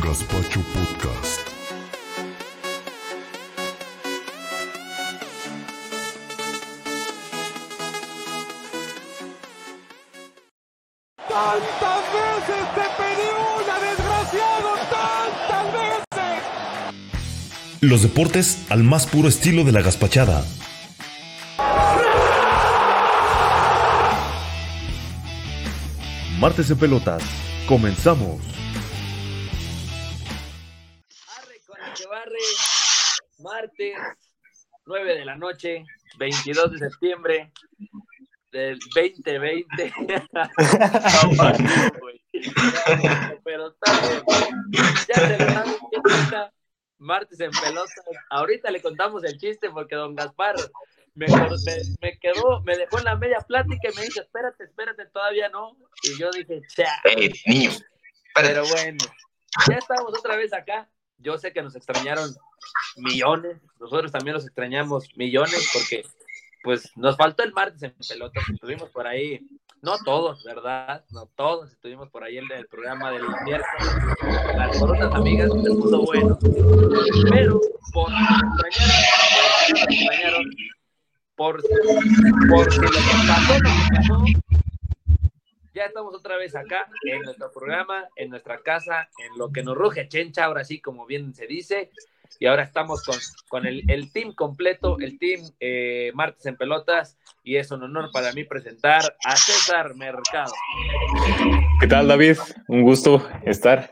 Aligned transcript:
Gaspacho 0.00 0.60
Podcast. 0.72 1.55
Los 17.86 18.02
deportes 18.02 18.66
al 18.68 18.82
más 18.82 19.06
puro 19.06 19.28
estilo 19.28 19.62
de 19.62 19.70
la 19.70 19.80
gaspachada. 19.80 20.44
Martes 26.40 26.66
de 26.66 26.74
pelotas. 26.74 27.22
Comenzamos. 27.68 28.42
Arre 31.28 31.60
con 31.64 31.80
el 31.80 31.94
que 31.94 32.06
barre, 32.08 32.38
martes, 33.38 33.94
9 34.86 35.18
de 35.18 35.24
la 35.24 35.36
noche, 35.36 35.84
22 36.18 36.72
de 36.72 36.78
septiembre 36.90 37.52
del 38.50 38.80
2020. 38.96 39.92
No, 40.32 40.44
no, 41.32 41.90
güey. 42.00 42.20
No, 42.34 43.40
Pero 43.44 43.68
está 43.68 43.92
bien. 44.08 44.22
Ya 45.06 45.14
se 45.14 45.38
lo 45.38 45.52
saben, 45.52 45.74
¿qué 45.92 46.00
pasa? 46.02 46.52
Martes 46.98 47.40
en 47.40 47.50
pelota. 47.50 47.92
Ahorita 48.30 48.70
le 48.70 48.82
contamos 48.82 49.24
el 49.24 49.38
chiste 49.38 49.70
porque 49.70 49.94
don 49.94 50.14
Gaspar 50.14 50.56
me, 51.14 51.26
me, 51.26 51.48
me 52.00 52.18
quedó, 52.18 52.60
me 52.62 52.76
dejó 52.76 52.98
en 52.98 53.04
la 53.04 53.16
media 53.16 53.40
plática 53.40 53.90
y 53.90 53.96
me 53.96 54.02
dice, 54.02 54.20
espérate, 54.20 54.64
espérate, 54.64 55.06
todavía 55.06 55.48
no. 55.48 55.76
Y 56.02 56.18
yo 56.18 56.30
dije, 56.30 56.60
cha. 56.74 57.00
Eh, 57.04 57.30
niño. 57.46 57.70
Pero 58.34 58.66
bueno, 58.68 58.98
ya 59.68 59.76
estamos 59.76 60.12
otra 60.18 60.36
vez 60.36 60.52
acá. 60.52 60.88
Yo 61.18 61.38
sé 61.38 61.52
que 61.52 61.62
nos 61.62 61.74
extrañaron 61.74 62.34
millones, 62.96 63.56
nosotros 63.80 64.12
también 64.12 64.34
los 64.34 64.44
extrañamos 64.44 65.08
millones 65.16 65.70
porque 65.72 66.04
pues 66.62 66.90
nos 66.96 67.16
faltó 67.16 67.42
el 67.42 67.52
martes 67.52 67.82
en 67.82 67.94
pelotas, 68.06 68.44
estuvimos 68.52 68.90
por 68.90 69.06
ahí, 69.06 69.40
no 69.82 69.96
todos, 70.04 70.42
¿verdad? 70.44 71.04
No 71.10 71.26
todos, 71.36 71.72
estuvimos 71.72 72.08
por 72.10 72.24
ahí 72.24 72.38
en 72.38 72.50
el 72.50 72.66
programa 72.66 73.10
del 73.10 73.22
miércoles, 73.44 73.94
las 74.56 74.78
con 74.78 74.90
otras 74.90 75.14
amigas, 75.14 75.50
se 75.50 75.70
puso 75.70 76.02
bueno, 76.02 76.38
pero 77.30 77.60
por 77.92 78.10
extrañaron, 79.68 80.50
por, 81.34 81.62
porque 81.62 82.76
lo 82.80 82.90
que 82.90 83.02
pasó, 83.28 83.54
lo 83.54 83.60
que 83.60 83.96
pasó, 83.96 84.24
ya 85.76 85.84
estamos 85.84 86.14
otra 86.14 86.38
vez 86.38 86.56
acá 86.56 86.88
en 87.02 87.20
nuestro 87.20 87.50
programa, 87.52 88.08
en 88.16 88.30
nuestra 88.30 88.62
casa, 88.62 89.10
en 89.18 89.38
lo 89.38 89.52
que 89.52 89.62
nos 89.62 89.76
ruge 89.76 90.08
Chencha, 90.08 90.46
ahora 90.46 90.64
sí, 90.64 90.80
como 90.80 91.04
bien 91.04 91.34
se 91.34 91.46
dice. 91.46 91.90
Y 92.38 92.46
ahora 92.46 92.62
estamos 92.62 93.02
con, 93.02 93.16
con 93.48 93.66
el, 93.66 93.82
el 93.88 94.12
team 94.12 94.34
completo, 94.34 94.98
el 94.98 95.18
team 95.18 95.42
eh, 95.60 96.10
Martes 96.14 96.46
en 96.46 96.56
Pelotas. 96.56 97.16
Y 97.42 97.56
es 97.56 97.70
un 97.70 97.82
honor 97.82 98.10
para 98.12 98.32
mí 98.32 98.44
presentar 98.44 99.02
a 99.24 99.36
César 99.36 99.94
Mercado. 99.94 100.52
¿Qué 101.80 101.86
tal, 101.86 102.08
David? 102.08 102.38
Un 102.68 102.82
gusto 102.82 103.26
estar 103.44 103.90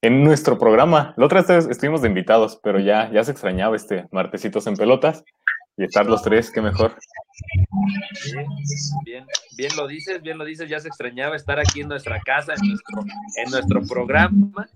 en 0.00 0.22
nuestro 0.22 0.58
programa. 0.58 1.14
La 1.16 1.26
otra 1.26 1.42
vez 1.42 1.66
estuvimos 1.66 2.02
de 2.02 2.08
invitados, 2.08 2.60
pero 2.62 2.78
ya, 2.78 3.10
ya 3.10 3.24
se 3.24 3.32
extrañaba 3.32 3.74
este 3.74 4.06
Martesitos 4.12 4.66
en 4.66 4.76
Pelotas. 4.76 5.24
Y 5.76 5.82
estar 5.82 6.06
los 6.06 6.22
tres, 6.22 6.52
qué 6.52 6.60
mejor. 6.62 6.96
Bien, 8.32 8.46
bien, 9.04 9.26
bien 9.56 9.76
lo 9.76 9.88
dices, 9.88 10.22
bien 10.22 10.38
lo 10.38 10.44
dices. 10.44 10.68
Ya 10.68 10.78
se 10.78 10.86
extrañaba 10.86 11.34
estar 11.34 11.58
aquí 11.58 11.80
en 11.80 11.88
nuestra 11.88 12.20
casa, 12.20 12.54
en 12.54 12.68
nuestro, 12.68 13.02
en 13.44 13.50
nuestro 13.50 13.82
programa. 13.82 14.68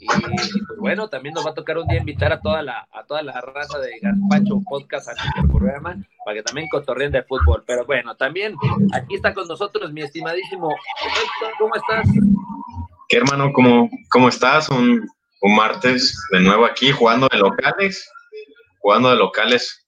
Y, 0.00 0.06
pues 0.06 0.78
bueno, 0.78 1.08
también 1.08 1.34
nos 1.34 1.46
va 1.46 1.50
a 1.50 1.54
tocar 1.54 1.78
un 1.78 1.86
día 1.86 1.98
invitar 1.98 2.32
a 2.32 2.40
toda 2.40 2.62
la, 2.62 2.88
a 2.92 3.04
toda 3.04 3.22
la 3.22 3.40
raza 3.40 3.78
de 3.78 3.98
Gaspacho 4.00 4.60
Podcast 4.68 5.08
a 5.08 5.14
nuestro 5.14 5.58
programa 5.58 5.96
para 6.24 6.36
que 6.36 6.42
también 6.42 6.68
cotorreen 6.70 7.12
de 7.12 7.22
fútbol. 7.22 7.64
Pero 7.66 7.84
bueno, 7.84 8.16
también 8.16 8.54
aquí 8.92 9.16
está 9.16 9.34
con 9.34 9.48
nosotros 9.48 9.92
mi 9.92 10.02
estimadísimo 10.02 10.70
Héctor, 10.70 11.52
¿cómo 11.58 11.74
estás? 11.74 12.08
¿Qué 13.08 13.16
hermano? 13.16 13.52
¿Cómo, 13.52 13.88
cómo 14.10 14.28
estás? 14.28 14.68
Un, 14.68 15.08
un 15.40 15.56
martes 15.56 16.16
de 16.30 16.40
nuevo 16.40 16.66
aquí 16.66 16.92
jugando 16.92 17.28
de 17.30 17.38
locales. 17.38 18.10
Jugando 18.80 19.10
de 19.10 19.16
locales. 19.16 19.86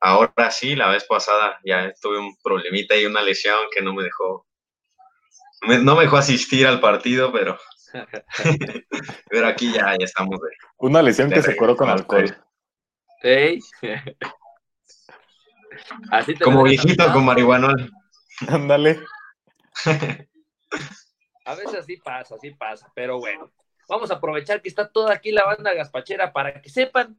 Ahora 0.00 0.50
sí, 0.50 0.74
la 0.74 0.88
vez 0.88 1.04
pasada 1.04 1.60
ya 1.64 1.92
tuve 2.00 2.18
un 2.18 2.36
problemita 2.42 2.96
y 2.96 3.06
una 3.06 3.22
lesión 3.22 3.56
que 3.74 3.82
no 3.82 3.94
me 3.94 4.02
dejó. 4.02 4.46
no 5.62 5.94
me 5.96 6.02
dejó 6.02 6.16
asistir 6.16 6.66
al 6.66 6.80
partido, 6.80 7.32
pero. 7.32 7.58
pero 9.28 9.46
aquí 9.46 9.72
ya, 9.72 9.92
ya 9.98 10.04
estamos 10.04 10.40
de, 10.40 10.48
Una 10.78 11.02
lesión 11.02 11.28
de 11.28 11.36
que 11.36 11.42
se 11.42 11.56
curó 11.56 11.76
con 11.76 11.88
alcohol. 11.88 12.36
Ey. 13.22 13.60
Así 16.10 16.34
te 16.34 16.44
Como 16.44 16.62
viejito 16.64 17.12
con 17.12 17.24
marihuana. 17.24 17.74
Ándale. 18.48 19.00
A 21.44 21.56
veces 21.56 21.74
así 21.74 21.96
pasa, 21.96 22.36
así 22.36 22.52
pasa, 22.52 22.92
pero 22.94 23.18
bueno, 23.18 23.52
vamos 23.88 24.12
a 24.12 24.14
aprovechar 24.14 24.62
que 24.62 24.68
está 24.68 24.88
toda 24.88 25.12
aquí 25.12 25.32
la 25.32 25.44
banda 25.44 25.74
gaspachera 25.74 26.32
para 26.32 26.62
que 26.62 26.70
sepan 26.70 27.18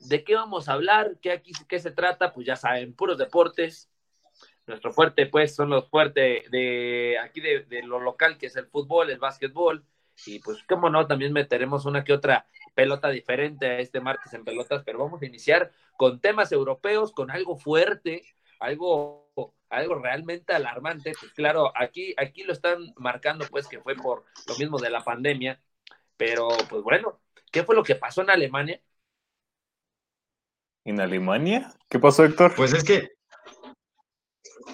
de 0.00 0.24
qué 0.24 0.36
vamos 0.36 0.68
a 0.68 0.72
hablar, 0.72 1.18
qué 1.20 1.32
aquí 1.32 1.52
qué 1.68 1.78
se 1.78 1.90
trata, 1.90 2.32
pues 2.32 2.46
ya 2.46 2.56
saben, 2.56 2.94
puros 2.94 3.18
deportes. 3.18 3.90
Nuestro 4.66 4.92
fuerte, 4.92 5.26
pues, 5.26 5.54
son 5.54 5.68
los 5.70 5.88
fuertes 5.88 6.50
de 6.50 7.18
aquí 7.22 7.40
de, 7.40 7.64
de 7.64 7.82
lo 7.82 8.00
local, 8.00 8.38
que 8.38 8.46
es 8.46 8.56
el 8.56 8.66
fútbol, 8.66 9.10
el 9.10 9.18
básquetbol, 9.18 9.84
y 10.26 10.38
pues, 10.40 10.62
cómo 10.68 10.90
no, 10.90 11.06
también 11.06 11.32
meteremos 11.32 11.84
una 11.84 12.04
que 12.04 12.12
otra 12.12 12.46
pelota 12.74 13.08
diferente 13.08 13.66
a 13.66 13.78
este 13.78 14.00
martes 14.00 14.32
en 14.34 14.44
pelotas, 14.44 14.82
pero 14.84 14.98
vamos 14.98 15.22
a 15.22 15.26
iniciar 15.26 15.72
con 15.96 16.20
temas 16.20 16.52
europeos, 16.52 17.12
con 17.12 17.30
algo 17.30 17.56
fuerte, 17.56 18.22
algo, 18.60 19.30
algo 19.68 19.94
realmente 19.96 20.52
alarmante. 20.52 21.12
Pues 21.18 21.32
claro, 21.32 21.72
aquí, 21.76 22.14
aquí 22.16 22.44
lo 22.44 22.52
están 22.52 22.92
marcando, 22.96 23.46
pues, 23.50 23.66
que 23.66 23.80
fue 23.80 23.94
por 23.94 24.24
lo 24.46 24.56
mismo 24.56 24.78
de 24.78 24.90
la 24.90 25.02
pandemia, 25.02 25.60
pero 26.16 26.48
pues 26.68 26.82
bueno, 26.82 27.20
¿qué 27.52 27.64
fue 27.64 27.74
lo 27.74 27.84
que 27.84 27.94
pasó 27.94 28.22
en 28.22 28.30
Alemania? 28.30 28.80
¿En 30.84 31.00
Alemania? 31.00 31.72
¿Qué 31.88 31.98
pasó, 31.98 32.24
Héctor? 32.24 32.54
Pues 32.56 32.72
es 32.72 32.82
que. 32.82 33.10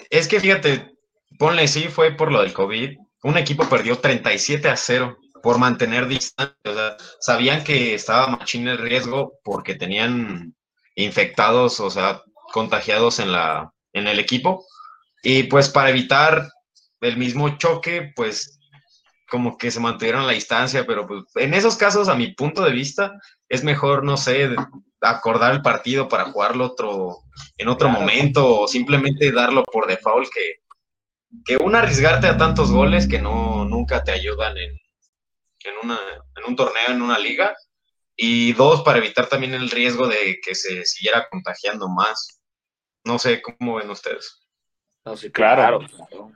Es 0.09 0.27
que 0.27 0.39
fíjate, 0.39 0.95
ponle 1.37 1.67
sí, 1.67 1.87
fue 1.89 2.11
por 2.11 2.31
lo 2.31 2.41
del 2.41 2.53
COVID. 2.53 2.97
Un 3.23 3.37
equipo 3.37 3.67
perdió 3.67 3.99
37 3.99 4.69
a 4.69 4.77
0 4.77 5.17
por 5.45 5.59
mantener 5.59 6.07
distancia. 6.07 6.57
O 6.65 6.73
sea, 6.73 6.97
sabían 7.19 7.63
que 7.63 7.93
estaba 7.93 8.25
machín 8.25 8.67
el 8.67 8.79
riesgo 8.79 9.37
porque 9.43 9.75
tenían 9.75 10.55
infectados, 10.95 11.79
o 11.79 11.91
sea, 11.91 12.23
contagiados 12.51 13.19
en, 13.19 13.31
la, 13.31 13.71
en 13.93 14.07
el 14.07 14.17
equipo. 14.17 14.65
Y 15.21 15.43
pues 15.43 15.69
para 15.69 15.91
evitar 15.91 16.49
el 16.99 17.17
mismo 17.17 17.59
choque, 17.59 18.11
pues 18.15 18.59
como 19.29 19.55
que 19.55 19.69
se 19.69 19.79
mantuvieron 19.79 20.25
la 20.25 20.33
distancia, 20.33 20.83
pero 20.87 21.05
pues, 21.05 21.21
en 21.35 21.53
esos 21.53 21.75
casos, 21.75 22.09
a 22.09 22.15
mi 22.15 22.33
punto 22.33 22.63
de 22.63 22.71
vista, 22.71 23.13
es 23.47 23.63
mejor, 23.63 24.03
no 24.03 24.17
sé, 24.17 24.49
acordar 24.99 25.53
el 25.53 25.61
partido 25.61 26.09
para 26.09 26.31
jugarlo 26.31 26.65
otro, 26.65 27.19
en 27.57 27.67
otro 27.67 27.89
Claro. 27.89 28.01
momento 28.01 28.61
o 28.61 28.67
simplemente 28.67 29.31
darlo 29.31 29.63
por 29.63 29.85
default 29.85 30.27
que, 30.33 30.55
que 31.45 31.63
un 31.63 31.75
arriesgarte 31.75 32.25
a 32.25 32.35
tantos 32.35 32.71
goles 32.71 33.07
que 33.07 33.21
no 33.21 33.65
nunca 33.65 34.03
te 34.03 34.11
ayudan 34.11 34.57
en, 34.57 34.79
en, 35.67 35.75
una, 35.83 35.99
en 36.35 36.43
un 36.47 36.55
torneo, 36.55 36.89
en 36.89 37.01
una 37.01 37.19
liga. 37.19 37.55
Y 38.15 38.53
dos, 38.53 38.81
para 38.81 38.99
evitar 38.99 39.27
también 39.27 39.53
el 39.53 39.69
riesgo 39.69 40.07
de 40.07 40.39
que 40.43 40.55
se 40.55 40.85
siguiera 40.85 41.27
contagiando 41.29 41.89
más. 41.89 42.39
No 43.03 43.19
sé 43.19 43.41
cómo 43.41 43.75
ven 43.75 43.89
ustedes. 43.89 44.47
No, 45.03 45.15
sí, 45.17 45.31
Claro. 45.31 45.79
claro. 45.79 46.31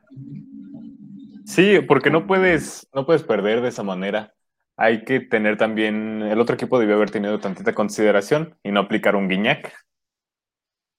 Sí, 1.45 1.79
porque 1.87 2.11
no 2.11 2.27
puedes, 2.27 2.87
no 2.93 3.05
puedes 3.05 3.23
perder 3.23 3.61
de 3.61 3.69
esa 3.69 3.81
manera. 3.81 4.33
Hay 4.77 5.03
que 5.03 5.19
tener 5.19 5.57
también, 5.57 6.21
el 6.21 6.39
otro 6.39 6.55
equipo 6.55 6.77
debió 6.79 6.95
haber 6.95 7.09
tenido 7.09 7.39
tantita 7.39 7.73
consideración 7.73 8.57
y 8.63 8.71
no 8.71 8.81
aplicar 8.81 9.15
un 9.15 9.27
guiñac. 9.27 9.73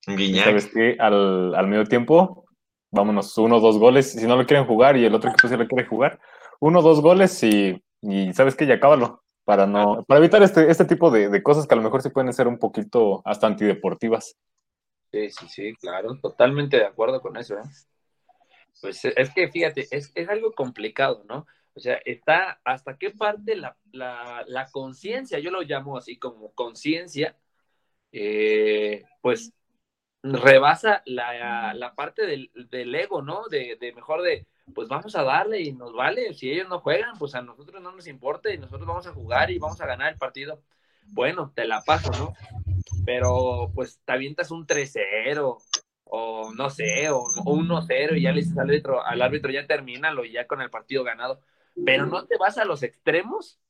Un 0.07 0.17
Guiñac. 0.17 0.45
¿Sabes 0.47 0.71
qué? 0.75 0.97
Al, 0.99 1.55
al 1.55 1.67
medio 1.69 1.85
tiempo, 1.85 2.47
vámonos, 2.91 3.37
uno 3.39 3.57
o 3.57 3.61
dos 3.61 3.79
goles. 3.79 4.13
Si 4.13 4.27
no 4.27 4.37
lo 4.37 4.45
quieren 4.47 4.67
jugar 4.67 4.97
y 4.97 5.05
el 5.05 5.15
otro 5.15 5.31
equipo 5.31 5.47
sí 5.47 5.57
lo 5.57 5.69
quiere 5.69 5.87
jugar, 5.87 6.19
uno 6.59 6.81
o 6.81 6.83
dos 6.83 7.01
goles 7.01 7.43
y, 7.45 7.81
y 8.03 8.33
¿sabes 8.33 8.55
qué? 8.57 8.67
Ya 8.67 8.75
acábalo. 8.75 9.23
Para, 9.45 9.67
no, 9.67 10.05
para 10.05 10.19
evitar 10.19 10.43
este, 10.43 10.71
este 10.71 10.85
tipo 10.85 11.11
de, 11.11 11.29
de 11.29 11.43
cosas 11.43 11.67
que 11.67 11.75
a 11.75 11.77
lo 11.77 11.83
mejor 11.83 12.03
sí 12.03 12.11
pueden 12.11 12.33
ser 12.33 12.47
un 12.47 12.59
poquito 12.59 13.23
hasta 13.25 13.47
antideportivas. 13.47 14.37
Sí, 15.11 15.31
sí, 15.31 15.49
sí, 15.49 15.75
claro, 15.75 16.17
totalmente 16.21 16.77
de 16.77 16.87
acuerdo 16.87 17.21
con 17.21 17.37
eso, 17.37 17.59
¿eh? 17.59 17.63
Pues 18.81 19.05
es 19.05 19.31
que 19.35 19.49
fíjate, 19.49 19.89
es, 19.91 20.13
es 20.15 20.29
algo 20.29 20.53
complicado, 20.53 21.25
¿no? 21.29 21.47
O 21.75 21.81
sea, 21.81 22.01
está 22.05 22.61
hasta 22.65 22.97
qué 22.97 23.11
parte 23.11 23.57
la, 23.57 23.77
la, 23.93 24.45
la 24.47 24.71
conciencia, 24.71 25.39
yo 25.39 25.51
lo 25.51 25.63
llamo 25.63 25.97
así 25.97 26.17
como 26.17 26.53
conciencia, 26.53 27.37
eh, 28.13 29.05
pues 29.21 29.53
rebasa 30.23 31.03
la, 31.07 31.75
la 31.75 31.95
parte 31.95 32.27
del, 32.27 32.51
del, 32.71 32.95
ego, 32.95 33.23
¿no? 33.23 33.49
De, 33.49 33.77
de, 33.81 33.93
mejor 33.93 34.23
de, 34.23 34.47
pues 34.75 34.89
vamos 34.89 35.15
a 35.17 35.23
darle 35.23 35.61
y 35.61 35.73
nos 35.73 35.93
vale, 35.93 36.35
si 36.35 36.51
ellos 36.51 36.69
no 36.69 36.81
juegan, 36.81 37.19
pues 37.19 37.35
a 37.35 37.43
nosotros 37.43 37.83
no 37.83 37.93
nos 37.93 38.07
importa 38.07 38.53
y 38.53 38.59
nosotros 38.59 38.87
vamos 38.87 39.07
a 39.07 39.13
jugar 39.13 39.51
y 39.51 39.59
vamos 39.59 39.81
a 39.81 39.87
ganar 39.87 40.13
el 40.13 40.19
partido. 40.19 40.63
Bueno, 41.07 41.53
te 41.55 41.67
la 41.67 41.83
paso, 41.83 42.11
¿no? 42.13 42.35
Pero 43.05 43.71
pues 43.75 44.01
te 44.05 44.13
avientas 44.13 44.51
un 44.51 44.67
3-0 44.67 45.59
o 46.05 46.53
no 46.53 46.71
sé, 46.71 47.09
o, 47.11 47.19
o 47.19 47.57
1-0 47.57 48.17
y 48.17 48.23
ya 48.23 48.33
le 48.33 48.41
dices 48.41 48.57
al 48.59 48.69
árbitro, 48.69 49.05
al 49.05 49.23
árbitro 49.23 49.51
ya 49.51 49.67
termínalo 49.67 50.25
y 50.25 50.33
ya 50.33 50.47
con 50.47 50.61
el 50.61 50.71
partido 50.71 51.05
ganado. 51.05 51.41
Pero 51.85 52.07
no 52.07 52.27
te 52.27 52.37
vas 52.37 52.59
a 52.59 52.65
los 52.65 52.83
extremos 52.83 53.61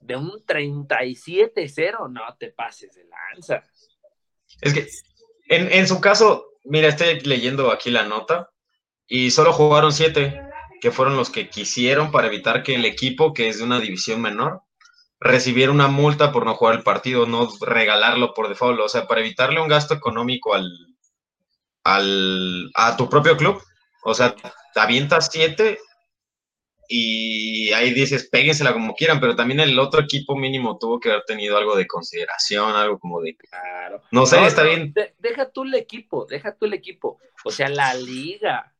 de 0.00 0.16
un 0.16 0.30
37-0, 0.44 2.10
no 2.10 2.36
te 2.38 2.50
pases 2.50 2.94
de 2.94 3.04
lanza. 3.04 3.62
Es 4.60 4.74
que 4.74 4.88
en, 5.48 5.72
en, 5.72 5.86
su 5.86 6.00
caso, 6.00 6.46
mira, 6.64 6.88
estoy 6.88 7.20
leyendo 7.20 7.70
aquí 7.70 7.90
la 7.90 8.04
nota 8.04 8.51
y 9.14 9.30
solo 9.30 9.52
jugaron 9.52 9.92
siete, 9.92 10.40
que 10.80 10.90
fueron 10.90 11.16
los 11.16 11.28
que 11.30 11.48
quisieron 11.50 12.10
para 12.10 12.28
evitar 12.28 12.62
que 12.62 12.74
el 12.74 12.84
equipo, 12.86 13.34
que 13.34 13.48
es 13.48 13.58
de 13.58 13.64
una 13.64 13.78
división 13.80 14.20
menor, 14.22 14.62
recibiera 15.20 15.70
una 15.70 15.88
multa 15.88 16.32
por 16.32 16.44
no 16.46 16.54
jugar 16.54 16.76
el 16.76 16.82
partido, 16.82 17.26
no 17.26 17.48
regalarlo 17.60 18.32
por 18.34 18.48
default, 18.48 18.80
o 18.80 18.88
sea, 18.88 19.06
para 19.06 19.20
evitarle 19.20 19.60
un 19.60 19.68
gasto 19.68 19.94
económico 19.94 20.54
al, 20.54 20.68
al 21.84 22.70
a 22.74 22.96
tu 22.96 23.08
propio 23.08 23.36
club. 23.36 23.62
O 24.04 24.14
sea, 24.14 24.34
te 24.34 24.80
avientas 24.80 25.28
siete 25.30 25.78
y 26.88 27.72
ahí 27.72 27.92
dices, 27.94 28.28
péguensela 28.28 28.72
como 28.72 28.94
quieran, 28.94 29.20
pero 29.20 29.34
también 29.34 29.60
el 29.60 29.78
otro 29.78 30.00
equipo 30.02 30.36
mínimo 30.36 30.78
tuvo 30.78 31.00
que 31.00 31.10
haber 31.10 31.24
tenido 31.24 31.56
algo 31.56 31.74
de 31.76 31.86
consideración, 31.86 32.74
algo 32.76 32.98
como 32.98 33.20
de... 33.20 33.36
Claro. 33.36 34.02
No 34.10 34.26
sé, 34.26 34.40
No, 34.40 34.46
está 34.46 34.62
no, 34.64 34.68
bien. 34.68 34.92
de- 34.92 35.14
deja 35.18 35.50
tú 35.50 35.62
el 35.62 35.74
equipo, 35.74 36.26
deja 36.26 36.54
tú 36.54 36.66
el 36.66 36.74
equipo. 36.74 37.18
O 37.44 37.50
sea, 37.50 37.68
la 37.68 37.94
liga, 37.94 38.74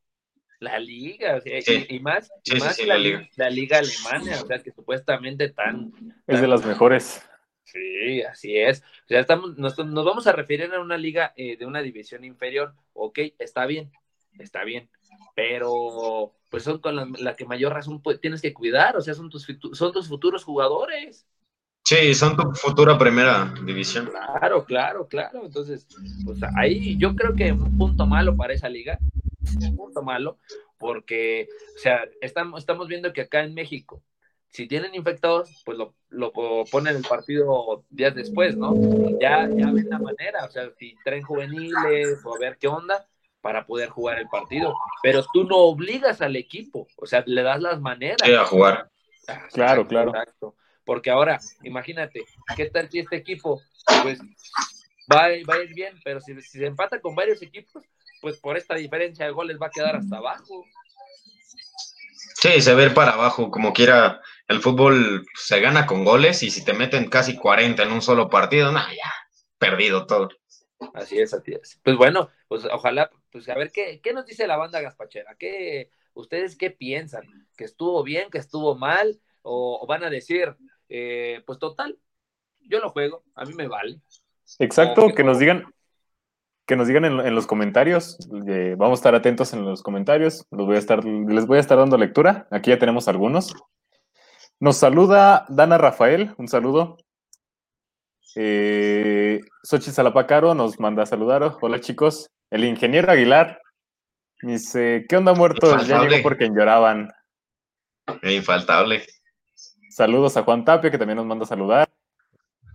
la 0.62 0.78
liga, 0.78 1.36
o 1.36 1.40
sea, 1.40 1.58
y- 1.58 1.62
Sí. 1.62 1.86
y, 1.88 1.98
más, 2.00 2.30
y 2.44 2.52
Sí, 2.52 2.58
más 2.60 2.76
sí, 2.76 2.86
la, 2.86 2.94
la 2.94 3.00
liga. 3.00 3.28
la 3.36 3.50
liga 3.50 3.78
alemana, 3.78 4.40
o 4.42 4.46
sea, 4.46 4.62
que 4.62 4.70
supuestamente 4.72 5.48
tan... 5.50 5.92
Es 6.26 6.40
de 6.40 6.46
las 6.48 6.64
mejores. 6.64 7.22
Sí, 7.64 8.22
así 8.22 8.56
es. 8.58 8.80
O 9.04 9.08
sea, 9.08 9.20
estamos, 9.20 9.56
nos, 9.58 9.78
nos 9.78 10.04
vamos 10.04 10.26
a 10.26 10.32
referir 10.32 10.72
a 10.72 10.80
una 10.80 10.96
liga 10.98 11.32
eh, 11.36 11.56
de 11.56 11.64
una 11.66 11.80
división 11.80 12.24
inferior. 12.24 12.74
Ok, 12.92 13.18
está 13.38 13.66
bien, 13.66 13.90
está 14.38 14.64
bien. 14.64 14.88
Pero 15.34 16.34
pues 16.48 16.62
son 16.64 16.78
con 16.80 16.96
la, 16.96 17.08
la 17.18 17.34
que 17.34 17.46
mayor 17.46 17.72
razón 17.72 18.02
pues, 18.02 18.20
tienes 18.20 18.42
que 18.42 18.52
cuidar. 18.52 18.96
O 18.96 19.00
sea, 19.00 19.14
son 19.14 19.30
tus, 19.30 19.46
son 19.72 19.92
tus 19.92 20.08
futuros 20.08 20.44
jugadores. 20.44 21.26
Sí, 21.84 22.14
son 22.14 22.36
tu 22.36 22.42
futura 22.52 22.96
primera 22.98 23.52
división. 23.64 24.06
Claro, 24.06 24.64
claro, 24.64 25.08
claro. 25.08 25.44
Entonces, 25.46 25.86
pues 26.24 26.38
ahí 26.56 26.96
yo 26.98 27.14
creo 27.16 27.34
que 27.34 27.52
un 27.52 27.76
punto 27.78 28.06
malo 28.06 28.36
para 28.36 28.52
esa 28.52 28.68
liga, 28.68 28.98
punto 29.76 30.02
malo, 30.02 30.38
porque, 30.78 31.48
o 31.50 31.78
sea, 31.78 32.04
estamos, 32.20 32.60
estamos 32.60 32.88
viendo 32.88 33.12
que 33.12 33.22
acá 33.22 33.42
en 33.44 33.54
México, 33.54 34.02
si 34.48 34.66
tienen 34.68 34.94
infectados, 34.94 35.62
pues 35.64 35.78
lo, 35.78 35.94
lo 36.10 36.32
ponen 36.70 36.96
el 36.96 37.02
partido 37.04 37.84
días 37.88 38.14
después, 38.14 38.56
¿no? 38.58 38.74
Ya, 39.20 39.48
ya 39.56 39.72
ven 39.72 39.88
la 39.88 39.98
manera, 39.98 40.44
o 40.44 40.50
sea, 40.50 40.70
si 40.78 40.94
traen 41.04 41.22
juveniles 41.22 42.20
o 42.24 42.34
a 42.34 42.38
ver 42.38 42.58
qué 42.58 42.68
onda 42.68 43.08
para 43.40 43.66
poder 43.66 43.88
jugar 43.88 44.18
el 44.18 44.28
partido, 44.28 44.76
pero 45.02 45.24
tú 45.32 45.44
no 45.44 45.56
obligas 45.56 46.20
al 46.20 46.36
equipo, 46.36 46.86
o 46.96 47.06
sea, 47.06 47.24
le 47.26 47.42
das 47.42 47.60
las 47.60 47.80
maneras. 47.80 48.20
Sí, 48.24 48.34
a 48.34 48.44
jugar. 48.44 48.90
Ah, 49.28 49.46
Claro, 49.52 49.82
exacto, 49.82 49.88
claro. 49.88 50.10
exacto. 50.10 50.56
Porque 50.84 51.10
ahora, 51.10 51.38
imagínate, 51.62 52.24
¿qué 52.56 52.66
tal 52.66 52.90
si 52.90 52.98
este 52.98 53.16
equipo, 53.16 53.60
pues, 54.02 54.20
va, 55.10 55.24
a- 55.26 55.28
va 55.48 55.54
a 55.54 55.62
ir 55.62 55.74
bien, 55.74 55.98
pero 56.04 56.20
si, 56.20 56.34
si 56.42 56.58
se 56.58 56.66
empata 56.66 57.00
con 57.00 57.14
varios 57.14 57.40
equipos, 57.42 57.84
pues 58.22 58.38
por 58.38 58.56
esta 58.56 58.76
diferencia 58.76 59.26
de 59.26 59.32
goles 59.32 59.58
va 59.60 59.66
a 59.66 59.70
quedar 59.70 59.96
hasta 59.96 60.16
abajo. 60.16 60.64
Sí, 62.40 62.60
se 62.60 62.74
ve 62.74 62.90
para 62.90 63.12
abajo, 63.12 63.50
como 63.50 63.72
quiera. 63.72 64.22
El 64.48 64.60
fútbol 64.60 65.26
se 65.34 65.60
gana 65.60 65.86
con 65.86 66.04
goles 66.04 66.42
y 66.42 66.50
si 66.50 66.64
te 66.64 66.72
meten 66.72 67.08
casi 67.08 67.36
40 67.36 67.82
en 67.82 67.92
un 67.92 68.02
solo 68.02 68.30
partido, 68.30 68.72
nah, 68.72 68.88
ya, 68.88 69.12
perdido 69.58 70.06
todo. 70.06 70.30
Así 70.94 71.18
es, 71.18 71.34
así 71.34 71.52
es. 71.52 71.80
Pues 71.82 71.96
bueno, 71.96 72.30
pues 72.48 72.64
ojalá, 72.64 73.10
pues 73.30 73.48
a 73.48 73.54
ver 73.54 73.70
qué, 73.70 74.00
qué 74.00 74.12
nos 74.12 74.26
dice 74.26 74.46
la 74.46 74.56
banda 74.56 74.80
Gaspachera, 74.80 75.36
¿Qué, 75.38 75.90
ustedes 76.14 76.56
qué 76.56 76.70
piensan, 76.70 77.22
que 77.56 77.64
estuvo 77.64 78.02
bien, 78.02 78.30
que 78.30 78.38
estuvo 78.38 78.74
mal, 78.74 79.20
o, 79.42 79.78
o 79.80 79.86
van 79.86 80.04
a 80.04 80.10
decir, 80.10 80.54
eh, 80.88 81.42
pues 81.46 81.58
total, 81.58 81.98
yo 82.60 82.80
lo 82.80 82.90
juego, 82.90 83.24
a 83.34 83.44
mí 83.44 83.54
me 83.54 83.68
vale. 83.68 84.00
Exacto, 84.58 85.08
que 85.14 85.24
nos 85.24 85.38
digan, 85.38 85.72
que 86.66 86.76
nos 86.76 86.86
digan 86.86 87.04
en, 87.04 87.20
en 87.20 87.34
los 87.34 87.46
comentarios. 87.46 88.18
eh, 88.46 88.74
vamos 88.78 88.98
a 88.98 89.00
estar 89.00 89.14
atentos 89.14 89.52
en 89.52 89.64
los 89.64 89.82
comentarios. 89.82 90.46
Los 90.50 90.66
voy 90.66 90.76
a 90.76 90.78
estar, 90.78 91.04
les 91.04 91.46
voy 91.46 91.58
a 91.58 91.60
estar 91.60 91.78
dando 91.78 91.98
lectura. 91.98 92.46
Aquí 92.50 92.70
ya 92.70 92.78
tenemos 92.78 93.08
algunos. 93.08 93.54
Nos 94.60 94.76
saluda 94.76 95.44
Dana 95.48 95.76
Rafael, 95.78 96.34
un 96.38 96.48
saludo. 96.48 96.98
Eh, 98.36 99.40
Xochitl 99.62 99.92
Salapacaro 99.92 100.54
nos 100.54 100.78
manda 100.78 101.02
a 101.02 101.06
saludar. 101.06 101.56
Hola 101.60 101.80
chicos. 101.80 102.30
El 102.50 102.64
ingeniero 102.64 103.10
Aguilar 103.10 103.60
dice: 104.40 105.04
¿Qué 105.08 105.16
onda 105.16 105.34
muertos? 105.34 105.86
Ya 105.86 106.02
llegó 106.02 106.22
porque 106.22 106.48
lloraban. 106.48 107.10
Es 108.22 108.32
infaltable. 108.32 109.04
Saludos 109.90 110.36
a 110.36 110.42
Juan 110.44 110.64
Tapia, 110.64 110.90
que 110.90 110.98
también 110.98 111.16
nos 111.16 111.26
manda 111.26 111.44
a 111.44 111.48
saludar. 111.48 111.88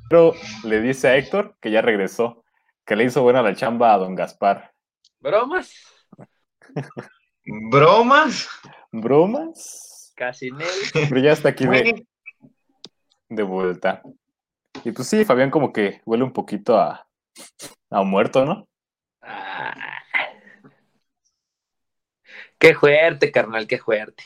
Pero 0.09 0.33
le 0.63 0.81
dice 0.81 1.07
a 1.07 1.17
Héctor 1.17 1.55
que 1.59 1.71
ya 1.71 1.81
regresó, 1.81 2.43
que 2.87 2.95
le 2.95 3.03
hizo 3.03 3.21
buena 3.21 3.41
la 3.41 3.53
chamba 3.53 3.93
a 3.93 3.97
don 3.97 4.15
Gaspar. 4.15 4.73
¿Bromas? 5.19 5.73
¿Bromas? 7.43 8.47
¿Bromas? 8.93 10.13
Casi 10.15 10.51
Nel. 10.51 10.69
Pero 10.93 11.19
ya 11.19 11.33
está 11.33 11.49
aquí 11.49 11.67
de, 11.67 12.07
de 13.27 13.43
vuelta. 13.43 14.01
Y 14.85 14.93
pues 14.93 15.09
sí, 15.09 15.25
Fabián 15.25 15.51
como 15.51 15.73
que 15.73 16.01
huele 16.05 16.23
un 16.23 16.31
poquito 16.31 16.79
a, 16.79 17.05
a 17.89 18.03
muerto, 18.03 18.45
¿no? 18.45 18.69
Ah. 19.21 19.75
Qué 22.57 22.73
fuerte, 22.73 23.33
carnal, 23.33 23.67
qué 23.67 23.79
fuerte. 23.79 24.23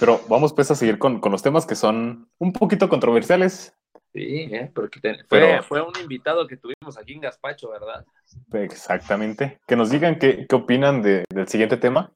Pero 0.00 0.20
vamos 0.28 0.52
pues 0.52 0.72
a 0.72 0.74
seguir 0.74 0.98
con, 0.98 1.20
con 1.20 1.30
los 1.30 1.42
temas 1.42 1.66
que 1.66 1.76
son 1.76 2.28
un 2.38 2.52
poquito 2.52 2.88
controversiales. 2.88 3.77
Sí, 4.12 4.48
¿eh? 4.52 4.70
porque 4.74 5.00
te- 5.00 5.14
fue, 5.24 5.40
Pero- 5.40 5.62
fue 5.62 5.82
un 5.82 5.92
invitado 6.00 6.46
que 6.46 6.56
tuvimos 6.56 6.96
aquí 6.98 7.12
en 7.12 7.20
Gaspacho, 7.20 7.68
¿verdad? 7.70 8.04
Exactamente. 8.52 9.60
Que 9.66 9.76
nos 9.76 9.90
digan 9.90 10.18
qué, 10.18 10.46
qué 10.48 10.56
opinan 10.56 11.02
de- 11.02 11.24
del 11.28 11.46
siguiente 11.48 11.76
tema. 11.76 12.12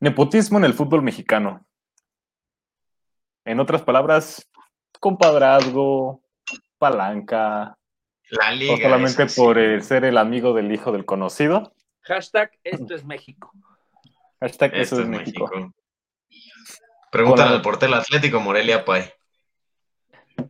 Nepotismo 0.00 0.58
en 0.58 0.64
el 0.64 0.74
fútbol 0.74 1.02
mexicano. 1.02 1.64
En 3.44 3.60
otras 3.60 3.82
palabras, 3.82 4.46
compadrazgo, 5.00 6.20
palanca, 6.78 7.78
la 8.30 8.50
liga. 8.50 8.74
o 8.74 8.76
solamente 8.76 9.26
por 9.36 9.58
eh, 9.58 9.80
ser 9.82 10.04
el 10.04 10.18
amigo 10.18 10.52
del 10.52 10.72
hijo 10.72 10.90
del 10.92 11.04
conocido. 11.04 11.72
Hashtag 12.02 12.50
esto 12.64 12.94
es 12.94 13.04
México. 13.04 13.52
Hashtag 14.40 14.74
Esto 14.74 14.96
es 14.96 15.02
es 15.02 15.08
México. 15.08 15.48
México. 15.48 15.72
Pregúntale 17.10 17.48
Hola. 17.48 17.56
al 17.56 17.62
portero 17.62 17.94
Atlético 17.94 18.40
Morelia 18.40 18.84
Pay. 18.84 19.04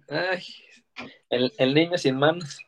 Ay, 0.08 0.42
el, 1.30 1.52
el 1.58 1.74
niño 1.74 1.98
sin 1.98 2.16
manos. 2.18 2.58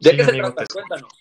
¿De 0.00 0.10
Sí, 0.10 0.16
qué 0.16 0.24
se 0.24 0.32
trata? 0.32 0.64
te- 0.64 0.72
Cuéntanos. 0.72 1.12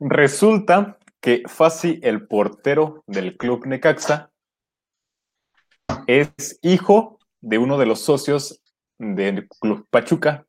Resulta 0.00 0.98
que 1.20 1.42
Fasi, 1.46 1.98
el 2.02 2.26
portero 2.26 3.02
del 3.06 3.36
club 3.36 3.66
Necaxa, 3.66 4.30
es 6.06 6.58
hijo 6.62 7.18
de 7.40 7.58
uno 7.58 7.78
de 7.78 7.86
los 7.86 8.00
socios 8.00 8.62
del 8.98 9.48
club 9.48 9.86
Pachuca. 9.90 10.46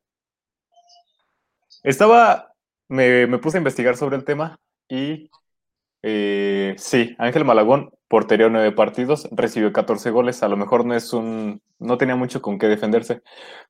Estaba, 1.83 2.53
me, 2.87 3.25
me 3.27 3.37
puse 3.39 3.57
a 3.57 3.59
investigar 3.59 3.97
sobre 3.97 4.17
el 4.17 4.23
tema 4.23 4.59
y 4.87 5.29
eh, 6.03 6.75
sí, 6.77 7.15
Ángel 7.17 7.45
Malagón, 7.45 7.91
portería 8.07 8.49
nueve 8.49 8.71
partidos, 8.71 9.27
recibió 9.31 9.73
14 9.73 10.11
goles. 10.11 10.43
A 10.43 10.47
lo 10.47 10.57
mejor 10.57 10.85
no 10.85 10.95
es 10.95 11.13
un, 11.13 11.61
no 11.79 11.97
tenía 11.97 12.15
mucho 12.15 12.41
con 12.41 12.57
qué 12.57 12.67
defenderse. 12.67 13.21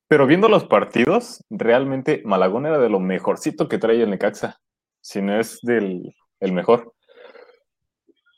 Pero 0.08 0.28
viendo 0.28 0.50
los 0.50 0.66
partidos, 0.66 1.44
realmente 1.50 2.22
Malagón 2.26 2.66
era 2.66 2.80
de 2.80 2.90
lo 2.90 3.00
mejorcito 3.00 3.68
que 3.68 3.78
trae 3.78 4.02
el 4.02 4.10
Necaxa 4.10 4.60
si 5.02 5.22
no 5.22 5.40
es 5.40 5.60
del 5.62 6.16
el 6.40 6.52
mejor. 6.54 6.94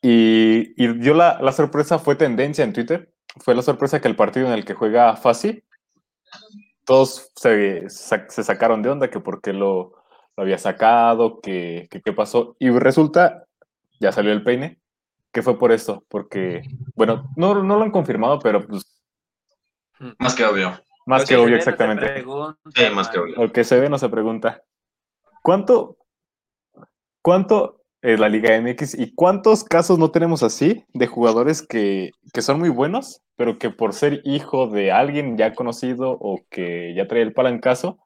Y, 0.01 0.73
y 0.83 0.93
dio 0.99 1.13
la, 1.13 1.39
la 1.41 1.51
sorpresa, 1.51 1.99
fue 1.99 2.15
tendencia 2.15 2.63
en 2.63 2.73
Twitter, 2.73 3.11
fue 3.37 3.53
la 3.55 3.61
sorpresa 3.61 4.01
que 4.01 4.07
el 4.07 4.15
partido 4.15 4.47
en 4.47 4.53
el 4.53 4.65
que 4.65 4.73
juega 4.73 5.15
Fasi, 5.15 5.63
todos 6.85 7.31
se, 7.35 7.87
se 7.89 8.43
sacaron 8.43 8.81
de 8.81 8.89
onda, 8.89 9.09
que 9.09 9.19
por 9.19 9.41
qué 9.41 9.53
lo, 9.53 9.93
lo 10.35 10.43
había 10.43 10.57
sacado, 10.57 11.39
que 11.39 11.87
qué 11.89 12.13
pasó. 12.13 12.55
Y 12.57 12.71
resulta, 12.71 13.45
ya 14.01 14.11
salió 14.11 14.31
el 14.33 14.43
peine, 14.43 14.81
que 15.31 15.43
fue 15.43 15.57
por 15.57 15.71
esto, 15.71 16.03
porque, 16.09 16.63
bueno, 16.95 17.31
no, 17.37 17.63
no 17.63 17.77
lo 17.77 17.83
han 17.83 17.91
confirmado, 17.91 18.39
pero 18.39 18.65
pues 18.67 18.83
Más 20.19 20.35
que 20.35 20.43
obvio. 20.43 20.73
más 21.05 21.25
que 21.25 21.37
obvio 21.37 21.51
no 21.51 21.55
exactamente. 21.57 22.05
pregunta, 22.07 22.57
Sí, 22.75 22.83
más 22.93 23.07
que 23.09 23.19
obvio. 23.19 23.35
Lo 23.37 23.51
que 23.51 23.63
se 23.63 23.79
ve 23.79 23.89
no 23.89 23.97
se 23.99 24.09
pregunta. 24.09 24.63
¿Cuánto, 25.43 25.97
cuánto 27.21 27.81
es 28.01 28.19
la 28.19 28.27
Liga 28.29 28.59
MX 28.59 28.97
y 28.99 29.13
cuántos 29.13 29.63
casos 29.63 29.99
no 29.99 30.09
tenemos 30.09 30.41
así 30.41 30.83
de 30.93 31.05
jugadores 31.05 31.61
que, 31.61 32.11
que 32.33 32.41
son 32.41 32.59
muy 32.59 32.69
buenos, 32.69 33.21
pero 33.35 33.59
que 33.59 33.69
por 33.69 33.93
ser 33.93 34.21
hijo 34.23 34.65
de 34.67 34.91
alguien 34.91 35.37
ya 35.37 35.53
conocido 35.53 36.17
o 36.19 36.39
que 36.49 36.95
ya 36.95 37.07
trae 37.07 37.21
el 37.21 37.33
palancazo, 37.33 37.99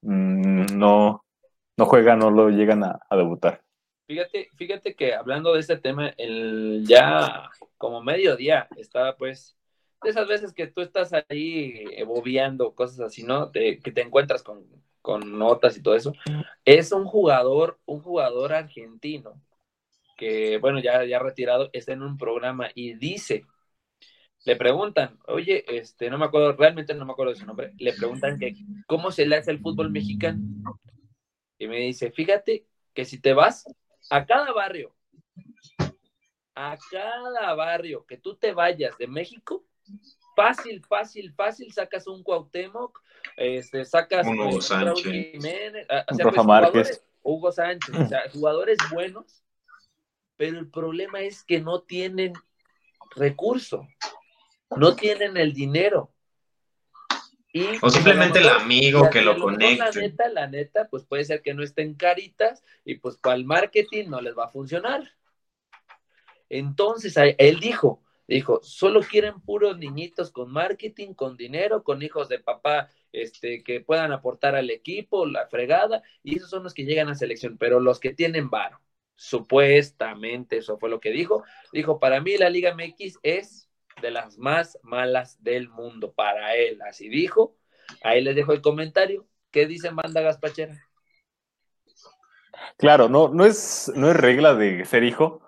mm, 0.00 0.76
no, 0.78 1.22
no 1.76 1.86
juegan, 1.86 2.18
no 2.20 2.30
lo 2.30 2.48
llegan 2.48 2.82
a, 2.84 2.98
a 3.10 3.16
debutar? 3.16 3.62
Fíjate, 4.08 4.48
fíjate 4.56 4.94
que 4.94 5.12
hablando 5.12 5.52
de 5.52 5.60
este 5.60 5.76
tema, 5.76 6.08
el 6.16 6.82
ya 6.86 7.50
como 7.76 8.02
mediodía 8.02 8.66
estaba 8.78 9.14
pues 9.18 9.54
de 10.02 10.08
esas 10.08 10.26
veces 10.26 10.54
que 10.54 10.66
tú 10.66 10.80
estás 10.80 11.12
ahí 11.28 11.84
bobeando, 12.06 12.74
cosas 12.74 13.00
así, 13.00 13.22
¿no? 13.22 13.52
Que 13.52 13.78
te 13.82 14.00
encuentras 14.00 14.42
con, 14.42 14.64
con 15.02 15.38
notas 15.38 15.76
y 15.76 15.82
todo 15.82 15.94
eso. 15.94 16.14
Es 16.64 16.90
un 16.92 17.04
jugador, 17.04 17.78
un 17.84 18.00
jugador 18.00 18.54
argentino 18.54 19.42
que, 20.16 20.56
bueno, 20.58 20.80
ya, 20.80 21.04
ya 21.04 21.18
retirado, 21.18 21.68
está 21.74 21.92
en 21.92 22.02
un 22.02 22.16
programa 22.16 22.70
y 22.74 22.94
dice, 22.94 23.44
le 24.46 24.56
preguntan, 24.56 25.18
oye, 25.26 25.64
este, 25.68 26.08
no 26.08 26.16
me 26.16 26.24
acuerdo, 26.24 26.52
realmente 26.52 26.94
no 26.94 27.04
me 27.04 27.12
acuerdo 27.12 27.32
de 27.32 27.38
su 27.38 27.46
nombre, 27.46 27.74
le 27.76 27.92
preguntan 27.92 28.38
que 28.38 28.54
cómo 28.86 29.10
se 29.10 29.26
le 29.26 29.36
hace 29.36 29.50
el 29.50 29.60
fútbol 29.60 29.90
mexicano. 29.90 30.40
Y 31.58 31.66
me 31.66 31.80
dice, 31.80 32.10
fíjate 32.10 32.64
que 32.94 33.04
si 33.04 33.20
te 33.20 33.34
vas 33.34 33.64
a 34.10 34.24
cada 34.26 34.52
barrio, 34.52 34.94
a 36.54 36.76
cada 36.90 37.54
barrio 37.54 38.04
que 38.06 38.16
tú 38.16 38.34
te 38.36 38.52
vayas 38.52 38.96
de 38.98 39.06
México, 39.06 39.64
fácil, 40.34 40.84
fácil, 40.84 41.32
fácil, 41.34 41.72
sacas 41.72 42.06
un 42.06 42.22
Cuauhtémoc, 42.22 43.00
este, 43.36 43.84
sacas 43.84 44.26
Un 44.26 44.38
Hugo 44.40 44.50
pues, 44.52 44.66
Sánchez. 44.66 45.04
Jiménez, 45.04 45.86
a- 45.90 46.00
o 46.08 46.12
Un 46.12 46.16
sea, 46.16 46.24
Rafa 46.26 46.34
pues, 46.42 46.44
jugadores- 46.46 47.04
Hugo 47.22 47.52
Sánchez, 47.52 47.94
o 47.94 48.06
sea, 48.08 48.22
jugadores 48.32 48.78
buenos, 48.90 49.42
pero 50.36 50.58
el 50.58 50.68
problema 50.70 51.20
es 51.20 51.42
que 51.44 51.60
no 51.60 51.82
tienen 51.82 52.32
recurso, 53.16 53.86
no 54.76 54.94
tienen 54.94 55.36
el 55.36 55.52
dinero. 55.52 56.10
Y, 57.52 57.64
O 57.64 57.80
pues, 57.80 57.94
simplemente 57.94 58.40
el 58.40 58.48
amigo 58.48 59.08
que 59.10 59.22
lo 59.22 59.34
mejor, 59.34 59.62
La 59.62 59.90
neta, 59.90 60.28
la 60.28 60.46
neta, 60.46 60.88
pues 60.88 61.04
puede 61.04 61.24
ser 61.24 61.40
que 61.40 61.54
no 61.54 61.62
estén 61.62 61.94
caritas 61.94 62.62
y 62.84 62.96
pues 62.96 63.16
para 63.16 63.36
el 63.36 63.44
marketing 63.44 64.08
no 64.08 64.20
les 64.20 64.36
va 64.36 64.44
a 64.44 64.50
funcionar. 64.50 65.12
Entonces, 66.50 67.14
él 67.38 67.60
dijo, 67.60 68.02
dijo, 68.26 68.60
solo 68.62 69.00
quieren 69.00 69.40
puros 69.40 69.78
niñitos 69.78 70.30
con 70.30 70.50
marketing, 70.50 71.14
con 71.14 71.36
dinero, 71.36 71.82
con 71.82 72.02
hijos 72.02 72.28
de 72.28 72.38
papá, 72.38 72.90
este, 73.12 73.62
que 73.62 73.80
puedan 73.80 74.12
aportar 74.12 74.54
al 74.54 74.70
equipo, 74.70 75.26
la 75.26 75.46
fregada, 75.46 76.02
y 76.22 76.36
esos 76.36 76.50
son 76.50 76.62
los 76.62 76.74
que 76.74 76.84
llegan 76.84 77.08
a 77.08 77.14
selección, 77.14 77.56
pero 77.58 77.80
los 77.80 78.00
que 78.00 78.12
tienen 78.12 78.50
varo, 78.50 78.80
supuestamente, 79.14 80.58
eso 80.58 80.78
fue 80.78 80.90
lo 80.90 81.00
que 81.00 81.10
dijo, 81.10 81.44
dijo, 81.72 81.98
para 81.98 82.20
mí 82.20 82.36
la 82.36 82.50
Liga 82.50 82.74
MX 82.74 83.18
es 83.22 83.67
de 84.02 84.10
las 84.10 84.38
más 84.38 84.78
malas 84.82 85.42
del 85.42 85.68
mundo, 85.68 86.12
para 86.14 86.54
él, 86.56 86.80
así 86.82 87.08
dijo, 87.08 87.56
ahí 88.02 88.22
les 88.22 88.36
dejo 88.36 88.52
el 88.52 88.62
comentario, 88.62 89.26
¿qué 89.50 89.66
dice 89.66 89.90
Manda 89.90 90.20
Gaspachera? 90.22 90.82
Claro, 92.76 93.08
no, 93.08 93.28
no, 93.28 93.44
es, 93.44 93.92
no 93.94 94.10
es 94.10 94.16
regla 94.16 94.54
de 94.54 94.84
ser 94.84 95.04
hijo 95.04 95.40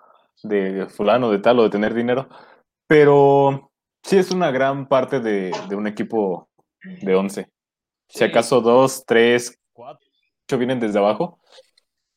de 0.43 0.87
fulano, 0.87 1.31
de 1.31 1.39
tal 1.39 1.59
o 1.59 1.63
de 1.63 1.69
tener 1.69 1.93
dinero, 1.93 2.27
pero 2.87 3.71
sí 4.03 4.17
es 4.17 4.31
una 4.31 4.51
gran 4.51 4.87
parte 4.87 5.19
de, 5.19 5.51
de 5.69 5.75
un 5.75 5.87
equipo 5.87 6.49
de 6.83 7.15
11. 7.15 7.47
Si 8.09 8.23
Sí. 8.23 8.25
acaso 8.25 8.61
dos, 8.61 9.05
tres, 9.05 9.57
cuatro 9.73 10.09
ocho 10.47 10.57
vienen 10.57 10.79
desde 10.79 10.99
abajo, 10.99 11.39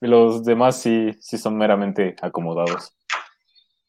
y 0.01 0.09
los 0.09 0.45
demás 0.45 0.81
sí, 0.81 1.13
sí 1.21 1.39
son 1.39 1.57
meramente 1.59 2.17
acomodados. 2.23 2.95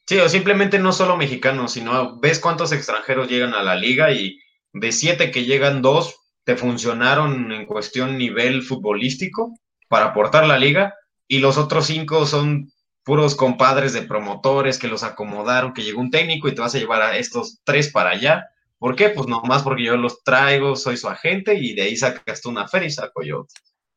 Sí, 0.08 0.18
o 0.20 0.30
simplemente 0.30 0.78
no 0.78 0.92
solo 0.92 1.18
mexicanos, 1.18 1.74
sino 1.74 2.20
ves 2.20 2.40
cuántos 2.40 2.72
extranjeros 2.72 3.28
llegan 3.28 3.54
a 3.54 3.64
la 3.64 3.76
liga 3.76 4.12
y 4.12 4.40
de 4.74 4.92
siete 4.92 5.32
que 5.32 5.46
llegan, 5.46 5.82
dos 5.82 6.20
te 6.44 6.56
funcionaron 6.56 7.52
en 7.52 7.66
cuestión 7.66 8.18
nivel 8.18 8.62
futbolístico 8.62 9.58
para 9.88 10.08
aportar 10.08 10.46
la 10.46 10.60
liga 10.60 10.94
y 11.28 11.40
los 11.40 11.58
otros 11.58 11.88
cinco 11.88 12.28
son 12.28 12.72
puros 13.04 13.36
compadres 13.36 13.94
de 13.94 14.04
promotores 14.04 14.78
que 14.78 14.88
los 14.88 15.04
acomodaron, 15.04 15.74
que 15.74 15.82
llegó 15.84 16.02
un 16.02 16.12
técnico 16.12 16.48
y 16.48 16.54
te 16.56 16.62
vas 16.62 16.76
a 16.76 16.78
llevar 16.78 17.02
a 17.02 17.18
estos 17.18 17.62
tres 17.64 17.92
para 17.92 18.12
allá. 18.12 18.46
¿Por 18.78 18.96
qué? 18.96 19.10
Pues 19.10 19.28
nomás 19.28 19.64
porque 19.64 19.84
yo 19.84 19.98
los 19.98 20.24
traigo, 20.24 20.76
soy 20.76 20.98
su 20.98 21.08
agente 21.08 21.56
y 21.56 21.74
de 21.74 21.84
ahí 21.84 21.96
sacas 21.96 22.42
tú 22.42 22.50
una 22.50 22.68
feria 22.68 22.88
y 22.88 22.92
saco 22.92 23.24
yo. 23.24 23.48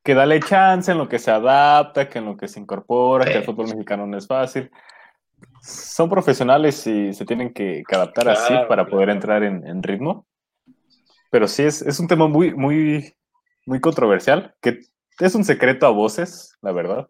Que 0.03 0.15
dale 0.15 0.41
chance 0.41 0.91
en 0.91 0.99
lo 0.99 1.09
que 1.09 1.19
se 1.19 1.31
adapta, 1.31 2.09
que 2.09 2.19
en 2.19 2.27
lo 2.27 2.37
que 2.37 2.49
se 2.49 2.61
incorpora, 2.61 3.27
Sí. 3.27 3.33
que 3.33 3.39
el 3.39 3.45
fútbol 3.45 3.69
mexicano 3.69 4.07
no 4.07 4.17
es 4.17 4.27
fácil. 4.27 4.71
Son 5.69 6.09
profesionales 6.09 6.87
y 6.87 7.13
se 7.13 7.25
tienen 7.25 7.53
que, 7.53 7.83
que 7.87 7.95
adaptar 7.97 8.29
así 8.31 8.49
Claro, 8.49 8.69
para 8.69 8.87
poder 8.87 9.11
entrar 9.11 9.43
en, 9.43 9.67
en 9.67 9.83
ritmo. 9.83 10.27
Pero 11.31 11.47
sí, 11.47 11.63
es, 11.65 11.83
es 11.83 12.01
un 12.01 12.09
tema 12.09 12.27
muy, 12.27 12.55
muy, 12.55 13.15
muy 13.67 13.81
controversial, 13.81 14.55
que 14.63 14.81
es 15.21 15.35
un 15.35 15.45
secreto 15.45 15.87
a 15.87 15.91
voces, 15.91 16.57
la 16.63 16.73
verdad. 16.73 17.09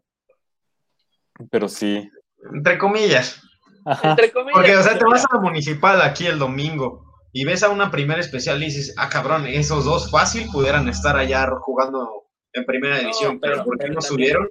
Pero 1.50 1.68
sí. 1.68 2.10
Entre 2.52 2.78
comillas. 2.78 3.40
Ajá. 3.84 4.10
Entre 4.10 4.32
comillas, 4.32 4.54
Porque, 4.54 4.76
o 4.76 4.82
sea, 4.82 4.98
te 4.98 5.04
vas 5.04 5.24
a 5.24 5.34
la 5.36 5.40
municipal 5.40 6.02
aquí 6.02 6.26
el 6.26 6.38
domingo 6.38 7.04
y 7.32 7.44
ves 7.44 7.62
a 7.62 7.68
una 7.68 7.90
primera 7.90 8.20
especial 8.20 8.60
y 8.62 8.66
dices, 8.66 8.92
ah, 8.98 9.08
cabrón, 9.08 9.46
esos 9.46 9.84
dos 9.84 10.10
fácil 10.10 10.48
pudieran 10.50 10.88
estar 10.88 11.16
allá 11.16 11.48
jugando 11.60 12.24
en 12.54 12.64
primera 12.64 12.96
No, 12.96 13.00
división, 13.02 13.38
pero- 13.38 13.52
pero, 13.54 13.64
¿por 13.64 13.78
qué 13.78 13.82
pero 13.84 13.94
no 13.94 14.00
también- 14.00 14.08
subieron? 14.08 14.48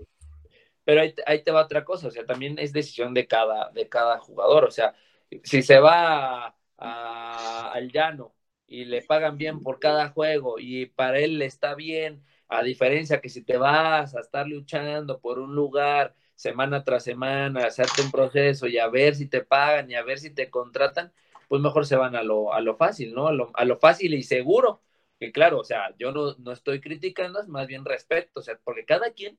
Pero 0.88 1.02
ahí, 1.26 1.44
te 1.44 1.52
va 1.52 1.64
otra 1.64 1.84
cosa, 1.84 2.08
o 2.08 2.12
sea, 2.12 2.26
también 2.26 2.58
es 2.60 2.72
decisión 2.74 3.14
de 3.14 3.28
cada, 3.28 3.72
de 3.72 3.90
cada 3.90 4.20
jugador, 4.20 4.64
o 4.66 4.72
sea, 4.72 4.96
si 5.44 5.62
se 5.62 5.80
va 5.80 6.56
a- 6.78 7.72
al 7.74 7.92
llano 7.92 8.34
y 8.68 8.86
le 8.86 9.02
pagan 9.02 9.38
bien 9.38 9.62
por 9.64 9.80
cada 9.80 10.10
juego 10.10 10.60
y 10.60 10.86
para 10.88 11.20
él 11.20 11.40
le 11.40 11.46
está 11.46 11.76
bien, 11.76 12.24
a 12.48 12.64
diferencia 12.64 13.20
que 13.22 13.30
si 13.30 13.44
te 13.44 13.58
vas 13.58 14.16
a 14.16 14.20
estar 14.22 14.48
luchando 14.48 15.20
por 15.20 15.40
un 15.40 15.56
lugar 15.56 16.16
semana 16.36 16.84
tras 16.86 17.04
semana, 17.04 17.66
hacerte 17.66 18.02
un 18.02 18.12
proceso 18.12 18.68
y 18.68 18.78
a 18.78 18.88
ver 18.88 19.16
si 19.16 19.28
te 19.28 19.42
pagan 19.44 19.90
y 19.92 19.96
a 19.96 20.04
ver 20.04 20.20
si 20.20 20.30
te 20.34 20.50
contratan, 20.50 21.12
pues 21.50 21.62
mejor 21.62 21.86
se 21.86 21.96
van 21.98 22.16
a 22.16 22.24
lo, 22.24 22.54
a 22.54 22.62
lo 22.62 22.76
fácil, 22.78 23.14
¿no? 23.14 23.28
A 23.28 23.32
lo, 23.34 23.52
a 23.56 23.66
lo 23.66 23.78
fácil 23.78 24.14
y 24.14 24.24
seguro, 24.24 24.82
que 25.20 25.32
claro, 25.32 25.60
o 25.60 25.64
sea, 25.64 25.94
yo 25.98 26.12
no, 26.12 26.36
no 26.38 26.52
estoy 26.52 26.80
criticando, 26.82 27.40
es 27.42 27.48
más 27.48 27.68
bien 27.68 27.86
respeto, 27.86 28.40
o 28.40 28.44
sea, 28.44 28.58
porque 28.64 28.86
cada 28.86 29.12
quien, 29.14 29.38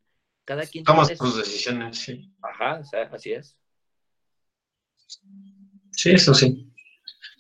cada 0.49 0.65
quien 0.65 0.83
Tomas 0.83 1.09
tiene 1.09 1.19
tus 1.19 1.33
su- 1.33 1.39
decisiones, 1.41 1.99
sí. 1.99 2.33
Ajá, 2.41 2.79
o 2.81 2.85
sea, 2.85 3.03
así 3.13 3.35
es. 3.35 3.55
Sí, 5.93 6.13
eso 6.13 6.33
sí. 6.33 6.73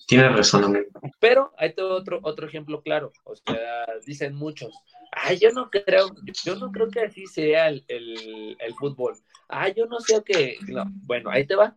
Tienes 0.06 0.36
razón, 0.36 0.64
amigo. 0.64 0.84
Pero 1.18 1.54
hay 1.56 1.72
otro, 1.78 2.20
otro 2.22 2.46
ejemplo 2.46 2.82
claro. 2.82 3.10
O 3.24 3.34
sea, 3.34 3.86
dicen 4.04 4.34
muchos, 4.34 4.74
ay, 5.12 5.38
yo 5.38 5.52
no 5.52 5.70
creo, 5.70 6.10
yo 6.44 6.56
no 6.56 6.70
creo 6.70 6.90
que 6.90 7.00
así 7.00 7.26
sea 7.26 7.68
el, 7.68 7.82
el, 7.88 8.58
el 8.60 8.74
fútbol. 8.74 9.16
Ah, 9.48 9.70
yo 9.70 9.86
no 9.86 10.00
sé 10.00 10.22
que. 10.22 10.58
No. 10.68 10.84
Bueno, 11.04 11.30
ahí 11.30 11.46
te 11.46 11.56
va. 11.56 11.74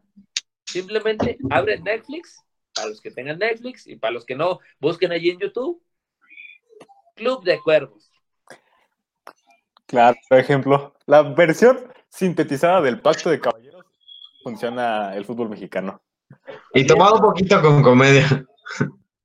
Simplemente 0.65 1.37
abre 1.49 1.79
Netflix, 1.79 2.43
para 2.75 2.89
los 2.89 2.99
que 2.99 3.11
tengan 3.11 3.39
Netflix, 3.39 3.87
y 3.87 3.95
para 3.95 4.11
los 4.11 4.25
que 4.25 4.35
no, 4.35 4.59
busquen 4.81 5.13
allí 5.13 5.29
en 5.29 5.39
YouTube. 5.39 5.81
Club 7.15 7.45
de 7.45 7.57
Cuervos. 7.61 8.10
Claro, 9.91 10.17
por 10.29 10.39
ejemplo, 10.39 10.93
la 11.05 11.21
versión 11.21 11.77
sintetizada 12.07 12.81
del 12.81 13.01
Pacto 13.01 13.29
de 13.29 13.41
Caballeros 13.41 13.85
funciona 14.41 15.13
el 15.15 15.25
fútbol 15.25 15.49
mexicano. 15.49 16.01
Y 16.73 16.87
tomado 16.87 17.15
un 17.15 17.21
poquito 17.21 17.61
con 17.61 17.83
comedia. 17.83 18.45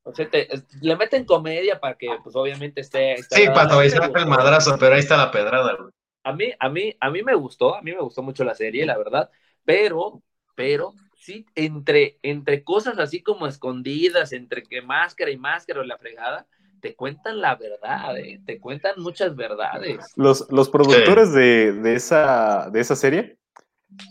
O 0.02 0.12
sea, 0.12 0.28
te- 0.28 0.48
le 0.82 0.96
meten 0.96 1.24
comedia 1.24 1.78
para 1.78 1.96
que, 1.96 2.08
pues, 2.22 2.34
obviamente 2.34 2.80
esté. 2.80 3.14
esté 3.14 3.36
Sí, 3.36 3.46
para 3.46 3.70
suavizarte 3.70 4.18
el 4.18 4.26
madrazo, 4.26 4.76
pero 4.78 4.94
ahí 4.94 5.00
está 5.00 5.16
la 5.16 5.30
pedrada, 5.30 5.76
güey. 5.76 5.90
A 6.24 6.32
mí, 6.32 6.52
a 6.58 6.68
mí, 6.68 6.96
a 7.00 7.10
mí 7.10 7.22
me 7.22 7.34
gustó, 7.34 7.76
a 7.76 7.82
mí 7.82 7.92
me 7.92 8.00
gustó 8.00 8.22
mucho 8.22 8.42
la 8.42 8.56
serie, 8.56 8.84
la 8.84 8.98
verdad, 8.98 9.30
pero, 9.64 10.22
pero, 10.56 10.94
sí, 11.16 11.46
entre, 11.54 12.18
entre 12.22 12.64
cosas 12.64 12.98
así 12.98 13.22
como 13.22 13.46
escondidas, 13.46 14.32
entre 14.32 14.64
que 14.64 14.82
máscara 14.82 15.30
y 15.30 15.36
máscara 15.36 15.80
o 15.80 15.84
la 15.84 15.96
fregada, 15.98 16.48
te 16.80 16.94
cuentan 16.94 17.40
la 17.40 17.56
verdad, 17.56 18.16
eh, 18.18 18.40
te 18.44 18.58
cuentan 18.60 18.94
muchas 18.98 19.34
verdades. 19.36 20.12
Los, 20.16 20.46
los 20.50 20.68
productores 20.70 21.32
de, 21.32 21.72
de 21.72 21.94
esa, 21.94 22.70
de 22.70 22.80
esa 22.80 22.96
serie 22.96 23.38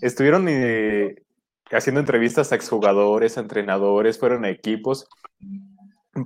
estuvieron 0.01 0.48
eh, 0.50 1.15
haciendo 1.72 2.00
entrevistas 2.00 2.51
a 2.51 2.55
exjugadores, 2.55 3.38
a 3.38 3.41
entrenadores, 3.41 4.19
fueron 4.19 4.45
a 4.45 4.50
equipos 4.50 5.07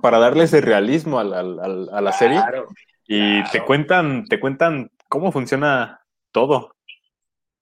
para 0.01 0.19
darles 0.19 0.53
el 0.53 0.63
realismo 0.63 1.19
al- 1.19 1.33
al- 1.33 1.59
al- 1.59 1.89
a 1.91 2.01
la 2.01 2.11
serie 2.11 2.37
Claro, 2.39 2.67
y 3.07 3.39
claro. 3.41 3.49
te 3.51 3.63
cuentan, 3.65 4.25
te 4.25 4.39
cuentan 4.39 4.91
cómo 5.07 5.31
funciona 5.31 6.01
todo. 6.31 6.75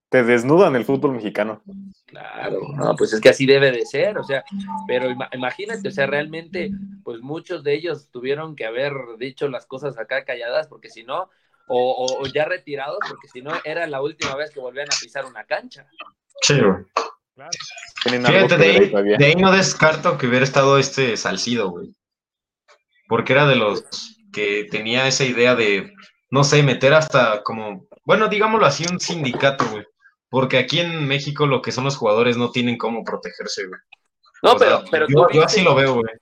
te 0.10 0.24
desnudan 0.24 0.75
el 0.77 0.86
fútbol 0.86 1.13
mexicano. 1.13 1.62
Claro, 2.07 2.61
no, 2.73 2.95
pues 2.95 3.11
es 3.11 3.19
que 3.19 3.29
así 3.29 3.45
debe 3.45 3.69
de 3.69 3.85
ser, 3.85 4.17
o 4.17 4.23
sea, 4.23 4.43
pero 4.87 5.11
ima- 5.11 5.29
imagínate, 5.33 5.89
o 5.89 5.91
sea, 5.91 6.07
realmente, 6.07 6.71
pues 7.03 7.19
muchos 7.19 7.63
de 7.65 7.73
ellos 7.73 8.09
tuvieron 8.11 8.55
que 8.55 8.65
haber 8.65 8.93
dicho 9.19 9.49
las 9.49 9.65
cosas 9.65 9.97
acá 9.99 10.23
calladas, 10.23 10.67
porque 10.67 10.89
si 10.89 11.03
no, 11.03 11.29
o, 11.67 11.91
o- 11.91 12.21
o 12.23 12.25
ya 12.27 12.45
retirados, 12.45 12.99
porque 13.09 13.27
si 13.27 13.41
no, 13.41 13.51
era 13.65 13.85
la 13.87 14.01
última 14.01 14.35
vez 14.35 14.51
que 14.51 14.61
volvían 14.61 14.87
a 14.87 14.95
pisar 15.01 15.25
una 15.25 15.43
cancha. 15.43 15.85
Sí, 16.41 16.53
güey. 16.61 16.85
Algo 18.25 18.47
Fíjate, 18.47 18.57
de 18.57 18.69
ahí 18.71 19.17
de 19.17 19.25
ahí 19.25 19.35
no 19.35 19.51
descarto 19.51 20.17
que 20.17 20.27
hubiera 20.27 20.45
estado 20.45 20.77
este 20.79 21.17
Salcido, 21.17 21.69
güey. 21.71 21.93
Porque 23.09 23.33
era 23.33 23.45
de 23.47 23.57
los 23.57 23.83
que 24.31 24.65
tenía 24.71 25.07
esa 25.07 25.25
idea 25.25 25.55
de, 25.55 25.93
no 26.29 26.45
sé, 26.45 26.63
meter 26.63 26.93
hasta 26.93 27.43
como, 27.43 27.85
bueno, 28.05 28.29
digámoslo 28.29 28.65
así, 28.65 28.85
un 28.89 28.99
sindicato, 28.99 29.65
güey. 29.69 29.85
Porque 30.29 30.57
aquí 30.57 30.79
en 30.79 31.07
México 31.07 31.48
lo 31.48 31.62
que 31.62 31.72
son 31.72 31.86
los 31.86 31.96
jugadores 31.98 32.36
no 32.38 32.51
tienen 32.51 32.77
cómo 32.77 33.03
protegerse, 33.03 33.65
güey. 33.67 33.79
No, 34.43 34.53
O 34.53 34.60
sea, 34.60 34.84
pero, 34.91 35.07
yo, 35.07 35.27
tú 35.27 35.34
yo 35.34 35.43
así 35.43 35.62
lo 35.62 35.74
veo, 35.74 35.96
güey. 35.96 36.13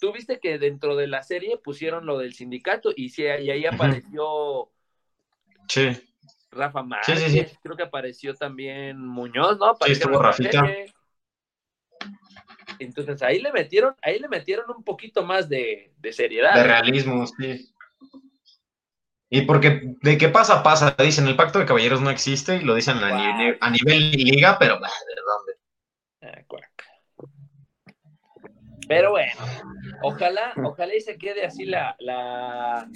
tú 0.00 0.12
viste 0.12 0.40
que 0.40 0.58
dentro 0.58 0.96
de 0.96 1.06
la 1.06 1.22
serie 1.22 1.56
pusieron 1.58 2.06
lo 2.06 2.18
del 2.18 2.34
sindicato 2.34 2.90
y, 2.96 3.10
sí, 3.10 3.22
y 3.22 3.50
ahí 3.50 3.66
apareció 3.66 4.70
Sí. 5.68 5.88
Rafa 6.50 6.82
Márquez, 6.82 7.18
Sí, 7.20 7.30
sí, 7.30 7.44
sí. 7.46 7.56
creo 7.62 7.76
que 7.76 7.84
apareció 7.84 8.34
también 8.34 8.98
Muñoz, 9.06 9.56
¿no? 9.58 9.76
Sí, 9.84 9.92
estuvo 9.92 10.18
Rafita. 10.20 10.64
Entonces 12.78 13.22
ahí 13.22 13.40
le 13.40 13.52
metieron, 13.52 13.94
ahí 14.02 14.18
le 14.18 14.28
metieron 14.28 14.64
un 14.74 14.82
poquito 14.82 15.22
más 15.24 15.48
de, 15.48 15.92
de 15.98 16.12
seriedad. 16.12 16.54
De 16.54 16.64
realismo, 16.64 17.26
sí. 17.26 17.70
Y 19.32 19.42
porque 19.42 19.94
de 20.02 20.18
qué 20.18 20.28
pasa, 20.28 20.62
pasa. 20.64 20.96
Dicen, 20.98 21.28
el 21.28 21.36
pacto 21.36 21.60
de 21.60 21.66
caballeros 21.66 22.00
no 22.00 22.10
existe 22.10 22.56
y 22.56 22.64
lo 22.64 22.74
dicen 22.74 22.98
a, 22.98 23.16
nivel, 23.16 23.58
a 23.60 23.70
nivel 23.70 24.10
liga, 24.10 24.58
pero 24.58 24.80
bah, 24.80 24.90
¿de 24.90 25.22
dónde? 25.22 26.38
Ah, 26.38 26.44
cuac. 26.48 26.68
Pero 28.88 29.12
bueno, 29.12 29.32
ojalá, 30.02 30.52
ojalá 30.64 30.96
y 30.96 31.00
se 31.00 31.16
quede 31.16 31.46
así 31.46 31.64
la, 31.64 31.94
la 32.00 32.88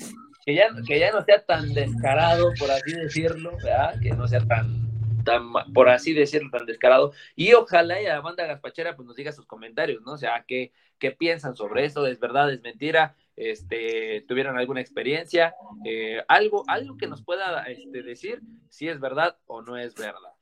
que 0.45 0.57
ya, 0.57 0.67
que 0.85 0.99
ya 0.99 1.13
no 1.13 1.23
sea 1.23 1.45
tan 1.45 1.73
descarado, 1.73 2.53
por 2.59 2.69
así 2.73 2.93
decirlo, 2.93 3.57
¿verdad? 3.63 3.95
Que 4.03 4.11
no 4.11 4.27
sea 4.27 4.41
tan, 4.41 5.23
tan, 5.25 5.53
por 5.73 5.89
así 5.89 6.13
decirlo, 6.13 6.51
tan 6.51 6.67
descarado. 6.67 7.13
Y 7.37 7.53
ojalá 7.53 8.03
y 8.03 8.07
la 8.07 8.21
banda 8.21 8.45
gaspachera 8.45 8.97
pues 8.97 9.07
nos 9.07 9.15
diga 9.15 9.31
sus 9.31 9.47
comentarios, 9.47 10.03
¿no? 10.03 10.15
O 10.15 10.19
sea, 10.19 10.45
qué, 10.49 10.73
qué 10.99 11.13
piensan 11.13 11.55
sobre 11.55 11.85
eso, 11.85 12.09
es 12.09 12.19
verdad, 12.19 12.53
es 12.53 12.61
mentira, 12.61 13.15
este, 13.37 14.25
tuvieron 14.29 14.59
alguna 14.59 14.81
experiencia, 14.81 15.55
eh, 15.85 16.23
algo, 16.29 16.65
algo 16.69 16.97
que 16.97 17.07
nos 17.07 17.23
pueda 17.23 17.65
este, 17.65 18.03
decir 18.03 18.41
si 18.69 18.89
es 18.89 19.01
verdad 19.01 19.37
o 19.47 19.63
no 19.63 19.77
es 19.77 19.95
verdad. 19.95 20.33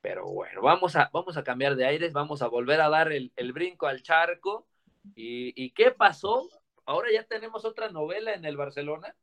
Pero 0.00 0.26
bueno, 0.26 0.62
vamos 0.62 0.96
a, 0.96 1.10
vamos 1.12 1.36
a 1.36 1.44
cambiar 1.44 1.76
de 1.76 1.86
aires, 1.86 2.12
vamos 2.12 2.42
a 2.42 2.48
volver 2.48 2.80
a 2.80 2.88
dar 2.88 3.12
el, 3.12 3.32
el 3.36 3.52
brinco 3.52 3.86
al 3.86 4.02
charco. 4.02 4.66
¿Y, 5.14 5.52
¿Y 5.62 5.70
qué 5.72 5.90
pasó? 5.90 6.48
Ahora 6.86 7.08
ya 7.12 7.24
tenemos 7.24 7.64
otra 7.64 7.90
novela 7.90 8.32
en 8.32 8.44
el 8.44 8.56
Barcelona. 8.56 9.14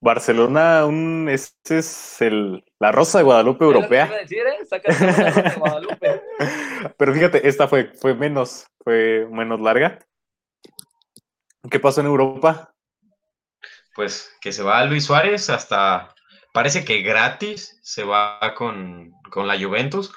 Barcelona, 0.00 0.86
un, 0.86 1.28
este 1.28 1.78
es 1.78 2.20
el, 2.22 2.64
la 2.78 2.92
Rosa 2.92 3.18
de 3.18 3.24
Guadalupe 3.24 3.64
¿Es 3.64 3.72
lo 3.72 3.82
que 3.82 3.88
te 3.88 3.94
iba 3.96 4.06
europea. 4.06 4.14
a 4.14 4.18
decir, 4.18 4.38
eh? 4.46 4.64
Sácate 4.64 5.04
una 5.04 5.18
Rosa 5.18 5.42
de 5.42 5.56
Guadalupe. 5.56 6.22
Pero 6.96 7.14
fíjate, 7.14 7.48
esta 7.48 7.66
fue, 7.66 7.92
fue 7.94 8.14
menos, 8.14 8.68
fue 8.84 9.26
menos 9.30 9.60
larga. 9.60 9.98
¿Qué 11.70 11.80
pasó 11.80 12.00
en 12.00 12.06
Europa? 12.06 12.72
Pues 13.94 14.32
que 14.40 14.52
se 14.52 14.62
va 14.62 14.84
Luis 14.84 15.04
Suárez 15.04 15.50
hasta, 15.50 16.14
parece 16.52 16.84
que 16.84 17.02
gratis 17.02 17.78
se 17.82 18.04
va 18.04 18.38
con, 18.54 19.12
con 19.30 19.48
la 19.48 19.58
Juventus, 19.58 20.12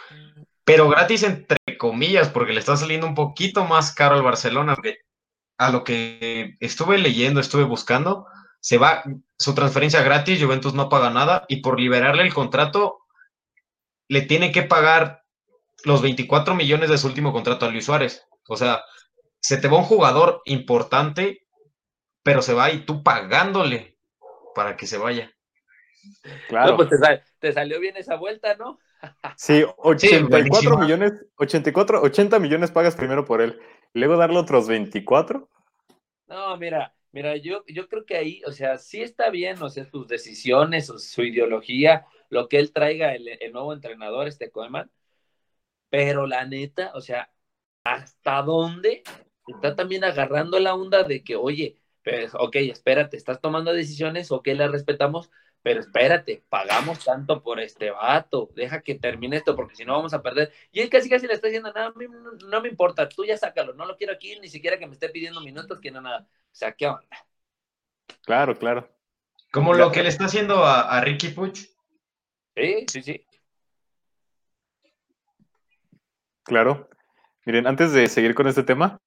pero 0.63 0.87
gratis 0.87 1.23
entre 1.23 1.57
comillas, 1.77 2.29
porque 2.29 2.53
le 2.53 2.59
está 2.59 2.77
saliendo 2.77 3.07
un 3.07 3.15
poquito 3.15 3.65
más 3.65 3.93
caro 3.93 4.15
al 4.15 4.23
Barcelona, 4.23 4.75
a 5.57 5.71
lo 5.71 5.83
que 5.83 6.57
estuve 6.59 6.97
leyendo, 6.97 7.39
estuve 7.39 7.63
buscando, 7.63 8.27
se 8.59 8.77
va 8.77 9.03
su 9.37 9.55
transferencia 9.55 10.03
gratis, 10.03 10.41
Juventus 10.41 10.73
no 10.73 10.89
paga 10.89 11.09
nada, 11.09 11.45
y 11.47 11.57
por 11.57 11.79
liberarle 11.79 12.23
el 12.23 12.33
contrato, 12.33 12.99
le 14.07 14.21
tiene 14.21 14.51
que 14.51 14.63
pagar 14.63 15.23
los 15.83 16.01
24 16.01 16.53
millones 16.53 16.89
de 16.89 16.97
su 16.97 17.07
último 17.07 17.33
contrato 17.33 17.65
a 17.65 17.69
Luis 17.69 17.85
Suárez. 17.85 18.27
O 18.47 18.55
sea, 18.55 18.83
se 19.41 19.57
te 19.57 19.67
va 19.67 19.77
un 19.79 19.83
jugador 19.83 20.41
importante, 20.45 21.45
pero 22.23 22.41
se 22.41 22.53
va 22.53 22.71
y 22.71 22.85
tú 22.85 23.03
pagándole 23.03 23.97
para 24.55 24.77
que 24.77 24.87
se 24.87 24.97
vaya. 24.97 25.31
Claro. 26.47 26.71
No, 26.71 26.77
pues 26.77 26.89
te, 26.89 26.97
sal- 26.97 27.23
te 27.39 27.51
salió 27.53 27.79
bien 27.79 27.97
esa 27.97 28.15
vuelta, 28.15 28.55
¿no? 28.55 28.79
Sí, 29.37 29.63
84 29.77 30.29
buenísimo. 30.29 30.77
millones, 30.77 31.13
84, 31.35 32.01
80 32.01 32.39
millones 32.39 32.71
pagas 32.71 32.95
primero 32.95 33.25
por 33.25 33.41
él. 33.41 33.59
Luego 33.93 34.15
darle 34.15 34.37
otros 34.37 34.67
24. 34.67 35.49
No, 36.27 36.55
mira, 36.57 36.93
mira, 37.11 37.35
yo, 37.37 37.63
yo 37.67 37.87
creo 37.87 38.05
que 38.05 38.15
ahí, 38.17 38.41
o 38.45 38.51
sea, 38.51 38.77
sí 38.77 39.01
está 39.01 39.29
bien, 39.31 39.61
o 39.61 39.69
sea, 39.69 39.85
sus 39.85 40.07
decisiones, 40.07 40.85
su, 40.85 40.99
su 40.99 41.23
ideología, 41.23 42.05
lo 42.29 42.47
que 42.47 42.59
él 42.59 42.71
traiga 42.71 43.13
el, 43.15 43.27
el 43.27 43.51
nuevo 43.51 43.73
entrenador, 43.73 44.27
este 44.27 44.51
Koeman, 44.51 44.91
pero 45.89 46.27
la 46.27 46.45
neta, 46.45 46.91
o 46.93 47.01
sea, 47.01 47.29
¿hasta 47.83 48.41
dónde 48.43 49.03
está 49.51 49.75
también 49.75 50.03
agarrando 50.03 50.59
la 50.59 50.73
onda 50.73 51.03
de 51.03 51.23
que, 51.23 51.35
oye, 51.35 51.77
pues, 52.03 52.33
ok, 52.33 52.55
espérate, 52.57 53.17
estás 53.17 53.39
tomando 53.41 53.73
decisiones, 53.73 54.31
ok, 54.31 54.47
las 54.47 54.71
respetamos, 54.71 55.29
pero 55.61 55.79
espérate, 55.79 56.43
pagamos 56.49 57.03
tanto 57.05 57.43
por 57.43 57.59
este 57.59 57.91
vato, 57.91 58.49
deja 58.55 58.81
que 58.81 58.95
termine 58.95 59.37
esto, 59.37 59.55
porque 59.55 59.75
si 59.75 59.85
no 59.85 59.93
vamos 59.93 60.13
a 60.13 60.23
perder. 60.23 60.51
Y 60.71 60.79
él 60.81 60.89
casi 60.89 61.09
casi 61.09 61.27
le 61.27 61.33
está 61.33 61.47
diciendo, 61.47 61.71
no, 61.73 61.81
a 61.81 61.91
mí 61.91 62.05
no, 62.07 62.31
no 62.47 62.61
me 62.61 62.69
importa, 62.69 63.07
tú 63.07 63.23
ya 63.23 63.37
sácalo, 63.37 63.73
no 63.73 63.85
lo 63.85 63.95
quiero 63.95 64.13
aquí, 64.13 64.39
ni 64.39 64.49
siquiera 64.49 64.79
que 64.79 64.87
me 64.87 64.93
esté 64.93 65.09
pidiendo 65.09 65.41
minutos, 65.41 65.79
que 65.79 65.91
no 65.91 66.01
nada. 66.01 66.27
O 66.29 66.55
sea, 66.55 66.71
¿qué 66.71 66.87
onda? 66.87 67.07
Claro, 68.23 68.57
claro. 68.57 68.89
Como 69.51 69.73
lo 69.73 69.91
que 69.91 70.01
le 70.01 70.09
está 70.09 70.25
haciendo 70.25 70.65
a, 70.65 70.81
a 70.81 71.01
Ricky 71.01 71.29
Puch. 71.29 71.59
Sí, 72.55 72.85
sí, 72.87 73.03
sí. 73.03 73.25
Claro. 76.43 76.89
Miren, 77.45 77.67
antes 77.67 77.91
de 77.91 78.07
seguir 78.07 78.33
con 78.33 78.47
este 78.47 78.63
tema, 78.63 78.99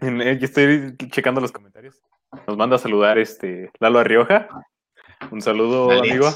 en- 0.00 0.20
estoy 0.22 0.96
checando 1.10 1.40
los 1.40 1.52
comentarios. 1.52 2.00
Nos 2.46 2.56
manda 2.56 2.76
a 2.76 2.78
saludar 2.78 3.18
este 3.18 3.70
Lalo 3.78 3.98
Arrioja. 4.00 4.48
Un 5.30 5.40
saludo, 5.40 5.90
amigo. 5.90 6.28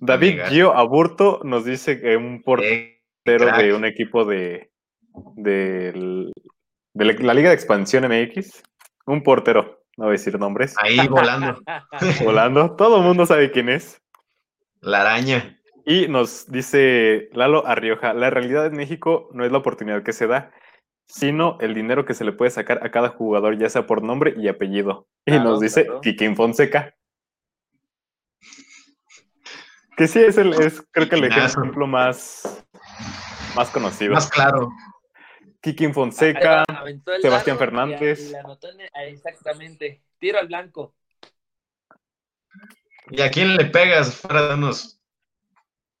David 0.00 0.28
Amigas. 0.32 0.50
Gio 0.50 0.76
Aburto 0.76 1.40
nos 1.42 1.64
dice 1.64 2.00
que 2.00 2.16
un 2.16 2.42
portero 2.42 2.76
Eh, 3.24 3.38
crack. 3.38 3.56
de 3.62 3.74
un 3.74 3.84
equipo 3.84 4.24
de, 4.24 4.70
de 5.36 5.92
la- 6.94 7.12
la 7.12 7.34
Liga 7.34 7.48
de 7.48 7.54
Expansión 7.54 8.04
MX. 8.04 8.62
Un 9.06 9.22
portero, 9.22 9.82
no 9.96 10.04
voy 10.04 10.10
a 10.10 10.12
decir 10.12 10.38
nombres. 10.38 10.74
ahí 10.78 11.06
volando. 11.08 11.58
Volando. 12.24 12.76
Todo 12.76 12.98
el 12.98 13.02
mundo 13.02 13.26
sabe 13.26 13.50
quién 13.50 13.68
es. 13.68 14.00
La 14.80 15.00
araña. 15.00 15.58
Y 15.86 16.08
nos 16.08 16.50
dice 16.50 17.28
Lalo 17.32 17.66
Arrioja, 17.66 18.14
la 18.14 18.30
realidad 18.30 18.66
en 18.66 18.76
México 18.76 19.28
no 19.32 19.44
es 19.44 19.52
la 19.52 19.58
oportunidad 19.58 20.02
que 20.02 20.12
se 20.14 20.26
da, 20.26 20.50
sino 21.06 21.58
el 21.60 21.74
dinero 21.74 22.04
que 22.04 22.14
se 22.14 22.24
le 22.24 22.32
puede 22.32 22.50
sacar 22.50 22.84
a 22.84 22.90
cada 22.90 23.10
jugador, 23.10 23.56
ya 23.58 23.68
sea 23.68 23.86
por 23.86 24.02
nombre 24.02 24.34
y 24.36 24.48
apellido. 24.48 25.06
Y 25.26 25.32
Claro, 25.32 25.44
nos 25.50 25.60
dice 25.60 25.84
claro. 25.84 26.00
Kikín 26.00 26.34
Fonseca. 26.36 26.94
Que 29.96 30.08
sí 30.08 30.18
es 30.20 30.36
el, 30.38 30.52
es 30.54 30.82
creo 30.90 31.08
que 31.08 31.14
el 31.16 31.24
ejemplo 31.24 31.86
más, 31.86 32.64
más 33.54 33.70
conocido. 33.70 34.12
Más 34.14 34.28
claro. 34.28 34.70
Kikín 35.60 35.94
Fonseca, 35.94 36.64
Sebastián 36.66 37.02
dardo 37.04 37.28
y 37.46 37.50
a- 37.50 37.56
Fernández. 37.56 38.28
y 38.28 38.32
la 38.32 38.40
anotó 38.40 38.70
en 38.70 38.80
el- 38.80 38.90
ah, 38.92 39.04
exactamente. 39.04 40.02
Tiro 40.18 40.38
al 40.40 40.48
blanco. 40.48 40.94
¿Y 43.10 43.20
a 43.20 43.30
quién 43.30 43.56
le 43.56 43.66
pegas 43.66 44.16
fuera 44.16 44.48
de 44.48 44.54
unos, 44.54 45.00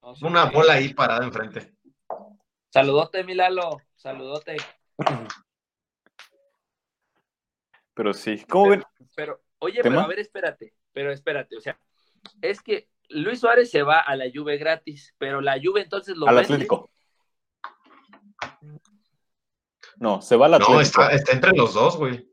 No 0.02 0.16
sé 0.16 0.26
una 0.26 0.48
qué. 0.50 0.56
bola 0.56 0.72
ahí 0.74 0.92
parada 0.92 1.24
enfrente? 1.24 1.72
Saludote, 2.70 3.22
Milalo. 3.24 3.80
Saludote. 3.94 4.56
Pero 7.94 8.12
sí. 8.12 8.44
¿Cómo 8.48 8.70
ven? 8.70 8.82
Pero, 9.14 9.40
oye, 9.58 9.82
¿Tema? 9.82 9.96
pero 9.96 10.00
a 10.04 10.08
ver, 10.08 10.18
espérate. 10.18 10.74
Pero 10.92 11.12
espérate, 11.12 11.56
o 11.56 11.60
sea, 11.60 11.78
es 12.40 12.60
que 12.62 12.88
Luis 13.08 13.40
Suárez 13.40 13.70
se 13.70 13.82
va 13.82 13.98
a 14.00 14.16
la 14.16 14.26
Juve 14.32 14.56
gratis, 14.58 15.14
pero 15.18 15.40
la 15.40 15.58
Juve 15.62 15.82
entonces 15.82 16.16
lo 16.16 16.26
Al 16.28 16.36
vende. 16.36 16.54
Atlético. 16.54 16.90
No, 19.96 20.20
se 20.22 20.36
va 20.36 20.46
al 20.46 20.52
No, 20.52 20.56
Atlético. 20.56 20.80
está, 20.80 21.08
está 21.12 21.32
entre 21.32 21.52
los 21.52 21.74
dos, 21.74 21.96
güey. 21.96 22.28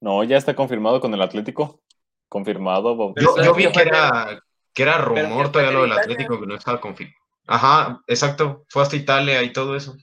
No, 0.00 0.24
ya 0.24 0.36
está 0.36 0.54
confirmado 0.54 1.00
con 1.00 1.12
el 1.14 1.22
Atlético. 1.22 1.82
Confirmado. 2.28 2.94
Bob. 2.96 3.14
Pero 3.14 3.28
Yo, 3.28 3.32
¿sabes 3.34 3.46
yo 3.46 3.54
vi 3.54 3.70
que 3.72 3.80
era, 3.82 4.42
que 4.74 4.82
era 4.82 4.98
rumor 4.98 5.52
todavía 5.52 5.72
lo 5.72 5.82
de 5.82 5.88
del. 5.90 5.98
Atlético 5.98 6.40
que 6.40 6.46
no 6.46 6.54
estaba 6.56 6.80
confirmado. 6.80 7.16
Ajá, 7.46 8.02
exacto. 8.06 8.64
Fue 8.68 8.82
hasta 8.82 8.96
Italia 8.96 9.42
y 9.42 9.52
todo 9.52 9.76
eso. 9.76 9.94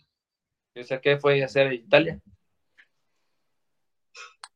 O 0.75 0.83
sea, 0.83 1.01
¿qué 1.01 1.17
fue 1.17 1.41
a 1.41 1.45
hacer 1.45 1.67
en 1.67 1.73
Italia? 1.73 2.19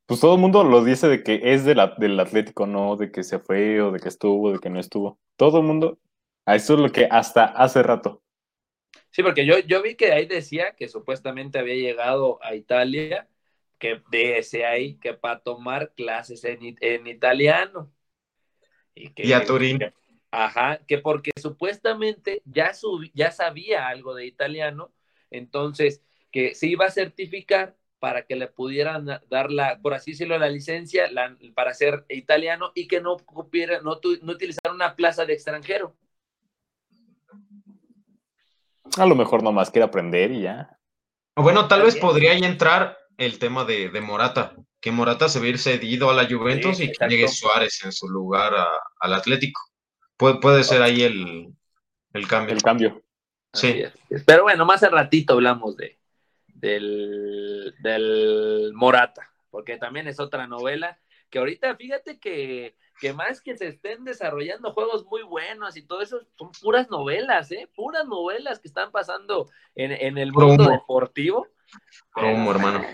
Pues 0.05 0.19
todo 0.19 0.35
el 0.35 0.41
mundo 0.41 0.63
lo 0.63 0.83
dice 0.83 1.07
de 1.07 1.23
que 1.23 1.39
es 1.43 1.65
de 1.65 1.75
la- 1.75 1.95
del 1.97 2.19
Atlético, 2.19 2.67
no 2.67 2.95
de 2.97 3.11
que 3.11 3.23
se 3.23 3.39
fue 3.39 3.81
o 3.81 3.91
de 3.91 3.99
que 3.99 4.09
estuvo, 4.09 4.51
de 4.51 4.59
que 4.59 4.69
no 4.69 4.79
estuvo. 4.79 5.19
Todo 5.37 5.59
el 5.59 5.63
mundo 5.65 5.97
eso 6.45 6.73
es 6.73 6.79
lo 6.79 6.91
que 6.91 7.07
hasta 7.09 7.45
hace 7.45 7.81
rato. 7.83 8.21
Sí, 9.11 9.23
porque 9.23 9.45
yo, 9.45 9.59
yo 9.59 9.81
vi 9.81 9.95
que 9.95 10.11
ahí 10.11 10.25
decía 10.25 10.75
que 10.75 10.89
supuestamente 10.89 11.59
había 11.59 11.75
llegado 11.75 12.39
a 12.43 12.55
Italia, 12.55 13.27
que 13.79 14.01
de 14.11 14.65
ahí, 14.65 14.95
que 14.95 15.13
para 15.13 15.39
tomar 15.39 15.93
clases 15.93 16.43
en, 16.43 16.75
en 16.81 17.07
italiano. 17.07 17.91
Y, 18.95 19.09
que, 19.09 19.25
Y 19.25 19.33
a 19.33 19.45
Turín. 19.45 19.79
que- 19.79 19.93
ajá, 20.31 20.79
que 20.85 20.97
porque 20.97 21.31
supuestamente 21.39 22.41
ya, 22.45 22.73
sub- 22.73 23.09
ya 23.13 23.31
sabía 23.31 23.87
algo 23.87 24.15
de 24.15 24.25
italiano, 24.25 24.91
entonces 25.33 26.01
que 26.31 26.55
se 26.55 26.67
iba 26.67 26.85
a 26.85 26.91
certificar 26.91 27.75
para 27.99 28.25
que 28.25 28.35
le 28.35 28.47
pudieran 28.47 29.05
dar 29.29 29.51
la, 29.51 29.79
por 29.81 29.93
así 29.93 30.11
decirlo, 30.11 30.37
la 30.37 30.49
licencia 30.49 31.09
la- 31.11 31.37
para 31.53 31.73
ser 31.73 32.05
italiano 32.09 32.71
y 32.75 32.87
que 32.87 33.01
no 33.01 33.17
cupiera, 33.17 33.81
no, 33.81 33.99
tu- 33.99 34.19
no 34.23 34.33
utilizara 34.33 34.73
una 34.73 34.95
plaza 34.95 35.25
de 35.25 35.33
extranjero. 35.33 35.95
A 38.97 39.05
lo 39.05 39.15
mejor 39.15 39.41
nomás 39.43 39.71
quiere 39.71 39.85
aprender 39.85 40.31
y 40.31 40.41
ya. 40.41 40.77
Bueno, 41.35 41.67
tal 41.67 41.81
vez 41.83 41.95
podría 41.95 42.31
ahí 42.31 42.43
entrar 42.43 42.97
el 43.17 43.39
tema 43.39 43.63
de, 43.65 43.89
de 43.89 44.01
Morata, 44.01 44.55
que 44.79 44.91
Morata 44.91 45.29
se 45.29 45.39
va 45.39 45.45
a 45.45 45.49
ir 45.49 45.57
cedido 45.57 46.09
a 46.09 46.13
la 46.13 46.27
Juventus 46.27 46.77
Sí, 46.77 46.83
y 46.85 46.91
que 46.91 47.07
llegue 47.07 47.27
Suárez 47.27 47.83
en 47.83 47.91
su 47.91 48.07
lugar 48.09 48.53
a- 48.53 48.67
al 48.99 49.13
Atlético. 49.13 49.59
Puede, 50.17 50.35
puede 50.39 50.63
ser 50.63 50.81
ahí 50.81 51.01
el, 51.03 51.53
el 52.13 52.27
cambio. 52.27 52.53
El 52.55 52.61
cambio. 52.61 53.02
Sí. 53.53 53.83
Es. 54.09 54.23
Pero 54.25 54.43
bueno, 54.43 54.65
más 54.65 54.83
al 54.83 54.91
ratito 54.91 55.33
hablamos 55.33 55.77
de 55.77 55.99
del, 56.47 57.75
del 57.79 58.71
Morata, 58.73 59.31
porque 59.49 59.77
también 59.77 60.07
es 60.07 60.19
otra 60.19 60.47
novela 60.47 60.99
que 61.29 61.39
ahorita 61.39 61.75
fíjate 61.75 62.19
que, 62.19 62.77
que 62.99 63.11
más 63.11 63.41
que 63.41 63.57
se 63.57 63.67
estén 63.67 64.03
desarrollando 64.03 64.71
juegos 64.71 65.03
muy 65.05 65.23
buenos 65.23 65.75
y 65.75 65.81
todo 65.81 66.01
eso, 66.01 66.21
son 66.37 66.51
puras 66.61 66.89
novelas, 66.89 67.51
¿eh? 67.51 67.67
Puras 67.75 68.05
novelas 68.05 68.59
que 68.59 68.67
están 68.67 68.91
pasando 68.91 69.49
en, 69.73 69.91
en 69.91 70.17
el 70.19 70.31
mundo 70.31 70.69
deportivo. 70.69 71.47
Puro 72.13 72.33
humo, 72.33 72.51
hermano. 72.51 72.85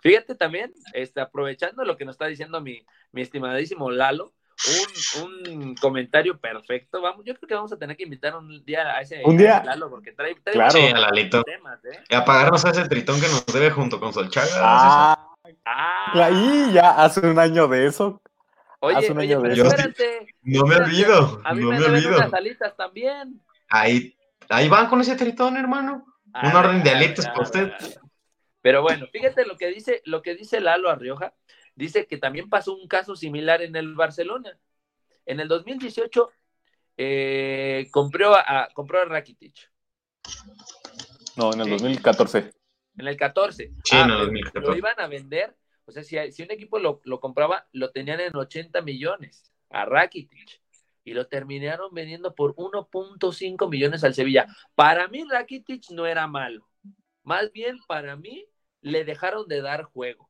Fíjate 0.00 0.34
también, 0.34 0.72
este, 0.94 1.20
aprovechando 1.20 1.84
lo 1.84 1.96
que 1.96 2.04
nos 2.04 2.14
está 2.14 2.26
diciendo 2.26 2.60
mi, 2.60 2.86
mi 3.12 3.22
estimadísimo 3.22 3.90
Lalo, 3.90 4.32
un, 5.22 5.48
un 5.62 5.74
comentario 5.76 6.38
perfecto. 6.38 7.00
Vamos, 7.02 7.24
yo 7.24 7.34
creo 7.34 7.48
que 7.48 7.54
vamos 7.54 7.72
a 7.72 7.78
tener 7.78 7.96
que 7.96 8.04
invitar 8.04 8.34
un 8.36 8.64
día 8.64 8.82
a 8.96 9.00
ese, 9.00 9.22
Un 9.24 9.36
día. 9.36 9.58
a 9.58 9.64
Lalo, 9.64 9.90
porque 9.90 10.12
trae, 10.12 10.34
trae 10.36 10.54
Claro. 10.54 10.70
Sí, 10.72 10.86
a 10.86 10.98
Lalito. 10.98 11.42
temas, 11.42 11.84
¿eh? 11.84 12.02
Y 12.08 12.14
apagarnos 12.14 12.64
a 12.64 12.70
ese 12.70 12.88
tritón 12.88 13.20
que 13.20 13.28
nos 13.28 13.44
debe 13.46 13.70
junto 13.70 14.00
con 14.00 14.12
Solchaga. 14.12 14.48
Ah, 14.58 15.22
Ah, 15.64 16.28
y 16.32 16.72
ya 16.72 16.90
hace 17.04 17.20
un 17.20 17.38
año 17.38 17.68
de 17.68 17.86
eso. 17.86 18.20
oye, 18.80 18.96
hace 18.96 19.12
un 19.12 19.18
oye, 19.18 19.34
año 19.34 19.42
de 19.42 19.52
eso. 19.52 19.64
espérate. 19.66 20.34
no 20.42 20.64
me 20.64 20.76
olvido, 20.76 21.40
A 21.44 21.54
mí 21.54 21.62
no 21.62 21.70
me, 21.70 21.78
me 21.78 21.86
olvido. 21.86 22.16
unas 22.16 22.34
alitas 22.34 22.76
también. 22.76 23.40
Ahí, 23.68 24.16
ahí 24.48 24.68
van 24.68 24.88
con 24.88 25.00
ese 25.00 25.14
tritón, 25.16 25.56
hermano. 25.56 26.04
Un 26.42 26.52
orden 26.56 26.82
de 26.82 26.90
alitas 26.90 27.26
para 27.28 27.42
usted. 27.42 27.72
Pero 28.60 28.82
bueno, 28.82 29.06
fíjate 29.12 29.46
lo 29.46 29.56
que 29.56 29.68
dice, 29.68 30.02
lo 30.04 30.20
que 30.22 30.34
dice 30.34 30.60
Lalo 30.60 30.90
Arrioja. 30.90 31.32
Dice 31.76 32.06
que 32.06 32.16
también 32.16 32.48
pasó 32.48 32.74
un 32.74 32.88
caso 32.88 33.14
similar 33.14 33.62
en 33.62 33.76
el 33.76 33.94
Barcelona. 33.94 34.58
En 35.26 35.40
el 35.40 35.46
2018 35.48 36.30
eh, 36.96 37.86
compró, 37.90 38.34
a, 38.34 38.68
compró 38.74 39.00
a 39.02 39.04
Rakitic. 39.04 39.70
No, 41.36 41.52
en 41.52 41.60
el 41.60 41.66
Sí. 41.66 41.70
2014. 41.72 42.50
En 42.96 43.06
el 43.08 43.16
14. 43.16 43.70
Sí, 43.84 43.94
en 43.96 44.02
el 44.04 44.06
pero 44.08 44.18
2014. 44.24 44.66
Lo 44.70 44.76
iban 44.76 44.98
a 45.00 45.06
vender. 45.06 45.54
O 45.84 45.92
sea, 45.92 46.02
si, 46.02 46.16
si 46.32 46.42
un 46.42 46.50
equipo 46.50 46.78
lo, 46.78 47.00
lo 47.04 47.20
compraba, 47.20 47.68
lo 47.72 47.90
tenían 47.92 48.20
en 48.20 48.34
80 48.34 48.80
millones 48.80 49.52
a 49.70 49.84
Rakitic. 49.84 50.62
Y 51.04 51.12
lo 51.14 51.28
terminaron 51.28 51.94
vendiendo 51.94 52.34
por 52.34 52.56
1.5 52.56 53.68
millones 53.68 54.02
al 54.02 54.14
Sevilla. 54.14 54.46
Para 54.74 55.06
mí, 55.08 55.24
Rakitic 55.30 55.90
no 55.90 56.06
era 56.06 56.26
malo. 56.26 56.66
Más 57.22 57.52
bien, 57.52 57.78
para 57.86 58.16
mí, 58.16 58.46
le 58.80 59.04
dejaron 59.04 59.46
de 59.46 59.60
dar 59.60 59.82
juego. 59.84 60.25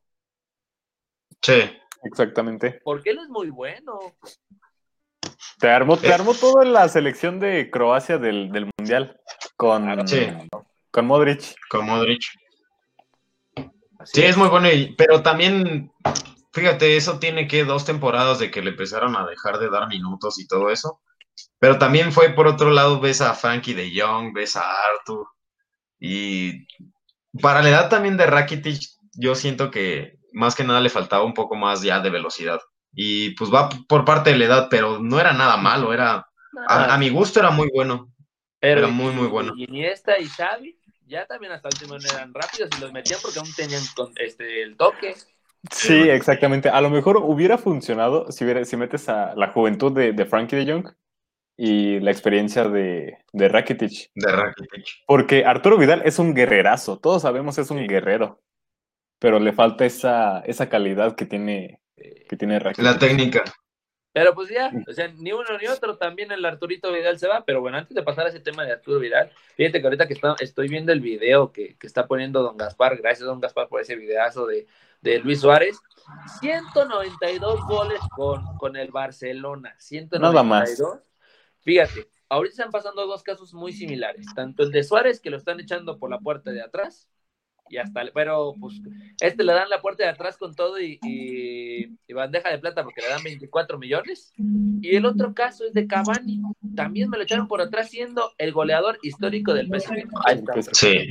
Sí. 1.41 1.71
Exactamente. 2.03 2.81
Porque 2.83 3.09
él 3.11 3.19
es 3.19 3.29
muy 3.29 3.49
bueno. 3.49 3.99
Te 5.59 5.69
armó, 5.69 5.97
te 5.97 6.07
Eh. 6.07 6.13
armó 6.13 6.33
toda 6.33 6.63
la 6.65 6.87
selección 6.89 7.39
de 7.39 7.69
Croacia 7.71 8.17
del, 8.17 8.51
del 8.51 8.69
Mundial. 8.77 9.19
Con, 9.55 10.07
Sí. 10.07 10.27
con 10.91 11.05
Modric. 11.07 11.55
Con 11.69 11.85
Modric. 11.87 12.21
Así 13.99 14.21
Sí, 14.21 14.23
es 14.23 14.37
muy 14.37 14.47
bueno, 14.49 14.71
y- 14.71 14.93
pero 14.95 15.23
también, 15.23 15.91
fíjate, 16.53 16.95
eso 16.97 17.17
tiene 17.19 17.47
que 17.47 17.65
dos 17.65 17.83
temporadas 17.85 18.37
de 18.39 18.51
que 18.51 18.61
le 18.61 18.69
empezaron 18.71 19.15
a 19.15 19.25
dejar 19.25 19.57
de 19.57 19.69
dar 19.69 19.87
minutos 19.87 20.39
y 20.39 20.47
todo 20.47 20.69
eso. 20.69 21.01
Pero 21.59 21.79
también 21.79 22.11
fue 22.11 22.29
por 22.29 22.47
otro 22.47 22.69
lado, 22.69 22.99
ves 22.99 23.21
a 23.21 23.33
Frankie 23.33 23.73
de 23.73 23.91
Jong, 23.99 24.33
ves 24.33 24.55
a 24.55 24.63
Arthur. 24.93 25.27
Y 25.99 26.67
para 27.41 27.63
la 27.63 27.69
edad 27.69 27.89
también 27.89 28.17
de 28.17 28.27
Rakitic, 28.27 28.79
yo 29.13 29.33
siento 29.33 29.71
que 29.71 30.16
más 30.33 30.55
que 30.55 30.63
nada 30.63 30.81
le 30.81 30.89
faltaba 30.89 31.23
un 31.23 31.33
poco 31.33 31.55
más 31.55 31.81
ya 31.81 31.99
de 31.99 32.09
velocidad. 32.09 32.59
Y 32.93 33.31
pues 33.31 33.53
va 33.53 33.69
por 33.87 34.05
parte 34.05 34.31
de 34.31 34.37
la 34.37 34.45
edad, 34.45 34.67
pero 34.69 34.99
no 34.99 35.19
era 35.19 35.33
nada 35.33 35.57
malo, 35.57 35.93
era, 35.93 36.25
a, 36.67 36.93
a 36.93 36.97
mi 36.97 37.09
gusto 37.09 37.39
era 37.39 37.51
muy 37.51 37.69
bueno. 37.73 38.11
Pero 38.59 38.79
era 38.79 38.87
muy, 38.87 39.13
muy 39.13 39.27
bueno. 39.27 39.53
Y 39.55 39.65
Iniesta 39.65 40.17
y 40.17 40.25
Xavi 40.25 40.77
ya 41.05 41.25
también 41.25 41.53
hasta 41.53 41.69
el 41.69 41.75
último 41.75 41.97
no 41.99 42.17
eran 42.17 42.33
rápidos 42.33 42.69
y 42.77 42.81
los 42.81 42.91
metían 42.91 43.19
porque 43.21 43.39
aún 43.39 43.53
tenían 43.55 43.83
con- 43.95 44.13
este, 44.15 44.63
el 44.63 44.75
toque. 44.75 45.15
Sí, 45.71 46.09
exactamente. 46.09 46.69
A 46.69 46.81
lo 46.81 46.89
mejor 46.89 47.17
hubiera 47.17 47.57
funcionado 47.57 48.31
si, 48.31 48.43
hubiera- 48.43 48.65
si 48.65 48.77
metes 48.77 49.07
a 49.09 49.35
la 49.35 49.49
juventud 49.49 49.91
de, 49.91 50.11
de 50.13 50.25
Frankie 50.25 50.55
de 50.55 50.71
Jong 50.71 50.87
y 51.55 51.99
la 51.99 52.11
experiencia 52.11 52.67
de, 52.67 53.17
de 53.31 53.47
Rakitic. 53.49 54.11
De 54.15 54.31
Rakitic. 54.31 54.85
Porque 55.05 55.45
Arturo 55.45 55.77
Vidal 55.77 56.01
es 56.05 56.19
un 56.19 56.33
guerrerazo, 56.33 56.99
todos 56.99 57.21
sabemos 57.23 57.57
es 57.57 57.69
un 57.71 57.85
guerrero, 57.87 58.41
pero 59.19 59.39
le 59.39 59.53
falta 59.53 59.85
esa, 59.85 60.39
esa 60.41 60.69
calidad 60.69 61.15
que 61.15 61.25
tiene, 61.25 61.81
que 61.95 62.35
tiene 62.37 62.59
Rakitic. 62.59 62.83
La 62.85 62.97
técnica. 62.99 63.43
Pero 64.13 64.33
pues 64.33 64.49
ya, 64.49 64.71
o 64.89 64.93
sea, 64.93 65.09
ni 65.09 65.31
uno 65.31 65.45
ni 65.61 65.67
otro, 65.67 65.95
también 65.97 66.31
el 66.31 66.43
Arturito 66.43 66.91
Vidal 66.91 67.19
se 67.19 67.27
va, 67.27 67.45
pero 67.45 67.61
bueno, 67.61 67.77
antes 67.77 67.93
de 67.93 68.01
pasar 68.01 68.25
a 68.25 68.29
ese 68.29 68.39
tema 68.39 68.63
de 68.65 68.71
Arturo 68.71 68.99
Vidal, 68.99 69.31
fíjate 69.55 69.79
que 69.79 69.85
ahorita 69.85 70.07
que 70.07 70.15
está- 70.15 70.35
estoy 70.39 70.67
viendo 70.69 70.91
el 70.91 71.01
video 71.01 71.51
que, 71.51 71.77
que 71.77 71.85
está 71.85 72.07
poniendo 72.07 72.41
Don 72.41 72.57
Gaspar, 72.57 72.97
gracias 72.97 73.27
Don 73.27 73.39
Gaspar 73.39 73.67
por 73.67 73.79
ese 73.79 73.95
videazo 73.95 74.47
de, 74.47 74.65
de 75.01 75.19
Luis 75.19 75.41
Suárez, 75.41 75.77
192 76.39 77.59
goles 77.67 77.99
con, 78.15 78.43
con 78.57 78.75
el 78.75 78.89
Barcelona, 78.91 79.75
192. 79.77 80.33
Nada 80.33 80.43
más. 80.43 80.83
Fíjate, 81.59 82.07
ahorita 82.29 82.53
están 82.53 82.71
pasando 82.71 83.05
dos 83.05 83.21
casos 83.21 83.53
muy 83.53 83.71
similares, 83.71 84.25
tanto 84.35 84.63
el 84.63 84.71
de 84.71 84.83
Suárez, 84.83 85.19
que 85.19 85.29
lo 85.29 85.37
están 85.37 85.59
echando 85.59 85.99
por 85.99 86.09
la 86.09 86.19
puerta 86.19 86.51
de 86.51 86.61
atrás, 86.61 87.07
y 87.69 87.77
hasta, 87.77 88.01
pero 88.13 88.53
pues 88.59 88.81
este 89.21 89.43
le 89.43 89.53
dan 89.53 89.69
la 89.69 89.81
puerta 89.81 90.03
de 90.03 90.09
atrás 90.09 90.37
con 90.37 90.53
todo 90.55 90.79
y, 90.79 90.99
y- 91.03 91.97
y 92.07 92.13
bandeja 92.13 92.49
de 92.49 92.59
plata 92.59 92.83
porque 92.83 93.01
le 93.01 93.09
dan 93.09 93.23
24 93.23 93.77
millones. 93.77 94.31
Y 94.81 94.95
el 94.95 95.05
otro 95.05 95.33
caso 95.33 95.65
es 95.65 95.73
de 95.73 95.87
Cavani. 95.87 96.41
También 96.75 97.09
me 97.09 97.17
lo 97.17 97.23
echaron 97.23 97.47
por 97.47 97.61
atrás 97.61 97.89
siendo 97.89 98.31
el 98.37 98.51
goleador 98.53 98.97
histórico 99.01 99.53
del 99.53 99.67
PSG. 99.67 100.07
Ahí 100.25 100.35
está. 100.35 100.53
Sí. 100.73 101.07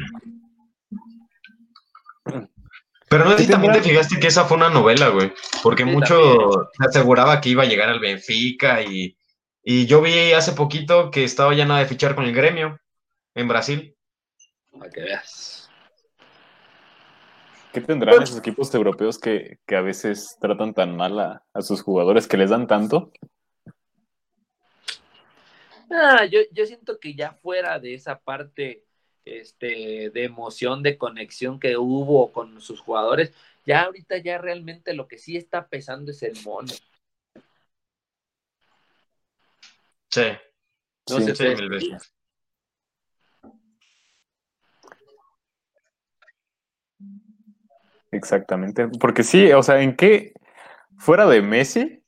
Pero 3.09 3.25
no 3.25 3.37
sé 3.39 3.45
si 3.45 3.51
también 3.51 3.73
te 3.73 3.83
fijaste 3.83 4.19
que 4.19 4.27
esa 4.27 4.45
fue 4.47 4.57
una 4.57 4.69
novela, 4.69 5.09
güey. 5.11 5.33
Porque 5.63 5.85
Sí, 5.85 5.91
mucho 5.91 6.69
se 6.79 6.89
aseguraba 6.89 7.41
que 7.41 7.51
iba 7.51 7.63
a 7.63 7.67
llegar 7.67 7.89
al 7.89 8.01
Benfica 8.01 8.83
y, 8.83 9.17
y 9.63 9.87
yo 9.87 10.03
vi 10.03 10.33
hace 10.33 10.53
poquito 10.53 11.11
que 11.13 11.23
estaba 11.23 11.55
ya 11.55 11.65
nada 11.67 11.81
de 11.81 11.87
fichar 11.87 12.15
con 12.17 12.25
el 12.25 12.35
gremio 12.35 12.81
en 13.35 13.47
Brasil. 13.49 13.95
Para 14.77 14.91
que 14.91 15.03
veas. 15.03 15.56
¿Qué 17.77 17.83
tendrán 17.83 18.23
esos 18.23 18.39
equipos 18.39 18.75
europeos 18.75 19.19
que, 19.19 19.59
que 19.67 19.77
a 19.77 19.83
veces 19.83 20.39
tratan 20.41 20.73
tan 20.73 20.97
mal 20.97 21.21
a, 21.21 21.45
a 21.53 21.61
sus 21.61 21.83
jugadores, 21.83 22.27
que 22.27 22.39
les 22.39 22.49
dan 22.49 22.67
tanto? 22.67 23.13
Ah, 25.91 26.25
yo, 26.25 26.41
yo 26.53 26.65
siento 26.65 26.99
que 26.99 27.15
ya 27.15 27.33
fuera 27.33 27.79
de 27.79 27.93
esa 27.93 28.19
parte 28.19 28.83
este, 29.27 30.09
de 30.09 30.25
emoción, 30.25 30.83
de 30.83 30.97
conexión 30.97 31.61
que 31.61 31.77
hubo 31.77 32.33
con 32.33 32.63
sus 32.63 32.81
jugadores, 32.81 33.35
ya 33.67 33.83
ahorita 33.83 34.17
ya 34.17 34.39
realmente 34.39 34.95
lo 34.95 35.07
que 35.07 35.19
sí 35.19 35.37
está 35.37 35.69
pesando 35.69 36.13
es 36.13 36.23
el 36.23 36.43
mono. 36.47 36.73
Sí. 40.11 40.29
No 41.11 41.21
Sí, 41.21 41.27
sé, 41.27 41.37
sí, 41.37 41.45
mil 41.61 41.69
veces. 41.69 42.16
Exactamente. 48.17 48.89
Porque 49.01 49.23
sí, 49.23 49.53
o 49.53 49.63
sea, 49.63 49.81
¿en 49.81 49.95
qué? 49.97 50.33
Fuera 50.99 51.27
de 51.27 51.43
Messi, 51.43 52.03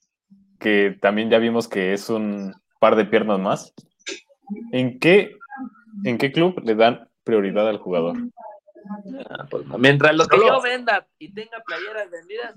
que 0.59 0.97
también 1.01 1.31
ya 1.31 1.39
vimos 1.39 1.69
que 1.69 1.93
es 1.93 2.09
un 2.09 2.55
par 2.81 2.97
de 2.97 3.05
piernas 3.05 3.39
más, 3.39 3.75
¿en 4.73 4.99
qué, 4.99 5.37
en 6.05 6.17
qué 6.19 6.33
club 6.33 6.61
le 6.65 6.75
dan 6.75 7.09
prioridad 7.25 7.69
al 7.69 7.79
jugador? 7.79 8.17
Ah, 9.29 9.47
pues. 9.51 9.65
Mientras 9.79 10.15
lo 10.17 10.27
que 10.27 10.37
Solo- 10.39 10.49
yo 10.57 10.63
venda 10.63 11.07
y 11.19 11.33
tenga 11.33 11.63
playeras 11.67 12.11
vendidas. 12.11 12.55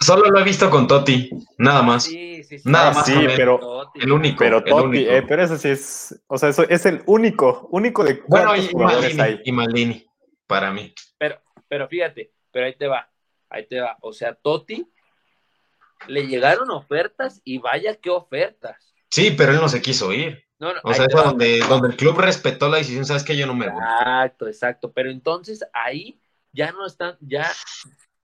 Solo 0.00 0.30
lo 0.30 0.38
he 0.38 0.44
visto 0.44 0.70
con 0.70 0.86
Totti, 0.86 1.28
nada 1.58 1.82
más. 1.82 2.04
Sí, 2.04 2.42
sí, 2.44 2.58
sí. 2.58 2.68
Nada 2.68 2.90
Ah, 2.90 2.94
más 2.94 3.06
sí, 3.06 3.14
pero- 3.36 3.58
Totti. 3.58 4.00
El 4.00 4.12
único. 4.12 4.36
Pero 4.38 4.58
el 4.58 4.64
Totti, 4.64 4.86
único. 4.86 5.10
eh, 5.10 5.22
pero 5.28 5.42
ese 5.42 5.58
sí 5.58 5.68
es, 5.68 6.22
o 6.26 6.38
sea, 6.38 6.48
eso 6.48 6.62
es 6.68 6.86
el 6.86 7.02
único, 7.06 7.68
único 7.70 8.02
de 8.04 8.22
Bueno, 8.28 8.56
y 8.56 8.66
jugadores 8.68 9.14
Maldini, 9.16 9.38
hay. 9.38 9.40
y 9.44 9.52
Maldini, 9.52 10.06
para 10.46 10.72
mí. 10.72 10.94
Pero, 11.18 11.36
pero 11.68 11.88
fíjate, 11.88 12.32
pero 12.50 12.66
ahí 12.66 12.74
te 12.76 12.86
va, 12.86 13.10
ahí 13.48 13.66
te 13.66 13.80
va. 13.80 13.96
O 14.00 14.12
sea, 14.12 14.34
Totti 14.34 14.86
le 16.06 16.26
llegaron 16.26 16.70
ofertas 16.70 17.40
y 17.44 17.58
vaya 17.58 17.96
qué 17.96 18.10
ofertas. 18.10 18.94
Sí, 19.10 19.30
pero 19.36 19.52
él 19.52 19.60
no 19.60 19.68
se 19.68 19.82
quiso 19.82 20.12
ir. 20.12 20.44
No, 20.58 20.72
no, 20.72 20.80
O 20.82 20.92
sea, 20.92 21.06
va. 21.14 21.22
donde, 21.22 21.60
donde 21.68 21.88
el 21.88 21.96
club 21.96 22.18
respetó 22.18 22.68
la 22.68 22.78
decisión, 22.78 23.04
sabes 23.04 23.24
que 23.24 23.36
yo 23.36 23.46
no 23.46 23.54
me 23.54 23.68
voy. 23.68 23.82
Exacto, 23.82 24.48
exacto. 24.48 24.92
Pero 24.92 25.10
entonces 25.10 25.64
ahí 25.72 26.20
ya 26.52 26.72
no 26.72 26.84
están, 26.84 27.16
ya 27.20 27.50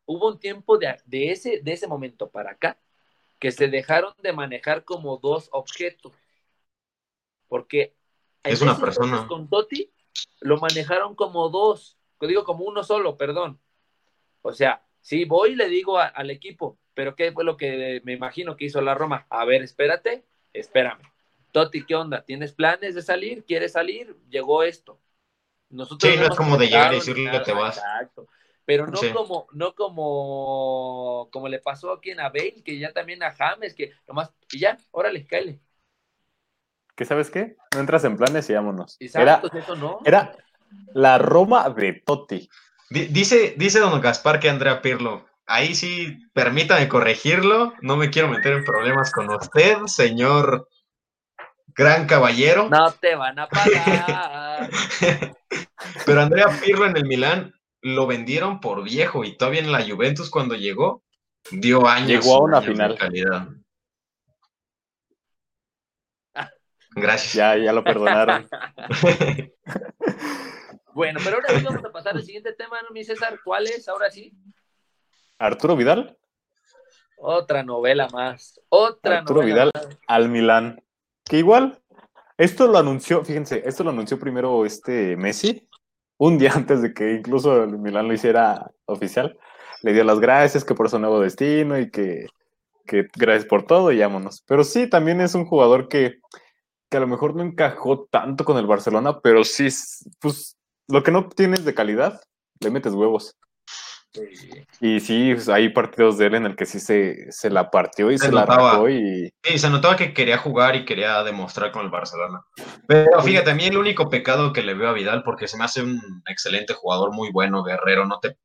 hubo 0.05 0.29
un 0.29 0.41
tiempo 0.41 0.77
de, 0.79 0.97
de 1.05 1.31
ese, 1.31 1.61
de 1.63 1.73
ese 1.73 1.87
momento 1.87 2.31
para 2.31 2.53
acá 2.53 2.79
que 3.39 3.53
se 3.53 3.69
dejaron 3.69 4.15
de 4.23 4.33
manejar 4.33 4.85
como 4.85 5.19
dos 5.19 5.49
objetos. 5.53 6.13
Porque 7.49 7.95
Es 8.43 8.63
una 8.63 8.79
persona. 8.79 9.27
Con 9.27 9.49
Totti 9.49 9.93
lo 10.41 10.59
manejaron 10.59 11.15
como 11.15 11.49
dos, 11.51 11.99
digo 12.21 12.45
como 12.45 12.65
uno 12.65 12.83
solo, 12.83 13.17
perdón. 13.17 13.61
O 14.43 14.53
sea, 14.53 14.83
sí, 15.01 15.25
voy 15.25 15.53
y 15.53 15.57
le 15.57 15.69
digo 15.69 15.99
a- 15.99 16.07
al 16.07 16.31
equipo, 16.31 16.79
pero 16.95 17.15
¿qué 17.17 17.33
fue 17.33 17.45
lo 17.45 17.57
que 17.57 18.01
me 18.05 18.13
imagino 18.13 18.57
que 18.57 18.67
hizo 18.67 18.81
la 18.81 18.95
Roma? 18.95 19.27
A 19.31 19.45
ver, 19.45 19.63
espérate, 19.63 20.25
espérame. 20.53 21.03
Totti, 21.53 21.85
¿qué 21.87 21.95
onda? 21.95 22.25
¿Tienes 22.25 22.53
planes 22.53 22.95
de 22.95 23.03
salir? 23.03 23.45
¿Quieres 23.45 23.73
salir? 23.73 24.17
Llegó 24.29 24.63
esto. 24.63 25.01
Nosotros 25.71 26.13
Sí, 26.13 26.19
no 26.19 26.27
es 26.27 26.37
como 26.37 26.57
de 26.57 26.67
llegar 26.67 26.93
y 26.93 26.97
decirle, 26.97 27.25
nada, 27.27 27.43
"Te 27.43 27.53
vas". 27.53 27.77
Exacto. 27.79 28.29
Pero 28.65 28.87
no 28.87 28.97
Sí. 28.97 29.11
como, 29.13 29.47
no 29.53 29.75
como, 29.75 31.29
como 31.33 31.49
le 31.49 31.59
pasó 31.59 31.93
aquí 31.93 32.11
en 32.11 32.21
Abel, 32.21 32.63
que 32.65 32.79
ya 32.79 32.93
también 32.93 33.23
a 33.23 33.33
James, 33.33 33.75
que 33.75 33.93
nomás, 34.07 34.33
y 34.53 34.59
ya, 34.61 34.79
órale, 34.91 35.27
cáele. 35.27 35.61
¿Qué 36.97 37.05
sabes 37.05 37.31
qué? 37.31 37.57
No 37.75 37.81
entras 37.81 38.05
en 38.05 38.17
planes 38.17 38.49
y 38.49 38.55
vámonos. 38.55 38.97
Era, 39.01 39.35
Exacto, 39.37 39.51
eso 39.59 39.77
no. 39.77 40.01
era 40.05 40.37
la 40.95 41.19
Roma 41.19 41.69
de 41.71 42.03
Totti. 42.05 42.49
Di- 42.91 43.07
Dice, 43.07 43.55
dice 43.57 43.81
don 43.81 44.01
Gaspar 44.01 44.39
que 44.41 44.49
Andrea 44.51 44.81
Pirlo. 44.83 45.27
Ahí 45.47 45.75
sí, 45.75 46.19
permítame 46.33 46.89
corregirlo. 46.89 47.75
No 47.83 47.97
me 47.97 48.11
quiero 48.11 48.29
meter 48.29 48.53
en 48.55 48.65
problemas 48.65 49.11
con 49.13 49.29
usted, 49.31 49.77
señor 49.87 50.69
gran 51.77 52.07
caballero. 52.07 52.69
No 52.71 52.93
te 52.93 53.15
van 53.17 53.39
a 53.41 53.49
pagar. 53.49 54.71
Pero 56.07 56.21
Andrea 56.23 56.47
Pirlo 56.65 56.87
en 56.87 56.97
el 56.97 57.05
Milán 57.05 57.53
lo 57.83 58.07
vendieron 58.07 58.61
por 58.61 58.83
viejo 58.85 59.25
y 59.25 59.37
todavía 59.37 59.61
en 59.61 59.73
la 59.73 59.83
Juventus 59.87 60.31
cuando 60.31 60.55
llegó 60.55 61.03
dio 61.51 61.87
años. 61.87 62.09
Llegó 62.25 62.37
a 62.37 62.43
una 62.45 62.63
final. 62.63 62.97
calidad. 62.97 63.49
Gracias. 66.97 67.35
Ya, 67.35 67.57
ya 67.57 67.73
lo 67.73 67.83
perdonaron. 67.85 68.49
bueno, 70.95 71.21
pero 71.23 71.37
ahora 71.37 71.59
sí 71.59 71.65
vamos 71.65 71.85
a 71.85 71.93
pasar 71.93 72.15
al 72.17 72.23
siguiente 72.23 72.53
tema, 72.53 72.81
¿no, 72.83 72.91
mi 72.91 73.05
César? 73.05 73.39
¿Cuál 73.45 73.67
es? 73.67 73.89
Ahora 73.89 74.11
sí. 74.11 74.33
Arturo 75.39 75.77
Vidal 75.77 76.17
Otra 77.19 77.63
novela 77.63 78.09
más. 78.13 78.61
Otra 78.69 79.19
Arturo 79.19 79.41
novela 79.43 79.65
Vidal. 79.65 79.71
más. 79.75 79.99
al 80.07 80.29
Milán. 80.29 80.83
Que 81.25 81.39
igual, 81.39 81.81
esto 82.37 82.67
lo 82.67 82.79
anunció, 82.79 83.25
fíjense, 83.25 83.63
esto 83.67 83.85
lo 83.85 83.91
anunció 83.91 84.19
primero 84.19 84.65
este 84.65 85.17
Messi, 85.17 85.69
un 86.19 86.39
día 86.39 86.53
antes 86.55 86.83
de 86.83 86.95
que 86.95 87.15
incluso 87.15 87.65
el 87.65 87.79
Milán 87.79 88.09
lo 88.09 88.15
hiciera 88.15 88.71
oficial. 88.87 89.39
Le 89.83 89.93
dio 89.93 90.05
las 90.05 90.21
gracias 90.21 90.65
que 90.65 90.75
por 90.75 90.89
su 90.89 90.99
nuevo 90.99 91.21
destino 91.21 91.79
y 91.79 91.91
que, 91.91 92.27
que 92.87 93.09
gracias 93.17 93.47
por 93.47 93.67
todo 93.67 93.93
y 93.93 93.99
vámonos. 93.99 94.43
Pero 94.47 94.65
sí, 94.65 94.89
también 94.89 95.21
es 95.21 95.35
un 95.35 95.45
jugador 95.45 95.89
que, 95.89 96.21
que 96.89 96.97
a 96.97 97.01
lo 97.01 97.07
mejor 97.07 97.35
no 97.35 97.43
encajó 97.43 98.07
tanto 98.11 98.45
con 98.45 98.57
el 98.57 98.67
Barcelona, 98.67 99.21
pero 99.21 99.45
sí, 99.45 99.69
pues 100.21 100.54
lo 100.89 101.03
que 101.03 101.11
no 101.11 101.29
tienes 101.29 101.65
de 101.65 101.75
calidad, 101.75 102.21
le 102.61 102.71
metes 102.71 102.93
huevos. 102.93 103.37
Y 104.81 105.01
sí, 105.01 105.33
pues, 105.35 105.49
hay 105.49 105.71
partidos 105.71 106.19
de 106.19 106.27
él 106.27 106.37
en 106.37 106.47
el 106.47 106.55
que 106.55 106.67
sí 106.67 106.79
se, 106.79 107.33
se 107.33 107.51
la 107.51 107.71
partió 107.71 108.13
y 108.13 108.19
Se 108.19 108.27
se, 108.27 108.33
la 108.33 108.43
notaba. 108.43 108.89
y 108.91 109.29
Sí, 109.43 109.59
se 109.59 109.69
notaba 109.71 109.97
que 109.97 110.15
quería 110.15 110.39
jugar 110.39 110.77
y 110.77 110.85
quería 110.85 111.23
demostrar 111.25 111.73
con 111.73 111.85
el 111.85 111.91
Barcelona. 111.91 112.45
Pero 112.87 113.21
fíjate, 113.23 113.51
a 113.51 113.55
mí 113.55 113.65
el 113.65 113.77
único 113.77 114.09
pecado 114.09 114.53
que 114.53 114.63
le 114.63 114.75
veo 114.75 114.89
a 114.89 114.93
Vidal, 114.93 115.25
porque 115.25 115.49
se 115.49 115.57
me 115.57 115.65
hace 115.65 115.83
un 115.83 116.01
excelente 116.29 116.75
jugador, 116.75 117.13
muy 117.13 117.33
bueno, 117.33 117.65
guerrero, 117.65 118.07
no 118.07 118.21
te, 118.21 118.37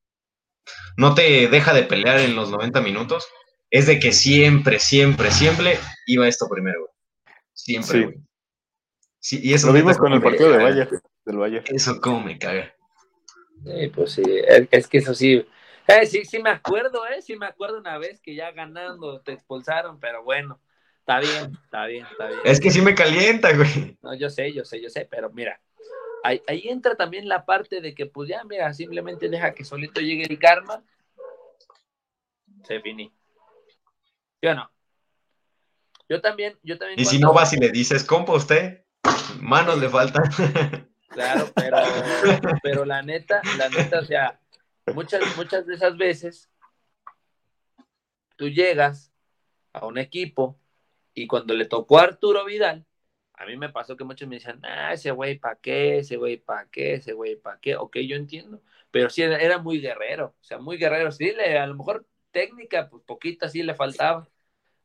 no 0.98 1.14
te 1.14 1.48
deja 1.50 1.74
de 1.74 1.84
pelear 1.84 2.20
en 2.20 2.36
los 2.36 2.50
90 2.50 2.82
minutos, 2.82 3.28
es 3.70 3.86
de 3.86 4.00
que 4.00 4.12
siempre, 4.12 4.80
siempre, 4.80 5.30
siempre 5.30 5.78
iba 6.08 6.28
esto 6.28 6.48
primero, 6.50 6.80
güey. 6.80 6.92
Siempre, 7.54 7.92
Sí. 8.00 8.04
güey. 8.06 8.16
Sí, 9.22 9.40
y 9.44 9.54
eso 9.54 9.68
lo 9.68 9.74
vimos 9.74 9.98
con 9.98 10.14
el 10.14 10.22
partido 10.22 10.50
de 10.50 10.58
caga. 10.58 10.90
Del 11.30 11.38
Bayern. 11.38 11.64
Eso 11.68 12.02
como 12.02 12.22
me 12.22 12.40
caga. 12.40 12.74
Sí, 13.64 13.88
pues 13.94 14.14
sí, 14.14 14.24
es, 14.72 14.88
que 14.88 14.98
eso 14.98 15.14
sí. 15.14 15.46
Eh, 15.88 16.06
sí, 16.08 16.26
sí 16.26 16.40
me 16.42 16.50
acuerdo, 16.50 17.06
¿eh? 17.06 17.22
Sí 17.22 17.36
me 17.36 17.46
acuerdo 17.46 17.78
una 17.78 18.00
vez 18.00 18.20
que 18.20 18.34
ya 18.34 18.52
ganando 18.52 19.22
te 19.22 19.34
expulsaron, 19.34 20.00
pero 20.00 20.24
bueno, 20.24 20.60
está 21.02 21.20
bien, 21.20 21.56
está 21.66 21.86
bien, 21.86 22.08
está 22.12 22.28
bien. 22.30 22.40
Es 22.46 22.60
que 22.60 22.72
sí 22.72 22.82
me 22.82 22.96
calienta, 22.96 23.56
güey. 23.56 23.96
No, 24.02 24.16
yo 24.16 24.32
sé, 24.32 24.52
yo 24.54 24.66
sé, 24.66 24.82
yo 24.82 24.90
sé, 24.90 25.08
pero 25.10 25.30
mira, 25.30 25.62
ahí, 26.24 26.42
ahí 26.48 26.64
entra 26.68 26.96
también 26.96 27.28
la 27.28 27.46
parte 27.46 27.80
de 27.80 27.94
que, 27.94 28.08
pues 28.08 28.28
ya, 28.28 28.44
mira, 28.46 28.74
simplemente 28.74 29.30
deja 29.30 29.54
que 29.54 29.64
solito 29.64 30.02
llegue 30.02 30.24
el 30.24 30.40
karma. 30.40 30.84
Se 32.64 32.80
finí. 32.80 33.14
¿Sí 34.42 34.48
o 34.48 34.56
no? 34.56 34.72
Yo 36.08 36.22
también, 36.22 36.58
yo 36.64 36.80
también. 36.80 37.00
Y 37.00 37.06
si 37.06 37.20
no 37.20 37.34
vas 37.34 37.54
y 37.54 37.58
le 37.58 37.70
dices, 37.70 38.04
compa, 38.04 38.34
usted, 38.34 38.84
manos 39.40 39.78
le 39.80 39.90
faltan. 39.90 40.24
Claro, 41.20 41.52
pero, 41.54 41.78
pero 42.64 42.86
la 42.86 43.02
neta, 43.02 43.42
la 43.58 43.68
neta, 43.68 44.00
o 44.00 44.06
sea, 44.06 44.40
muchas, 44.96 45.22
muchas 45.36 45.68
de 45.68 45.76
esas 45.76 45.98
veces 45.98 46.50
tú 48.38 48.48
llegas 48.48 49.12
a 49.74 49.86
un 49.86 49.98
equipo 49.98 50.58
y 51.14 51.28
cuando 51.28 51.54
le 51.56 51.66
tocó 51.66 52.00
a 52.00 52.04
Arturo 52.04 52.46
Vidal, 52.46 52.86
a 53.34 53.46
mí 53.46 53.58
me 53.58 53.68
pasó 53.68 53.98
que 53.98 54.06
muchos 54.06 54.30
me 54.30 54.36
decían, 54.38 54.62
ah, 54.64 54.94
ese 54.94 55.12
güey, 55.12 55.38
¿para 55.38 55.58
qué? 55.58 55.98
Ese 55.98 56.16
güey, 56.16 56.38
¿para 56.38 56.70
qué? 56.70 56.94
Ese 56.94 57.12
güey, 57.12 57.36
¿para 57.36 57.60
qué? 57.60 57.76
Ok, 57.76 57.98
yo 57.98 58.16
entiendo, 58.16 58.62
pero 58.90 59.10
sí 59.10 59.22
era, 59.22 59.40
era 59.40 59.58
muy 59.58 59.82
guerrero, 59.82 60.28
o 60.40 60.44
sea, 60.44 60.58
muy 60.58 60.78
guerrero. 60.78 61.12
Sí, 61.12 61.34
le, 61.34 61.58
a 61.60 61.68
lo 61.68 61.76
mejor 61.76 62.08
técnica, 62.32 62.90
pues 62.90 63.04
poquita 63.04 63.50
sí 63.50 63.62
le 63.62 63.76
faltaba, 63.76 64.30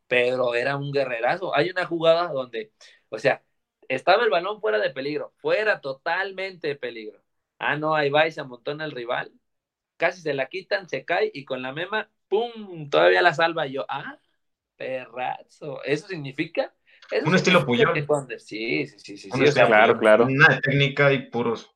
pero 0.08 0.56
era 0.56 0.76
un 0.76 0.90
guerrerazo. 0.92 1.54
Hay 1.54 1.70
una 1.70 1.86
jugada 1.86 2.32
donde, 2.32 2.72
o 3.08 3.20
sea, 3.20 3.44
estaba 3.88 4.24
el 4.24 4.30
balón 4.30 4.60
fuera 4.60 4.78
de 4.78 4.90
peligro, 4.90 5.32
fuera 5.36 5.80
totalmente 5.80 6.68
de 6.68 6.76
peligro. 6.76 7.20
Ah, 7.58 7.76
no, 7.76 7.94
ahí 7.94 8.10
va 8.10 8.26
y 8.26 8.32
se 8.32 8.40
amontona 8.40 8.84
el 8.84 8.92
rival. 8.92 9.32
Casi 9.96 10.20
se 10.20 10.34
la 10.34 10.46
quitan, 10.46 10.88
se 10.88 11.04
cae 11.04 11.30
y 11.32 11.44
con 11.44 11.62
la 11.62 11.72
mema, 11.72 12.10
¡pum! 12.28 12.90
Todavía 12.90 13.22
la 13.22 13.34
salva 13.34 13.66
yo. 13.66 13.84
Ah, 13.88 14.18
perrazo. 14.76 15.82
¿Eso 15.84 16.08
significa? 16.08 16.74
Eso 17.10 17.28
Un 17.28 17.34
estilo 17.34 17.60
significa 17.60 17.92
Puyol. 17.92 18.40
Sí, 18.40 18.86
sí, 18.86 18.98
sí, 18.98 19.16
sí. 19.16 19.28
Un 19.32 19.38
sí, 19.38 19.42
o 19.44 19.52
sea, 19.52 19.64
estilo 19.64 19.66
claro, 19.66 19.98
claro. 19.98 20.26
De 20.26 20.60
técnica 20.62 21.12
y 21.12 21.30
puros. 21.30 21.70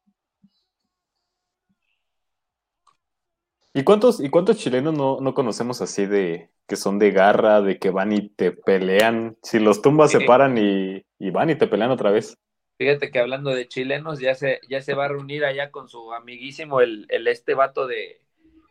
¿Y 3.75 3.85
cuántos, 3.85 4.21
¿Y 4.21 4.31
cuántos 4.31 4.59
chilenos 4.59 4.95
no, 4.95 5.21
no 5.21 5.35
conocemos 5.35 5.81
así 5.81 6.07
de 6.07 6.51
que 6.69 6.77
son 6.77 6.99
de 6.99 7.11
garra, 7.11 7.63
de 7.63 7.79
que 7.79 7.91
van 7.91 8.13
y 8.13 8.29
te 8.29 8.53
pelean? 8.53 9.37
Si 9.43 9.59
los 9.59 9.83
tumbas 9.83 10.13
se 10.13 10.21
paran 10.21 10.57
y, 10.59 11.03
y 11.19 11.31
van 11.31 11.51
y 11.51 11.57
te 11.57 11.67
pelean 11.67 11.91
otra 11.91 12.11
vez. 12.11 12.37
Fíjate 12.77 13.11
que 13.11 13.19
hablando 13.19 13.51
de 13.51 13.67
chilenos, 13.67 14.21
ya 14.21 14.35
se, 14.37 14.61
ya 14.69 14.81
se 14.81 14.95
va 14.95 15.07
a 15.07 15.09
reunir 15.09 15.45
allá 15.45 15.73
con 15.73 15.89
su 15.89 16.13
amiguísimo, 16.13 16.81
el, 16.81 17.07
el 17.09 17.27
este 17.27 17.55
vato 17.55 17.87
de. 17.89 18.21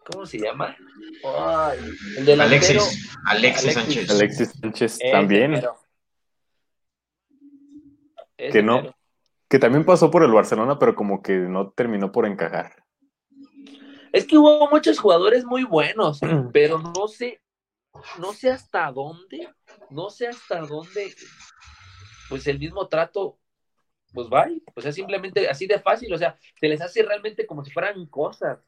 ¿Cómo 0.05 0.25
se 0.25 0.39
llama? 0.39 0.77
Ay, 1.25 1.79
el 2.17 2.25
delantero. 2.25 2.81
Alexis, 2.81 3.17
Alexis, 3.25 3.63
Alexis. 3.65 3.73
Sánchez. 3.73 4.09
Alexis 4.11 4.51
Sánchez 4.61 4.99
también, 5.11 5.61
Que 8.37 8.63
no. 8.63 8.81
mero. 8.83 8.95
que 9.49 9.59
también 9.59 9.83
pasó 9.85 10.09
por 10.09 10.23
el 10.23 10.31
Barcelona, 10.31 10.79
pero 10.79 10.95
como 10.95 11.21
que 11.21 11.33
no 11.33 11.71
terminó 11.71 12.11
por 12.13 12.25
encajar. 12.25 12.83
Es 14.13 14.25
que 14.25 14.37
hubo 14.37 14.69
muchos 14.69 14.99
jugadores 14.99 15.43
muy 15.43 15.63
buenos, 15.63 16.21
pero 16.53 16.79
no 16.79 17.07
sé, 17.09 17.41
no 18.19 18.33
sé 18.33 18.51
hasta 18.51 18.91
dónde, 18.91 19.49
no 19.89 20.09
sé 20.09 20.27
hasta 20.27 20.61
dónde, 20.61 21.13
pues 22.29 22.47
el 22.47 22.59
mismo 22.59 22.87
trato, 22.87 23.37
pues 24.13 24.27
va, 24.27 24.47
o 24.75 24.81
sea, 24.81 24.91
simplemente 24.91 25.47
así 25.49 25.67
de 25.67 25.79
fácil, 25.79 26.13
o 26.13 26.17
sea, 26.17 26.37
se 26.59 26.67
les 26.67 26.81
hace 26.81 27.03
realmente 27.03 27.45
como 27.45 27.63
si 27.63 27.71
fueran 27.71 28.05
cosas, 28.07 28.59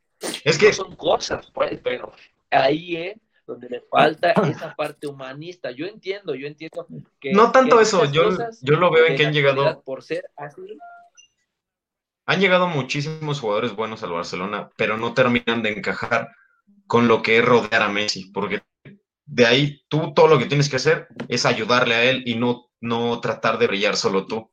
Es 0.43 0.57
que 0.57 0.67
no 0.67 0.73
son 0.73 0.95
cosas, 0.95 1.49
pues, 1.51 1.79
pero 1.83 2.11
ahí 2.49 2.95
es 2.97 3.17
donde 3.47 3.69
le 3.69 3.81
falta 3.81 4.31
esa 4.31 4.75
parte 4.77 5.07
humanista. 5.07 5.71
Yo 5.71 5.87
entiendo, 5.87 6.35
yo 6.35 6.45
entiendo 6.45 6.85
que 7.19 7.31
No 7.33 7.51
tanto 7.51 7.77
que 7.77 7.83
eso, 7.83 8.05
yo- 8.05 8.29
yo 8.61 8.75
lo 8.75 8.91
veo 8.91 9.07
en 9.07 9.15
que 9.15 9.25
han 9.25 9.33
llegado- 9.33 9.81
Por 9.81 10.03
ser 10.03 10.29
así, 10.35 10.61
han 12.25 12.39
llegado 12.39 12.67
muchísimos 12.67 13.39
jugadores 13.39 13.75
buenos 13.75 14.03
al 14.03 14.11
Barcelona, 14.11 14.69
pero 14.77 14.97
no 14.97 15.13
terminan 15.15 15.63
de 15.63 15.69
encajar 15.71 16.29
con 16.85 17.07
lo 17.07 17.23
que 17.23 17.39
es 17.39 17.45
rodear 17.45 17.81
a 17.81 17.89
Messi, 17.89 18.25
porque 18.31 18.61
de 19.31 19.45
ahí 19.45 19.83
tú 19.87 20.13
todo 20.13 20.27
lo 20.27 20.39
que 20.39 20.45
tienes 20.45 20.69
que 20.69 20.77
hacer 20.77 21.07
es 21.27 21.45
ayudarle 21.45 21.95
a 21.95 22.03
él 22.03 22.23
y 22.25 22.35
no, 22.35 22.69
no 22.81 23.21
tratar 23.21 23.59
de 23.59 23.67
brillar 23.67 23.95
solo 23.95 24.25
tú. 24.25 24.49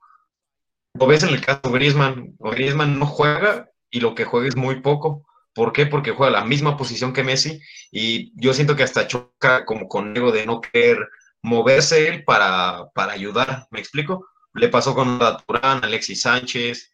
Lo 0.95 1.07
ves 1.07 1.23
en 1.23 1.31
el 1.31 1.41
caso 1.41 1.61
de 1.65 1.71
Griezmann, 1.71 2.37
Griezmann 2.39 2.99
no 2.99 3.07
juega 3.07 3.71
y 3.91 4.01
lo 4.01 4.15
que 4.15 4.25
juega 4.25 4.49
es 4.49 4.57
muy 4.57 4.81
poco. 4.81 5.27
¿Por 5.55 5.73
qué? 5.73 5.87
Porque 5.87 6.11
juega 6.11 6.31
la 6.31 6.45
misma 6.45 6.77
posición 6.77 7.15
que 7.15 7.25
Messi 7.25 7.59
y 7.91 8.33
yo 8.39 8.53
siento 8.53 8.77
que 8.77 8.83
hasta 8.83 9.07
choca 9.07 9.65
como 9.65 9.89
con 9.89 10.15
ego 10.15 10.31
de 10.31 10.45
no 10.45 10.61
querer 10.61 10.99
moverse 11.43 12.09
él 12.09 12.25
para, 12.25 12.91
para 12.95 13.15
ayudar. 13.15 13.67
¿Me 13.71 13.81
explico? 13.81 14.29
Le 14.53 14.69
pasó 14.69 14.95
con 14.95 15.19
Turán, 15.47 15.83
Alexis 15.85 16.21
Sánchez 16.21 16.93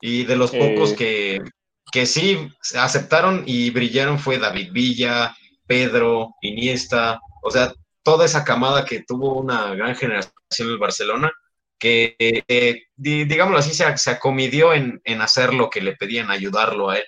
y 0.00 0.24
de 0.24 0.36
los 0.36 0.52
pocos 0.52 0.92
Eh. 0.92 0.96
que, 0.96 1.42
que 1.90 2.06
sí 2.06 2.48
aceptaron 2.76 3.42
y 3.46 3.70
brillaron 3.70 4.20
fue 4.20 4.38
David 4.38 4.70
Villa, 4.72 5.36
Pedro, 5.66 6.34
Iniesta, 6.42 7.20
o 7.42 7.50
sea, 7.50 7.72
toda 8.02 8.24
esa 8.24 8.44
camada 8.44 8.84
que 8.84 9.02
tuvo 9.02 9.34
una 9.38 9.74
gran 9.74 9.94
generación 9.96 10.32
en 10.58 10.68
el 10.68 10.78
Barcelona, 10.78 11.32
que, 11.78 12.16
eh, 12.18 12.82
di- 12.94 13.24
digámoslo 13.24 13.58
así, 13.58 13.74
se, 13.74 13.96
se 13.96 14.10
acomidió 14.10 14.72
en, 14.72 15.00
en 15.04 15.20
hacer 15.22 15.52
lo 15.54 15.70
que 15.70 15.80
le 15.80 15.96
pedían, 15.96 16.30
ayudarlo 16.30 16.90
a 16.90 16.98
él. 16.98 17.04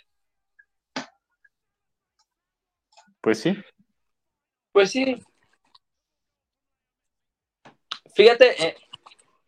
Pues 3.20 3.40
sí. 3.40 3.56
Pues 4.72 4.90
sí. 4.90 5.16
Fíjate, 8.14 8.66
eh, 8.66 8.76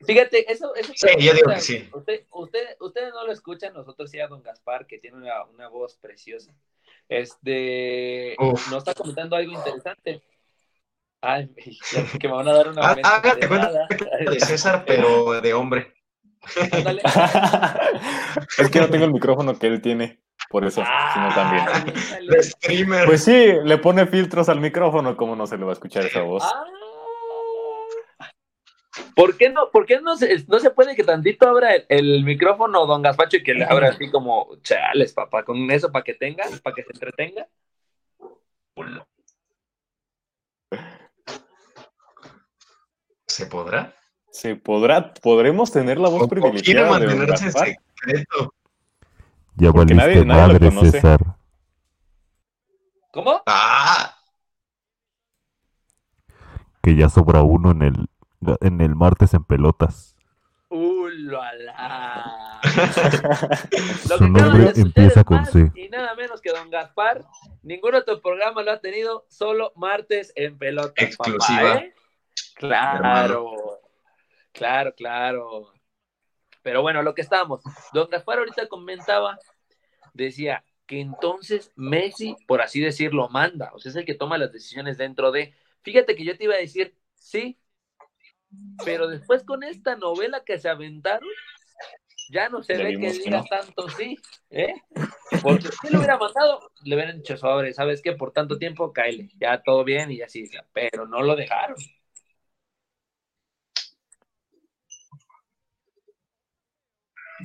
fíjate, 0.04 0.50
eso, 0.52 0.74
eso 0.74 0.92
Sí, 0.94 1.08
yo 1.18 1.32
digo 1.32 1.50
que 1.50 1.60
sí. 1.60 1.88
Usted, 1.92 2.26
usted, 2.30 2.76
ustedes 2.80 3.10
no 3.12 3.24
lo 3.26 3.32
escuchan, 3.32 3.72
nosotros 3.72 4.10
sí 4.10 4.20
a 4.20 4.28
Don 4.28 4.42
Gaspar, 4.42 4.86
que 4.86 4.98
tiene 4.98 5.16
una, 5.16 5.44
una 5.44 5.68
voz 5.68 5.96
preciosa. 5.96 6.54
Este 7.08 8.36
Uf. 8.38 8.70
nos 8.70 8.78
está 8.78 8.94
comentando 8.94 9.36
algo 9.36 9.52
interesante. 9.52 10.22
Ay, 11.20 11.50
que 12.20 12.28
me 12.28 12.34
van 12.34 12.48
a 12.48 12.52
dar 12.52 12.68
una 12.68 12.86
mente 12.94 13.02
Ah, 13.04 13.16
Hágate 13.16 13.40
de 13.40 13.48
cuenta 13.48 13.72
de 14.30 14.40
César, 14.40 14.84
pero 14.86 15.40
de 15.40 15.54
hombre. 15.54 15.94
Es 18.58 18.70
que 18.70 18.80
no 18.80 18.88
tengo 18.88 19.04
el 19.04 19.12
micrófono 19.12 19.58
que 19.58 19.66
él 19.66 19.82
tiene, 19.82 20.20
por 20.48 20.64
eso, 20.64 20.82
sino 21.12 21.34
también. 21.34 21.64
Ah, 21.66 21.84
streamer. 22.40 23.06
Pues 23.06 23.24
sí, 23.24 23.52
le 23.64 23.78
pone 23.78 24.06
filtros 24.06 24.48
al 24.48 24.60
micrófono, 24.60 25.16
¿cómo 25.16 25.34
no 25.34 25.46
se 25.46 25.58
le 25.58 25.64
va 25.64 25.70
a 25.70 25.74
escuchar 25.74 26.06
esa 26.06 26.22
voz? 26.22 26.44
¿Por 29.14 29.36
qué 29.36 29.50
no, 29.50 29.70
por 29.70 29.84
qué 29.86 30.00
no 30.00 30.16
se, 30.16 30.44
no 30.46 30.58
se 30.60 30.70
puede 30.70 30.94
que 30.94 31.04
tantito 31.04 31.48
abra 31.48 31.74
el, 31.74 31.86
el 31.88 32.24
micrófono, 32.24 32.86
don 32.86 33.02
Gaspacho, 33.02 33.36
y 33.38 33.42
que 33.42 33.54
le 33.54 33.64
abra 33.64 33.88
así 33.90 34.10
como, 34.10 34.48
chales, 34.62 35.12
papá, 35.12 35.44
con 35.44 35.70
eso 35.70 35.90
para 35.90 36.04
que 36.04 36.14
tenga, 36.14 36.44
para 36.62 36.74
que 36.74 36.82
se 36.84 36.92
entretenga? 36.92 37.46
¿Se 43.26 43.46
podrá? 43.46 43.94
¿Se 44.30 44.56
podrá, 44.56 45.12
podremos 45.14 45.70
tener 45.72 45.98
la 45.98 46.08
voz 46.08 46.22
¿O 46.24 46.28
privilegiada 46.28 46.90
mantenerse 46.90 47.50
secreto? 47.50 48.54
Ya 49.56 49.72
Porque 49.72 49.94
valiste 49.94 50.24
nadie- 50.24 50.24
nadie 50.24 50.42
lo 50.42 50.48
madre, 50.54 50.68
conoce. 50.68 50.90
César. 50.92 51.18
¿Cómo? 53.10 53.42
Ah, 53.46 54.14
Que 56.82 56.94
ya 56.94 57.08
sobra 57.08 57.42
uno 57.42 57.72
en 57.72 57.82
el, 57.82 58.06
en 58.60 58.80
el 58.80 58.94
martes 58.94 59.34
en 59.34 59.44
pelotas. 59.44 60.16
¡Uh, 60.70 61.08
la! 61.08 62.60
Su 64.18 64.28
nombre 64.28 64.72
empieza 64.76 65.20
es 65.20 65.26
con 65.26 65.38
más 65.38 65.50
C. 65.50 65.72
Y 65.74 65.88
nada 65.88 66.14
menos 66.14 66.42
que 66.42 66.50
Don 66.50 66.68
Gaspar. 66.70 67.24
Ningún 67.62 67.94
otro 67.94 68.20
programa 68.20 68.62
lo 68.62 68.72
ha 68.72 68.80
tenido, 68.80 69.24
solo 69.28 69.72
martes 69.76 70.32
en 70.36 70.58
pelotas. 70.58 71.16
papá, 71.16 71.30
Exclusiva. 71.30 71.76
¿eh? 71.76 71.94
Claro, 72.54 73.80
claro, 74.52 74.94
claro. 74.94 75.72
Pero 76.62 76.82
bueno, 76.82 77.02
lo 77.02 77.14
que 77.14 77.22
estábamos. 77.22 77.62
Don 77.94 78.10
Gaspar 78.10 78.38
ahorita 78.38 78.68
comentaba, 78.68 79.38
decía 80.12 80.64
que 80.86 81.00
entonces 81.00 81.72
Messi, 81.76 82.36
por 82.46 82.60
así 82.60 82.80
decirlo, 82.80 83.30
manda. 83.30 83.70
O 83.72 83.78
sea, 83.78 83.88
es 83.90 83.96
el 83.96 84.04
que 84.04 84.14
toma 84.14 84.36
las 84.36 84.52
decisiones 84.52 84.98
dentro 84.98 85.32
de. 85.32 85.54
Fíjate 85.80 86.14
que 86.14 86.24
yo 86.24 86.36
te 86.36 86.44
iba 86.44 86.54
a 86.54 86.58
decir, 86.58 86.94
sí, 87.14 87.58
pero 88.84 89.08
después 89.08 89.44
con 89.44 89.62
esta 89.62 89.96
novela 89.96 90.42
que 90.44 90.58
se 90.58 90.68
aventaron, 90.68 91.28
ya 92.30 92.48
no 92.48 92.62
se 92.62 92.76
Ya 92.76 92.84
ve 92.84 92.98
que 92.98 93.12
diga 93.12 93.38
no. 93.38 93.44
tanto 93.44 93.88
sí, 93.90 94.16
¿eh? 94.50 94.74
Porque 95.42 95.68
si 95.80 95.90
lo 95.90 95.98
hubiera 95.98 96.18
mandado, 96.18 96.70
le 96.84 96.94
hubieran 96.94 97.18
dicho 97.18 97.36
sobre, 97.36 97.72
¿sabes 97.72 98.02
qué? 98.02 98.12
Por 98.12 98.32
tanto 98.32 98.58
tiempo, 98.58 98.92
cáele, 98.92 99.30
ya 99.40 99.62
todo 99.62 99.84
bien 99.84 100.10
y 100.10 100.22
así, 100.22 100.50
pero 100.72 101.06
no 101.06 101.22
lo 101.22 101.36
dejaron. 101.36 101.76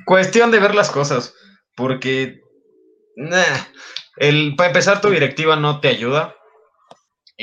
cuestión 0.06 0.52
de 0.52 0.60
ver 0.60 0.76
las 0.76 0.90
cosas, 0.92 1.36
porque 1.76 2.42
nah, 3.16 3.44
el, 4.18 4.56
para 4.56 4.70
empezar 4.70 5.02
tu 5.02 5.10
directiva 5.10 5.56
no 5.56 5.80
te 5.80 5.90
ayuda. 5.90 6.36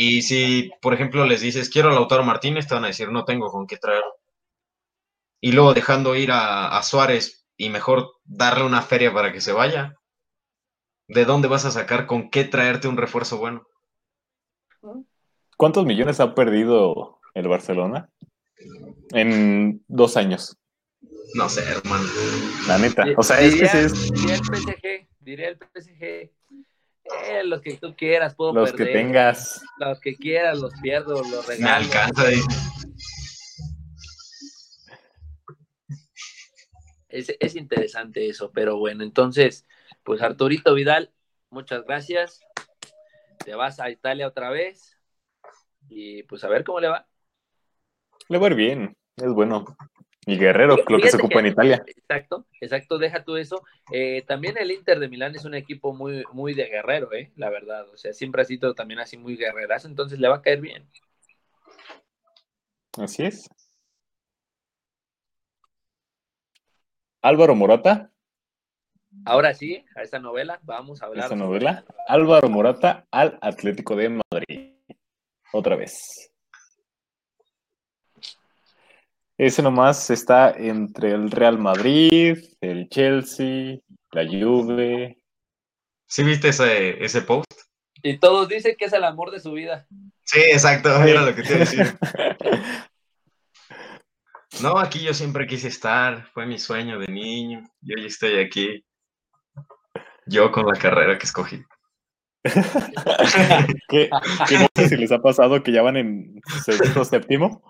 Y 0.02 0.22
si, 0.22 0.70
por 0.80 0.94
ejemplo, 0.94 1.26
les 1.26 1.42
dices, 1.42 1.68
quiero 1.68 1.90
a 1.90 1.92
Lautaro 1.92 2.24
Martínez, 2.24 2.66
te 2.66 2.72
van 2.74 2.84
a 2.84 2.86
decir, 2.86 3.10
no 3.12 3.26
tengo 3.26 3.50
con 3.50 3.66
qué 3.66 3.76
traer. 3.76 4.02
Y 5.42 5.52
luego 5.52 5.74
dejando 5.74 6.16
ir 6.16 6.32
a, 6.32 6.74
a 6.74 6.82
Suárez 6.82 7.46
y 7.58 7.68
mejor 7.68 8.14
darle 8.24 8.64
una 8.64 8.80
feria 8.80 9.12
para 9.12 9.30
que 9.30 9.42
se 9.42 9.52
vaya. 9.52 9.94
¿De 11.06 11.26
dónde 11.26 11.48
vas 11.48 11.66
a 11.66 11.70
sacar 11.70 12.06
con 12.06 12.30
qué 12.30 12.44
traerte 12.44 12.88
un 12.88 12.96
refuerzo 12.96 13.36
bueno? 13.36 13.66
¿Cuántos 15.58 15.84
millones 15.84 16.18
ha 16.20 16.34
perdido 16.34 17.20
el 17.34 17.48
Barcelona? 17.48 18.08
En 19.10 19.84
dos 19.86 20.16
años, 20.16 20.56
No 21.34 21.46
sé, 21.50 21.62
hermano. 21.62 22.08
la 22.66 22.78
neta. 22.78 23.04
O 23.18 23.22
sea, 23.22 23.38
es 23.42 23.54
que 23.54 23.66
diría, 23.66 23.70
sí 23.70 23.78
es 23.78 24.12
diría 24.12 24.34
el 24.36 24.40
PSG, 24.40 25.08
diría 25.18 25.48
el 25.48 25.58
PSG, 25.58 26.30
eh, 27.29 27.44
los 27.44 27.61
que 27.61 27.77
tú 27.77 27.94
quieras, 27.96 28.35
puedo 28.35 28.53
los 28.53 28.70
que 28.73 28.79
perder, 28.79 28.92
tengas. 28.94 29.62
los 29.79 30.01
que 30.01 30.14
quieras, 30.16 30.59
los 30.59 30.73
pierdo, 30.81 31.23
los 31.23 31.46
Me 31.49 31.55
regalo. 31.57 31.85
alcanza. 31.85 32.27
dice. 32.29 32.49
Es, 37.09 37.35
es 37.40 37.57
interesante 37.57 38.29
eso, 38.29 38.53
pero 38.53 38.77
bueno, 38.79 39.03
entonces, 39.03 39.66
pues 40.05 40.23
Arturito 40.23 40.75
Vidal, 40.75 41.12
muchas 41.51 41.85
gracias. 41.85 42.40
Te 43.44 43.55
vas 43.55 43.81
a 43.81 43.90
Italia 43.90 44.29
otra 44.29 44.51
vez 44.51 44.96
y 45.88 46.23
pues 46.25 46.44
a 46.44 46.49
ver 46.49 46.62
cómo 46.62 46.79
le 46.81 46.88
va. 46.88 47.09
Le 48.29 48.38
va 48.38 48.46
a 48.46 48.51
ir 48.51 48.55
bien, 48.57 48.96
es 49.16 49.33
bueno. 49.33 49.64
Y 50.31 50.38
Guerrero, 50.38 50.77
lo 50.88 50.99
que 51.01 51.11
se 51.11 51.16
ocupa 51.16 51.40
en 51.40 51.47
Italia. 51.47 51.83
Exacto, 51.87 52.47
exacto, 52.61 52.99
deja 52.99 53.25
tú 53.25 53.37
eso. 53.37 53.64
Eh, 53.93 54.23
también 54.27 54.57
el 54.59 54.71
Inter 54.71 55.01
de 55.01 55.09
Milán 55.09 55.35
es 55.35 55.45
un 55.45 55.55
equipo 55.55 55.93
muy, 55.93 56.25
muy 56.33 56.55
de 56.55 56.66
guerrero, 56.66 57.12
eh, 57.12 57.33
la 57.37 57.51
verdad. 57.51 57.88
O 57.93 57.97
sea, 57.97 58.12
siempre 58.12 58.43
ha 58.43 58.45
sido 58.45 58.75
también 58.75 59.01
así 59.01 59.16
muy 59.16 59.37
guerrerazo, 59.37 59.88
entonces 59.88 60.21
le 60.21 60.29
va 60.29 60.37
a 60.37 60.43
caer 60.43 60.61
bien. 60.61 60.87
Así 62.97 63.25
es. 63.25 63.49
Álvaro 67.23 67.55
Morata, 67.55 68.11
Ahora 69.25 69.53
sí, 69.55 69.85
a 69.97 70.03
esta 70.03 70.21
novela 70.21 70.61
vamos 70.62 71.03
a 71.03 71.07
hablar. 71.07 71.25
esta 71.25 71.37
novela. 71.37 71.85
Álvaro 72.07 72.49
Morata 72.49 73.07
al 73.11 73.38
Atlético 73.43 73.97
de 73.97 74.21
Madrid. 74.31 74.77
Otra 75.53 75.75
vez. 75.75 76.30
Ese 79.42 79.62
nomás 79.62 80.11
está 80.11 80.50
entre 80.50 81.12
el 81.12 81.31
Real 81.31 81.57
Madrid, 81.57 82.37
el 82.61 82.90
Chelsea, 82.90 83.79
la 84.12 84.26
Juve. 84.26 85.16
¿Sí 86.07 86.22
viste 86.24 86.48
ese, 86.48 87.03
ese 87.03 87.22
post? 87.22 87.50
Y 88.03 88.18
todos 88.18 88.50
dicen 88.50 88.76
que 88.79 88.85
es 88.85 88.92
el 88.92 89.03
amor 89.03 89.31
de 89.31 89.40
su 89.40 89.53
vida. 89.53 89.87
Sí, 90.24 90.40
exacto, 90.40 90.90
era 91.03 91.22
lo 91.22 91.35
que 91.35 91.42
te 91.42 91.48
iba 91.48 91.57
a 91.57 91.59
decir. 91.61 91.98
No, 94.61 94.78
aquí 94.78 95.01
yo 95.01 95.14
siempre 95.14 95.47
quise 95.47 95.68
estar, 95.68 96.26
fue 96.34 96.45
mi 96.45 96.59
sueño 96.59 96.99
de 96.99 97.07
niño, 97.07 97.62
y 97.80 97.95
hoy 97.95 98.05
estoy 98.05 98.41
aquí. 98.41 98.84
Yo 100.26 100.53
con 100.53 100.66
la 100.66 100.78
carrera 100.78 101.16
que 101.16 101.24
escogí. 101.24 101.64
que, 103.88 104.11
que 104.49 104.59
no 104.59 104.66
sé 104.74 104.88
si 104.88 104.97
les 104.99 105.12
ha 105.12 105.22
pasado 105.22 105.62
que 105.62 105.72
ya 105.72 105.80
van 105.80 105.97
en 105.97 106.43
sexto 106.62 107.05
séptimo, 107.07 107.62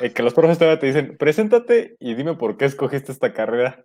eh, 0.00 0.12
que 0.12 0.22
los 0.22 0.34
profes 0.34 0.58
todavía 0.58 0.80
te 0.80 0.86
dicen, 0.86 1.16
preséntate 1.16 1.96
y 1.98 2.14
dime 2.14 2.34
por 2.34 2.56
qué 2.56 2.64
escogiste 2.64 3.12
esta 3.12 3.32
carrera. 3.32 3.84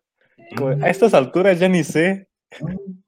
Como, 0.56 0.70
a 0.84 0.90
estas 0.90 1.14
alturas 1.14 1.60
ya 1.60 1.70
ni 1.70 1.84
sé. 1.84 2.28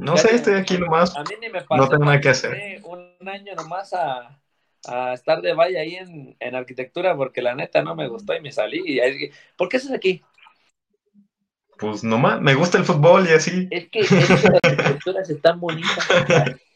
No 0.00 0.16
sé, 0.16 0.32
estoy 0.32 0.54
aquí 0.54 0.78
nomás. 0.78 1.16
A 1.16 1.24
mí 1.24 1.34
ni 1.40 1.48
me 1.48 1.60
pasó. 1.62 1.82
No 1.82 1.88
tengo 1.88 2.04
nada 2.04 2.20
que 2.20 2.28
hacer. 2.28 2.80
Un 2.84 3.28
año 3.28 3.52
nomás 3.56 3.92
a, 3.92 4.40
a 4.86 5.12
estar 5.12 5.42
de 5.42 5.54
valla 5.54 5.80
ahí 5.80 5.96
en, 5.96 6.36
en 6.38 6.54
arquitectura 6.54 7.16
porque 7.16 7.42
la 7.42 7.56
neta 7.56 7.82
no 7.82 7.96
me 7.96 8.06
gustó 8.06 8.32
y 8.32 8.40
me 8.40 8.52
salí. 8.52 8.80
Y 8.86 9.00
¿Por 9.56 9.68
qué 9.68 9.78
estás 9.78 9.92
aquí? 9.92 10.22
Pues 11.78 12.04
nomás, 12.04 12.40
me 12.40 12.54
gusta 12.54 12.78
el 12.78 12.84
fútbol 12.84 13.28
y 13.28 13.32
así. 13.32 13.66
Es 13.72 13.88
que, 13.88 14.00
es 14.00 14.08
que 14.08 14.16
las 14.16 14.64
arquitecturas 14.64 15.30
están 15.30 15.58
bonitas. 15.58 16.08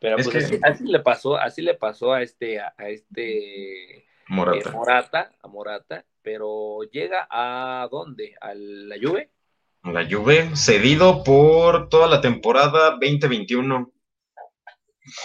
Pero 0.00 0.16
Es 0.16 0.28
pues 0.28 0.48
que- 0.48 0.54
así, 0.56 0.60
así 0.62 0.84
le 0.84 1.00
pasó, 1.00 1.36
así 1.36 1.62
le 1.62 1.74
pasó 1.74 2.12
a 2.12 2.22
este, 2.22 2.58
a, 2.58 2.74
a 2.76 2.88
este 2.88 3.98
eh, 3.98 4.04
Morata. 4.28 5.30
A 5.42 5.48
Morata, 5.48 6.04
pero 6.22 6.80
llega 6.90 7.26
a 7.30 7.86
dónde? 7.90 8.34
¿A 8.40 8.54
la 8.54 8.96
Juve? 9.00 9.30
La 9.84 10.06
Juve, 10.08 10.50
cedido 10.56 11.22
por 11.22 11.88
toda 11.88 12.06
la 12.08 12.20
temporada 12.20 12.90
2021. 12.92 13.92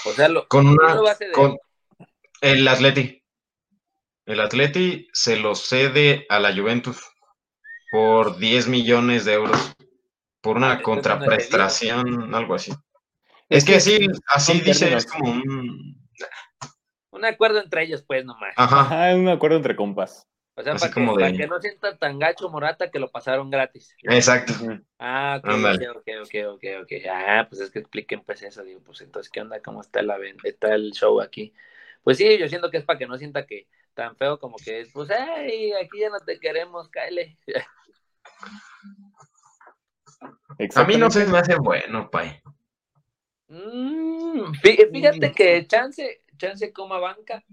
O 0.05 0.11
sea, 0.11 0.27
lo, 0.27 0.47
Con 0.47 0.67
una. 0.67 0.99
Con 1.33 1.57
el 2.41 2.67
Atleti. 2.67 3.21
El 4.25 4.39
Atleti 4.39 5.07
se 5.13 5.37
lo 5.37 5.55
cede 5.55 6.25
a 6.29 6.39
la 6.39 6.53
Juventus 6.55 6.99
por 7.91 8.37
10 8.37 8.67
millones 8.67 9.23
de 9.25 9.33
euros. 9.33 9.75
Por 10.41 10.57
una 10.57 10.73
Ah, 10.73 10.81
contraprestación, 10.81 12.33
algo 12.33 12.55
así. 12.55 12.71
Es 13.49 13.63
que 13.63 13.75
así, 13.75 14.07
así 14.27 14.53
son 14.53 14.65
dice, 14.65 14.93
es 14.93 15.05
como 15.05 15.31
un. 15.31 15.95
un 17.11 17.25
acuerdo 17.25 17.59
entre 17.59 17.83
ellos, 17.83 18.03
pues 18.03 18.25
nomás. 18.25 18.53
Ajá, 18.57 18.81
Ajá, 18.81 19.15
un 19.15 19.29
acuerdo 19.29 19.57
entre 19.57 19.75
compas. 19.75 20.27
O 20.57 20.63
sea, 20.63 20.73
así 20.73 20.89
para 20.89 20.93
que, 20.93 21.01
de- 21.01 21.13
para 21.13 21.33
que 21.33 21.47
no 21.47 21.59
sienta 21.59 21.97
tan 21.97 22.17
gacho 22.17 22.49
Morata 22.49 22.89
que 22.89 22.99
lo 22.99 23.11
pasaron 23.11 23.49
gratis. 23.49 23.93
exacto. 24.03 24.53
Ah, 24.97 25.41
ok, 25.43 25.49
ok, 25.97 26.07
ok, 26.23 26.33
ok, 26.53 26.63
ok. 26.83 26.91
Ah, 27.11 27.45
pues 27.49 27.61
es 27.61 27.71
que 27.71 27.79
expliquen 27.79 28.23
pues 28.23 28.41
eso, 28.41 28.63
digo, 28.63 28.81
pues 28.81 29.01
entonces, 29.01 29.29
¿qué 29.29 29.41
onda? 29.41 29.61
¿Cómo 29.61 29.81
está, 29.81 30.01
la, 30.01 30.17
está 30.43 30.73
el 30.75 30.91
show 30.91 31.19
aquí? 31.19 31.53
Pues 32.03 32.17
sí, 32.17 32.37
yo 32.37 32.47
siento 32.47 32.71
que 32.71 32.77
es 32.77 32.85
para 32.85 32.99
que 32.99 33.07
no 33.07 33.17
sienta 33.17 33.45
que 33.45 33.67
tan 33.93 34.15
feo 34.15 34.39
como 34.39 34.55
que 34.57 34.81
es, 34.81 34.91
pues, 34.93 35.09
ay, 35.11 35.73
aquí 35.73 35.99
ya 35.99 36.09
no 36.09 36.19
te 36.19 36.39
queremos, 36.39 36.87
cáele. 36.89 37.37
A 40.75 40.83
mí 40.85 40.97
no 40.97 41.09
se 41.09 41.25
me 41.25 41.39
hace 41.39 41.55
bueno, 41.57 42.09
pay. 42.09 42.41
Mm, 43.47 44.51
fí- 44.63 44.91
fíjate 44.91 45.31
que 45.33 45.67
chance, 45.67 46.21
chance 46.37 46.73
coma 46.73 46.99
banca, 46.99 47.43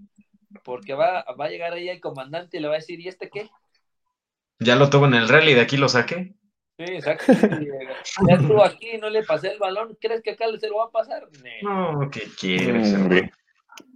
porque 0.63 0.93
va, 0.93 1.23
va 1.39 1.45
a 1.45 1.49
llegar 1.49 1.73
ahí 1.73 1.89
el 1.89 2.01
comandante 2.01 2.57
y 2.57 2.59
le 2.59 2.67
va 2.67 2.75
a 2.75 2.77
decir, 2.77 2.99
¿y 2.99 3.07
este 3.07 3.29
qué? 3.29 3.49
Ya 4.59 4.75
lo 4.75 4.89
tuvo 4.89 5.05
en 5.07 5.13
el 5.15 5.27
rally, 5.29 5.53
de 5.53 5.61
aquí 5.61 5.77
lo 5.77 5.89
saqué. 5.89 6.33
Sí, 6.77 6.85
exacto. 6.85 7.31
ya 8.27 8.35
estuvo 8.35 8.63
aquí, 8.63 8.97
no 8.97 9.09
le 9.09 9.23
pasé 9.23 9.51
el 9.51 9.59
balón, 9.59 9.97
¿crees 10.01 10.21
que 10.21 10.31
acá 10.31 10.45
se 10.59 10.67
lo 10.69 10.77
va 10.77 10.85
a 10.85 10.91
pasar? 10.91 11.27
Ne, 11.43 11.61
No, 11.61 12.09
¿qué 12.11 12.27
quieres? 12.39 12.93
Hombre. 12.93 13.31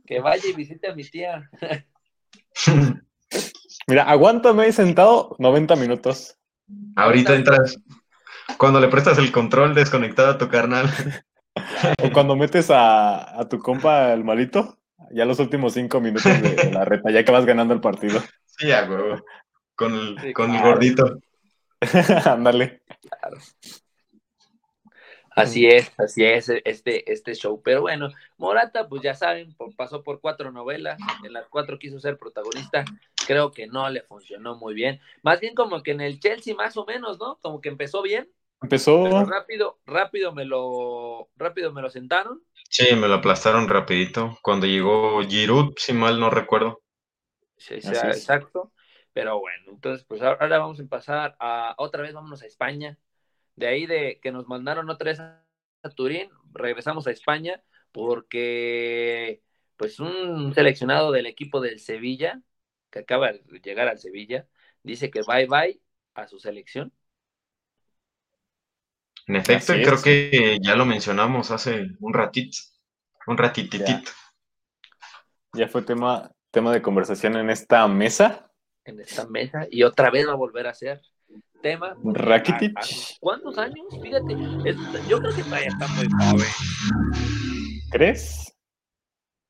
Que 0.05 0.19
vaya 0.19 0.43
y 0.47 0.53
visite 0.53 0.87
a 0.87 0.95
mi 0.95 1.03
tía. 1.03 1.49
Mira, 3.87 4.03
aguántame 4.03 4.63
ahí 4.63 4.71
sentado 4.71 5.35
90 5.39 5.75
minutos. 5.75 6.37
Ahorita 6.95 7.35
entras. 7.35 7.77
Cuando 8.57 8.79
le 8.79 8.87
prestas 8.87 9.17
el 9.17 9.31
control 9.31 9.73
desconectado 9.75 10.31
a 10.31 10.37
tu 10.37 10.47
carnal. 10.49 10.89
O 12.03 12.11
cuando 12.11 12.35
metes 12.35 12.69
a, 12.69 13.39
a 13.39 13.47
tu 13.47 13.59
compa 13.59 14.13
el 14.13 14.23
malito, 14.23 14.77
ya 15.11 15.25
los 15.25 15.39
últimos 15.39 15.73
cinco 15.73 15.99
minutos 16.01 16.41
de, 16.41 16.55
de 16.55 16.71
la 16.71 16.85
reta, 16.85 17.11
ya 17.11 17.23
que 17.23 17.31
vas 17.31 17.45
ganando 17.45 17.73
el 17.73 17.81
partido. 17.81 18.21
Sí, 18.45 18.71
a 18.71 18.89
huevo. 18.89 19.23
Con 19.75 19.93
el, 19.93 20.19
Sí, 20.19 20.33
con 20.33 20.49
el 20.51 20.57
claro. 20.57 20.69
gordito. 20.69 21.19
Ándale. 22.25 22.81
Así 25.35 25.67
es, 25.67 25.91
así 25.99 26.23
es 26.25 26.49
este, 26.65 27.11
este 27.11 27.35
show. 27.35 27.61
Pero 27.63 27.81
bueno, 27.81 28.09
Morata, 28.37 28.89
pues 28.89 29.03
ya 29.03 29.13
saben, 29.13 29.53
por- 29.53 29.75
pasó 29.75 30.01
por 30.03 30.19
cuatro 30.19 30.51
novelas, 30.51 30.97
en 31.23 31.31
las 31.31 31.47
cuatro 31.47 31.77
quiso 31.77 31.99
ser 31.99 32.17
protagonista, 32.17 32.83
creo 33.27 33.51
que 33.51 33.67
no 33.67 33.87
le 33.91 34.01
funcionó 34.01 34.55
muy 34.55 34.73
bien. 34.73 34.99
Más 35.21 35.39
bien 35.39 35.53
como 35.53 35.83
que 35.83 35.91
en 35.91 36.01
el 36.01 36.19
Chelsea 36.19 36.55
más 36.55 36.75
o 36.75 36.85
menos, 36.85 37.19
¿no? 37.19 37.37
Como 37.41 37.61
que 37.61 37.69
empezó 37.69 38.01
bien, 38.01 38.27
pero 38.59 38.65
Empezó. 38.65 39.25
rápido, 39.25 39.79
rápido 39.85 40.33
me 40.33 40.45
lo, 40.45 41.29
rápido 41.35 41.71
me 41.71 41.81
lo 41.81 41.89
sentaron. 41.89 42.43
Sí, 42.69 42.95
me 42.95 43.07
lo 43.07 43.15
aplastaron 43.15 43.67
rapidito. 43.69 44.37
Cuando 44.41 44.65
llegó 44.65 45.21
Giroud, 45.23 45.73
si 45.77 45.93
mal 45.93 46.19
no 46.19 46.29
recuerdo. 46.29 46.81
Sí, 47.57 47.75
exacto. 47.75 48.71
Pero 49.13 49.39
bueno, 49.39 49.71
entonces, 49.71 50.05
pues 50.05 50.21
ahora 50.21 50.37
ahora 50.41 50.59
vamos 50.59 50.79
a 50.79 50.85
pasar 50.85 51.35
a 51.39 51.73
otra 51.77 52.03
vez, 52.03 52.13
vámonos 52.13 52.43
a 52.43 52.45
España. 52.45 52.97
De 53.55 53.67
ahí 53.67 53.85
de 53.87 54.19
que 54.21 54.31
nos 54.31 54.47
mandaron 54.47 54.89
otra 54.89 55.09
vez 55.09 55.19
a 55.19 55.43
Turín, 55.95 56.29
regresamos 56.53 57.07
a 57.07 57.11
España 57.11 57.63
porque 57.91 59.41
pues 59.75 59.99
un 59.99 60.53
seleccionado 60.53 61.11
del 61.11 61.25
equipo 61.25 61.61
del 61.61 61.79
Sevilla, 61.79 62.41
que 62.91 62.99
acaba 62.99 63.31
de 63.33 63.41
llegar 63.63 63.87
al 63.87 63.99
Sevilla, 63.99 64.47
dice 64.83 65.09
que 65.09 65.21
bye 65.27 65.47
bye 65.47 65.81
a 66.13 66.27
su 66.27 66.39
selección. 66.39 66.93
En 69.27 69.35
efecto, 69.35 69.75
y 69.75 69.83
creo 69.83 70.01
que 70.01 70.57
ya 70.61 70.75
lo 70.75 70.85
mencionamos 70.85 71.51
hace 71.51 71.87
un 71.99 72.13
ratito. 72.13 72.57
Un 73.27 73.37
ratititito. 73.37 74.11
Ya 75.53 75.67
fue 75.67 75.81
tema, 75.81 76.31
tema 76.51 76.71
de 76.71 76.81
conversación 76.81 77.35
en 77.35 77.49
esta 77.49 77.87
mesa. 77.87 78.43
en 78.85 79.01
esta 79.01 79.27
mesa 79.27 79.67
y 79.69 79.83
otra 79.83 80.09
vez 80.09 80.25
va 80.27 80.31
a 80.31 80.35
volver 80.35 80.65
a 80.67 80.73
ser 80.73 81.01
tema. 81.61 81.93
porque 82.01 82.19
Rakitic. 82.21 82.77
a- 82.77 82.79
a 82.79 82.83
sus 82.83 83.17
¿Cuántos 83.19 83.57
años? 83.57 83.85
Fíjate, 84.01 84.33
es- 84.63 84.77
yo 85.09 85.19
creo 85.19 85.35
que 85.35 85.43
todavía 85.43 85.67
está 85.67 85.87
muy 85.89 86.07
joven. 86.07 86.47
¿Crees? 87.91 88.55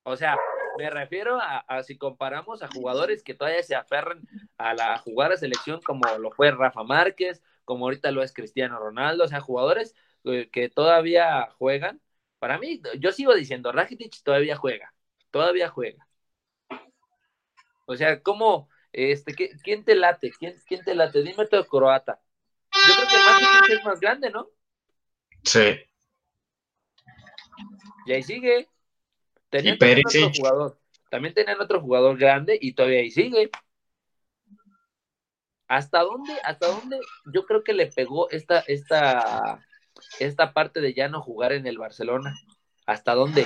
O 0.03 0.15
sea, 0.15 0.37
me 0.79 0.89
refiero 0.89 1.39
a, 1.39 1.59
a 1.59 1.83
si 1.83 1.97
comparamos 1.97 2.63
a 2.63 2.67
jugadores 2.67 3.21
que 3.23 3.33
todavía 3.35 3.61
se 3.61 3.75
aferran 3.75 4.21
a, 4.57 4.73
la, 4.73 4.93
a 4.95 4.97
jugar 4.99 5.31
a 5.33 5.37
selección 5.37 5.81
como 5.81 6.01
lo 6.17 6.31
fue 6.31 6.49
Rafa 6.51 6.83
Márquez, 6.83 7.43
como 7.67 7.83
ahorita 7.85 8.11
lo 8.11 8.23
es 8.23 8.31
Cristiano 8.31 8.79
Ronaldo, 8.79 9.25
o 9.25 9.27
sea, 9.27 9.41
jugadores 9.41 9.93
eh, 10.23 10.49
que 10.49 10.69
todavía 10.69 11.49
juegan. 11.57 12.01
Para 12.39 12.57
mí, 12.57 12.81
yo 12.97 13.11
sigo 13.11 13.35
diciendo, 13.35 13.73
Rakitic 13.73 14.23
todavía 14.23 14.55
juega, 14.55 14.93
todavía 15.31 15.67
juega. 15.67 16.07
O 17.85 17.97
sea, 17.97 18.23
¿cómo, 18.23 18.69
este, 18.93 19.35
quién 19.35 19.83
te 19.83 19.95
late? 19.95 20.31
¿Quién, 20.39 20.55
quién 20.65 20.81
te 20.81 20.95
late? 20.95 21.21
Dime 21.21 21.45
todo 21.45 21.67
croata. 21.67 22.21
Yo 22.71 22.93
creo 22.95 23.07
que 23.09 23.17
Rakitic 23.17 23.79
es 23.79 23.85
más 23.85 23.99
grande, 23.99 24.29
¿no? 24.29 24.47
Sí. 25.43 25.77
Y 28.05 28.13
ahí 28.13 28.23
sigue. 28.23 28.69
Tenían 29.49 29.77
Y 29.81 30.05
otro 30.05 30.31
jugador. 30.33 30.79
También 31.09 31.33
tenían 31.33 31.59
otro 31.59 31.81
jugador 31.81 32.17
grande 32.17 32.57
y 32.61 32.71
todavía 32.71 32.99
ahí 32.99 33.11
sigue. 33.11 33.49
¿Hasta 35.67 36.01
dónde, 36.01 36.33
hasta 36.43 36.67
dónde 36.67 36.99
yo 37.33 37.45
creo 37.45 37.63
que 37.63 37.73
le 37.73 37.87
pegó 37.87 38.29
esta, 38.29 38.59
esta, 38.67 39.59
esta 40.19 40.53
parte 40.53 40.79
de 40.79 40.93
ya 40.93 41.09
no 41.09 41.21
jugar 41.21 41.51
en 41.51 41.67
el 41.67 41.77
Barcelona? 41.77 42.35
¿Hasta 42.85 43.13
dónde? 43.13 43.45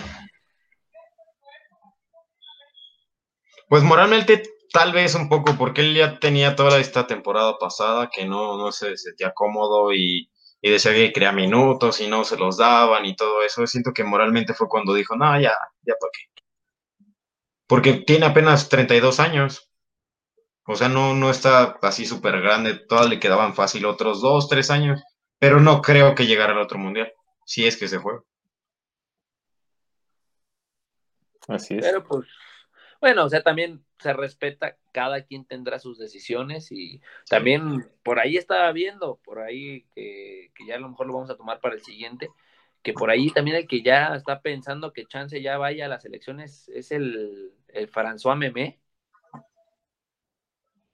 Pues 3.67 3.83
moralmente, 3.83 4.43
tal 4.71 4.91
vez 4.91 5.15
un 5.15 5.29
poco, 5.29 5.55
porque 5.57 5.81
él 5.81 5.95
ya 5.95 6.19
tenía 6.19 6.55
toda 6.55 6.79
esta 6.79 7.07
temporada 7.07 7.57
pasada 7.57 8.09
que 8.13 8.25
no, 8.25 8.57
no 8.57 8.71
se 8.71 8.97
sentía 8.97 9.31
cómodo 9.31 9.93
y, 9.93 10.29
y 10.61 10.69
decía 10.69 10.93
que 10.93 11.11
crea 11.11 11.31
minutos 11.31 12.01
y 12.01 12.07
no 12.07 12.23
se 12.23 12.37
los 12.37 12.57
daban 12.57 13.05
y 13.05 13.15
todo 13.15 13.41
eso. 13.41 13.65
Siento 13.65 13.93
que 13.93 14.03
moralmente 14.03 14.53
fue 14.53 14.69
cuando 14.69 14.93
dijo, 14.93 15.15
no, 15.15 15.39
ya, 15.39 15.53
ya 15.81 15.93
para 15.99 16.11
qué. 16.13 16.43
Porque 17.65 17.93
tiene 17.93 18.27
apenas 18.27 18.69
32 18.69 19.19
años. 19.19 19.70
O 20.65 20.75
sea, 20.75 20.89
no, 20.89 21.13
no 21.13 21.29
está 21.29 21.77
así 21.81 22.05
súper 22.05 22.41
grande. 22.41 22.75
Todas 22.75 23.09
le 23.09 23.19
quedaban 23.19 23.55
fácil 23.55 23.85
otros 23.85 24.21
dos, 24.21 24.47
tres 24.47 24.69
años. 24.69 25.01
Pero 25.39 25.59
no 25.59 25.81
creo 25.81 26.13
que 26.13 26.27
llegara 26.27 26.53
al 26.53 26.59
otro 26.59 26.77
mundial. 26.77 27.11
Si 27.45 27.65
es 27.65 27.77
que 27.77 27.87
se 27.87 27.99
fue. 27.99 28.19
Así 31.47 31.75
es. 31.75 31.81
Pero 31.81 32.03
pues, 32.03 32.27
bueno, 32.99 33.25
o 33.25 33.29
sea, 33.29 33.41
también 33.41 33.83
se 33.99 34.13
respeta, 34.13 34.77
cada 34.91 35.23
quien 35.23 35.45
tendrá 35.45 35.79
sus 35.79 35.97
decisiones 35.97 36.71
y 36.71 37.01
también 37.29 37.87
por 38.03 38.19
ahí 38.19 38.37
estaba 38.37 38.71
viendo, 38.71 39.19
por 39.23 39.39
ahí 39.39 39.85
que, 39.93 40.51
que 40.55 40.65
ya 40.65 40.75
a 40.75 40.79
lo 40.79 40.89
mejor 40.89 41.07
lo 41.07 41.13
vamos 41.13 41.29
a 41.29 41.37
tomar 41.37 41.59
para 41.59 41.75
el 41.75 41.81
siguiente, 41.81 42.29
que 42.83 42.93
por 42.93 43.09
ahí 43.09 43.29
también 43.29 43.57
el 43.57 43.67
que 43.67 43.81
ya 43.81 44.15
está 44.15 44.41
pensando 44.41 44.93
que 44.93 45.05
Chance 45.05 45.41
ya 45.41 45.57
vaya 45.57 45.85
a 45.85 45.89
las 45.89 46.05
elecciones 46.05 46.69
es 46.69 46.91
el, 46.91 47.53
el 47.69 47.91
François 47.91 48.37
Memé. 48.37 48.79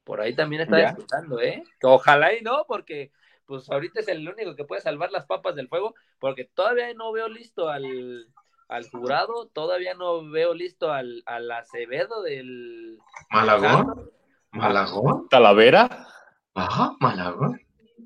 Por 0.08 0.22
ahí 0.22 0.34
también 0.34 0.62
está 0.62 0.80
Ya. 0.80 0.86
disfrutando, 0.88 1.42
¿eh? 1.42 1.64
Ojalá 1.84 2.34
y 2.34 2.42
no, 2.42 2.64
porque 2.66 3.12
pues 3.46 3.70
ahorita 3.70 4.00
es 4.00 4.08
el 4.08 4.28
único 4.28 4.56
que 4.56 4.64
puede 4.64 4.82
salvar 4.82 5.12
las 5.12 5.26
papas 5.26 5.54
del 5.56 5.68
fuego, 5.68 5.96
porque 6.18 6.46
todavía 6.46 6.94
no 6.94 7.12
veo 7.12 7.28
listo 7.28 7.68
al, 7.68 8.26
al 8.70 8.90
jurado, 8.90 9.48
todavía 9.48 9.96
no 9.96 10.30
veo 10.30 10.54
listo 10.54 10.94
al, 10.94 11.24
al 11.26 11.52
Acevedo 11.52 12.22
del 12.24 13.00
Malagón. 13.30 14.10
Malagón. 14.52 15.28
Talavera. 15.30 16.08
Ajá, 16.54 16.96
Malagón. 17.02 17.60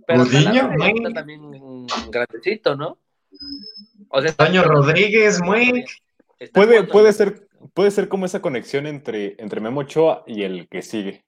pero 0.07 0.25
Talavera 0.25 0.87
está 0.95 1.13
también 1.13 1.41
un 1.43 1.87
grandecito, 2.09 2.75
¿no? 2.75 2.97
O 4.09 4.21
sea, 4.23 4.33
Toño 4.33 4.63
Rodríguez, 4.63 5.39
está 6.39 6.59
Puede, 6.59 6.83
puede 6.83 7.13
ser, 7.13 7.47
puede 7.75 7.91
ser 7.91 8.09
como 8.09 8.25
esa 8.25 8.41
conexión 8.41 8.87
entre, 8.87 9.35
entre 9.39 9.61
Memo 9.61 9.81
Ochoa 9.81 10.23
y 10.25 10.41
el 10.43 10.67
que 10.67 10.81
sigue. 10.81 11.23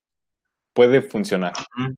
Puede 0.73 1.01
funcionar. 1.01 1.53
Ah, 1.77 1.89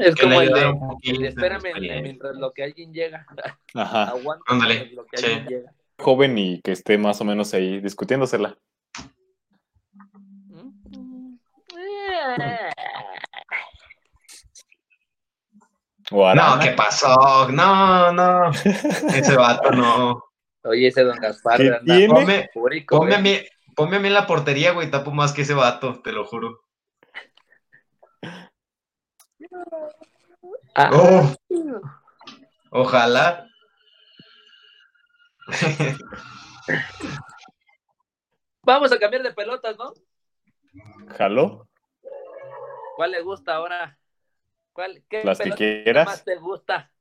es 0.00 0.14
Que 0.14 0.22
como 0.22 0.40
el 0.40 0.52
de, 0.52 0.74
el 1.02 1.24
espérame 1.26 2.02
mientras 2.02 2.36
lo 2.36 2.52
que 2.52 2.64
alguien 2.64 2.92
llega. 2.92 3.26
Ajá. 3.74 4.04
Aguanta 4.10 4.44
Ándale, 4.46 4.90
lo 4.92 5.04
que 5.06 5.18
sí. 5.18 5.26
alguien 5.26 5.46
llega. 5.46 5.72
Joven 5.98 6.38
y 6.38 6.60
que 6.60 6.72
esté 6.72 6.96
más 6.96 7.20
o 7.20 7.24
menos 7.24 7.52
ahí 7.54 7.80
discutiéndosela. 7.80 8.56
O 16.10 16.34
No. 16.34 16.58
¿qué 16.60 16.70
pasó? 16.70 17.48
No, 17.50 18.12
no. 18.12 18.50
Ese 19.14 19.36
vato 19.36 19.70
no. 19.70 20.24
Oye, 20.64 20.88
ese 20.88 21.02
don 21.02 21.16
Gaspar 21.18 21.56
¿Qué 21.58 21.68
anda 21.68 22.34
eufórico, 22.44 22.98
ponme, 22.98 23.14
a 23.14 23.18
mí, 23.20 23.38
ponme 23.78 23.96
a 23.96 24.00
mí 24.00 24.08
en 24.08 24.14
la 24.14 24.26
portería, 24.26 24.72
güey. 24.72 24.90
Tapo 24.90 25.12
más 25.12 25.32
que 25.32 25.42
ese 25.42 25.54
vato, 25.54 26.02
te 26.02 26.10
lo 26.10 26.24
juro. 26.26 26.60
Ah, 30.74 30.90
Oh, 30.92 31.32
ojalá. 32.70 33.48
Vamos 38.62 38.92
a 38.92 38.98
cambiar 38.98 39.22
de 39.22 39.32
pelotas, 39.32 39.76
¿no? 39.78 39.92
¿Jaló? 41.16 41.68
¿Cuál 42.96 43.12
le 43.12 43.22
gusta 43.22 43.54
ahora? 43.54 43.98
¿Cuál, 44.72 45.02
¿Qué 45.08 45.22
Las 45.24 45.38
que 45.38 45.50
quieras. 45.52 46.06
más 46.06 46.24
te 46.24 46.36
gusta? 46.36 46.92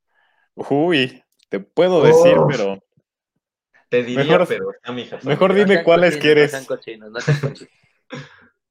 Uy, 0.56 1.24
te 1.50 1.60
puedo 1.60 2.02
decir, 2.04 2.38
Oh. 2.38 2.48
pero 2.48 2.80
Te 3.90 4.04
diría, 4.04 4.24
Mejor- 4.26 4.48
pero 4.48 4.72
ya, 4.86 4.92
mija. 4.92 5.20
mejor 5.24 5.52
No 5.52 5.56
dime 5.56 5.74
sean 5.76 5.84
cuáles 5.86 6.16
cochinos, 6.16 6.22
quieres. 6.24 6.52
No 6.54 6.58
sean 6.60 6.66
cochinos, 6.66 7.12
no 7.12 7.20
sean 7.22 7.40
cochinos. 7.40 7.74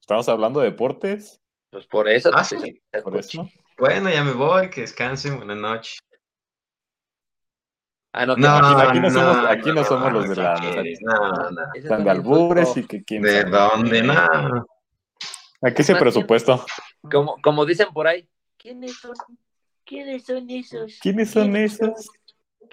estamos 0.00 0.28
hablando 0.28 0.60
de 0.60 0.70
deportes. 0.70 1.40
Pues 1.70 1.86
por 1.86 2.08
eso. 2.08 2.30
Ah, 2.34 2.44
sí. 2.44 2.82
Por 3.02 3.16
eso. 3.16 3.48
Bueno, 3.78 4.08
ya 4.10 4.22
me 4.24 4.32
voy, 4.32 4.70
que 4.70 4.82
descansen, 4.82 5.36
buenas 5.36 5.56
noches. 5.56 5.98
Ah, 8.12 8.24
no, 8.24 8.34
que 8.34 8.40
No, 8.40 8.48
aquí- 8.56 8.88
aquí 8.88 9.00
no 9.00 9.10
somos- 9.10 9.46
aquí 9.46 9.72
no 9.72 9.84
somos 9.84 10.12
los 10.12 10.28
de 10.30 10.36
la-. 10.36 10.54
No, 11.02 11.50
no. 11.50 11.62
Están 11.74 12.04
de 12.04 12.10
albures 12.10 12.76
y 12.76 12.86
que 12.86 13.04
quién 13.04 13.22
¿De 13.22 13.42
sabe. 13.42 13.50
dónde? 13.50 14.02
No. 14.02 14.66
Aquí 15.62 15.82
ese 15.82 15.96
presupuesto. 15.96 16.64
Como, 17.10 17.36
como 17.42 17.64
dicen 17.66 17.88
por 17.92 18.06
ahí, 18.06 18.26
¿quiénes 18.56 18.96
son? 18.98 19.14
¿Quiénes 19.84 20.24
son 20.24 20.48
esos? 20.50 20.98
¿Quiénes 21.00 21.30
son 21.30 21.56
esos? 21.56 22.08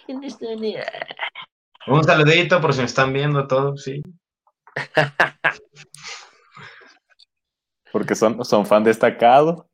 ¿Quiénes 0.05 0.33
son 0.33 0.63
esos? 0.63 0.85
Un 1.88 2.03
saludito 2.03 2.61
por 2.61 2.73
si 2.73 2.79
me 2.79 2.86
están 2.86 3.11
viendo 3.13 3.47
todos, 3.47 3.84
sí. 3.84 4.01
Porque 7.91 8.15
son, 8.15 8.43
son 8.45 8.65
fan 8.65 8.84
destacado. 8.84 9.69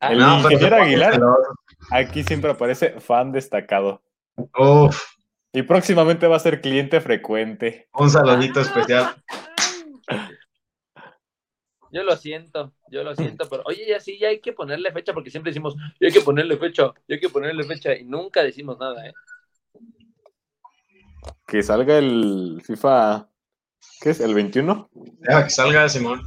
Ah, 0.00 0.12
El 0.12 0.18
No, 0.18 0.36
ingeniero 0.38 0.76
te 0.76 0.82
Aguilar. 0.82 1.18
pones 1.18 1.36
Aquí 1.90 2.22
siempre 2.22 2.50
aparece 2.50 3.00
fan 3.00 3.32
destacado. 3.32 4.02
Uf, 4.36 5.00
Y 5.52 5.62
próximamente 5.62 6.26
va 6.26 6.36
a 6.36 6.40
ser 6.40 6.60
cliente 6.60 7.00
frecuente. 7.00 7.88
un 7.94 8.10
saludito 8.10 8.60
especial. 8.60 9.14
Yo 11.90 12.02
lo 12.02 12.16
siento, 12.16 12.72
yo 12.90 13.04
lo 13.04 13.14
siento, 13.14 13.48
pero 13.48 13.62
oye, 13.66 13.86
ya 13.88 14.00
sí, 14.00 14.18
ya 14.18 14.28
hay 14.28 14.40
que 14.40 14.52
ponerle 14.52 14.90
fecha 14.90 15.12
porque 15.12 15.30
siempre 15.30 15.50
decimos, 15.50 15.76
ya 16.00 16.08
hay 16.08 16.12
que 16.12 16.22
ponerle 16.22 16.56
fecha, 16.56 16.92
ya 17.06 17.14
hay 17.14 17.20
que 17.20 17.28
ponerle 17.28 17.62
fecha 17.62 17.94
y 17.94 18.02
nunca 18.04 18.42
decimos 18.42 18.76
nada, 18.80 19.06
¿eh? 19.06 19.12
Que 21.46 21.62
salga 21.62 21.98
el 21.98 22.62
FIFA. 22.64 23.28
¿Qué 24.00 24.10
es? 24.10 24.20
¿El 24.20 24.34
21? 24.34 24.90
Ya, 25.28 25.44
que 25.44 25.50
salga 25.50 25.88
Simón. 25.88 26.22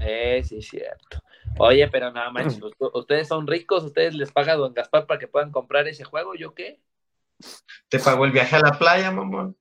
Eh, 0.00 0.42
sí, 0.44 0.58
es 0.58 0.68
cierto. 0.68 1.20
Oye, 1.58 1.88
pero 1.88 2.12
nada 2.12 2.30
más, 2.30 2.58
ustedes 2.92 3.26
son 3.26 3.46
ricos, 3.46 3.82
ustedes 3.82 4.14
les 4.14 4.30
paga 4.30 4.54
Don 4.54 4.74
Gaspar 4.74 5.06
para 5.06 5.18
que 5.18 5.26
puedan 5.26 5.50
comprar 5.50 5.88
ese 5.88 6.04
juego, 6.04 6.34
¿yo 6.34 6.54
qué? 6.54 6.80
Te 7.88 7.98
pagó 7.98 8.24
el 8.24 8.32
viaje 8.32 8.56
a 8.56 8.60
la 8.60 8.72
playa, 8.78 9.10
mamón. 9.10 9.56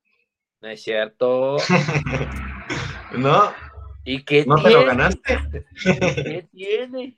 No 0.61 0.67
es 0.69 0.82
cierto. 0.84 1.57
No, 3.13 3.53
¿Y 4.03 4.25
qué 4.25 4.45
no 4.45 4.61
te 4.61 4.69
lo 4.69 4.86
ganaste. 4.86 5.39
¿Qué 5.82 6.45
tiene? 6.51 7.17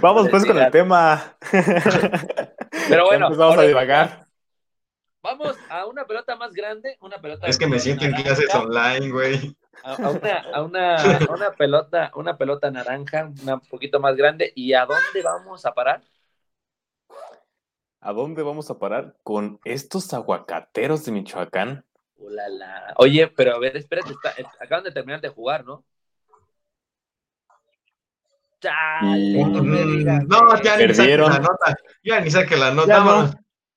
Vamos 0.00 0.28
pues 0.28 0.44
con 0.44 0.58
el 0.58 0.70
tema. 0.70 1.36
Pero 1.50 1.66
bueno, 3.06 3.20
Ya 3.20 3.26
empezamos 3.26 3.40
a 3.40 3.44
ahora- 3.44 3.62
divagar. 3.62 4.26
Vamos 5.22 5.56
a 5.68 5.84
una 5.86 6.06
pelota 6.06 6.34
más 6.36 6.52
grande, 6.52 6.96
una 7.00 7.18
pelota 7.20 7.46
Es 7.46 7.58
que 7.58 7.66
me 7.66 7.78
siento 7.78 8.04
en 8.06 8.12
clases 8.12 8.54
online, 8.54 9.10
güey. 9.10 9.54
a, 9.82 9.92
a 9.94 10.10
una, 10.10 10.40
a 10.54 10.62
una, 10.62 10.96
a 10.96 11.30
una 11.32 11.52
pelota, 11.52 12.10
una 12.14 12.36
pelota 12.38 12.70
naranja, 12.70 13.30
una 13.42 13.58
poquito 13.58 14.00
más 14.00 14.16
grande. 14.16 14.52
¿Y 14.54 14.72
a 14.72 14.86
dónde 14.86 15.22
vamos 15.22 15.66
a 15.66 15.72
parar? 15.74 16.02
¿A 18.00 18.12
dónde 18.14 18.42
vamos 18.42 18.70
a 18.70 18.78
parar 18.78 19.14
con 19.22 19.60
estos 19.64 20.14
aguacateros 20.14 21.04
de 21.04 21.12
Michoacán? 21.12 21.84
Ulala. 22.16 22.94
Oye, 22.96 23.28
pero 23.28 23.54
a 23.56 23.58
ver, 23.58 23.76
espérate, 23.76 24.12
está- 24.12 24.34
acaban 24.58 24.84
de 24.84 24.92
terminar 24.92 25.20
de 25.20 25.28
jugar, 25.28 25.64
¿no? 25.66 25.84
Chale, 28.60 29.18
Y- 29.38 29.44
no 29.44 29.62
me 29.62 29.84
digas 29.84 30.24
No, 30.26 30.62
ya 30.62 30.76
ni 30.78 30.94
saque 30.94 31.16
la 31.16 31.38
nota. 31.38 31.76
Ya 32.02 32.20
ni 32.20 32.30
saque 32.30 32.56
la 32.56 32.70
nota. 32.72 32.88
Ya 32.88 32.98
no. 33.00 33.04
vámonos. 33.06 33.36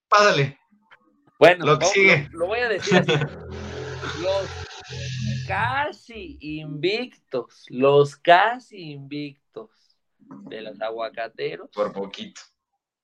Pásale. 0.09 0.57
Bueno, 1.39 1.65
Lo 1.65 1.73
que 1.79 1.85
vamos- 1.85 1.93
sigue. 1.93 2.29
Lo, 2.31 2.39
lo 2.39 2.47
voy 2.47 2.59
a 2.59 2.69
decir 2.69 2.95
así. 2.97 3.11
Los 4.21 4.49
casi 5.47 6.37
invictos, 6.41 7.65
los 7.69 8.15
casi 8.17 8.91
invictos 8.91 9.69
de 10.19 10.61
los 10.61 10.79
aguacateros, 10.81 11.69
Por 11.73 11.91
poquito. 11.93 12.41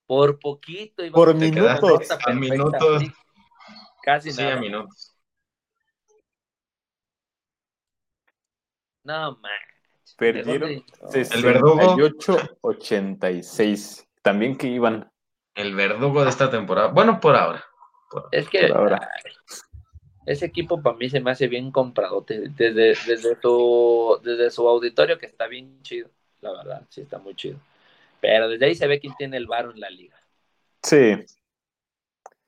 por 0.06 0.40
poquito. 0.40 1.04
y 1.06 1.10
Por 1.10 1.34
minutos. 1.36 1.74
A 2.12 2.18
perfecta, 2.18 2.34
minutos. 2.34 3.04
Casi 4.04 4.32
Sí, 4.32 4.42
nada. 4.42 4.56
a 4.56 4.60
minutos. 4.60 5.16
No, 9.04 9.38
man. 9.38 9.52
Perdieron 10.18 10.70
El 11.14 11.44
verdugo. 11.44 11.98
68-86. 12.62 14.06
También 14.22 14.58
que 14.58 14.68
iban. 14.68 15.12
El 15.56 15.76
verdugo 15.76 16.24
de 16.24 16.30
esta 16.30 16.50
temporada. 16.50 16.88
Bueno, 16.90 17.20
por 17.20 17.36
ahora. 17.36 17.64
Es 18.32 18.50
que 18.50 18.68
ahora. 18.68 19.10
ese 20.26 20.46
equipo 20.46 20.82
para 20.82 20.96
mí 20.98 21.10
se 21.10 21.20
me 21.20 21.32
hace 21.32 21.48
bien 21.48 21.72
compradote. 21.72 22.50
Desde, 22.50 22.96
desde, 23.08 23.40
su, 23.42 24.20
desde 24.24 24.52
su 24.52 24.68
auditorio 24.68 25.18
que 25.18 25.26
está 25.26 25.48
bien 25.48 25.82
chido. 25.82 26.10
La 26.42 26.52
verdad, 26.54 26.86
sí 26.90 27.02
está 27.02 27.18
muy 27.18 27.36
chido. 27.36 27.60
Pero 28.22 28.50
desde 28.50 28.66
ahí 28.66 28.76
se 28.76 28.88
ve 28.88 29.00
quién 29.00 29.14
tiene 29.18 29.38
el 29.38 29.48
varo 29.48 29.72
en 29.72 29.80
la 29.80 29.90
liga. 29.90 30.16
Sí, 30.84 31.16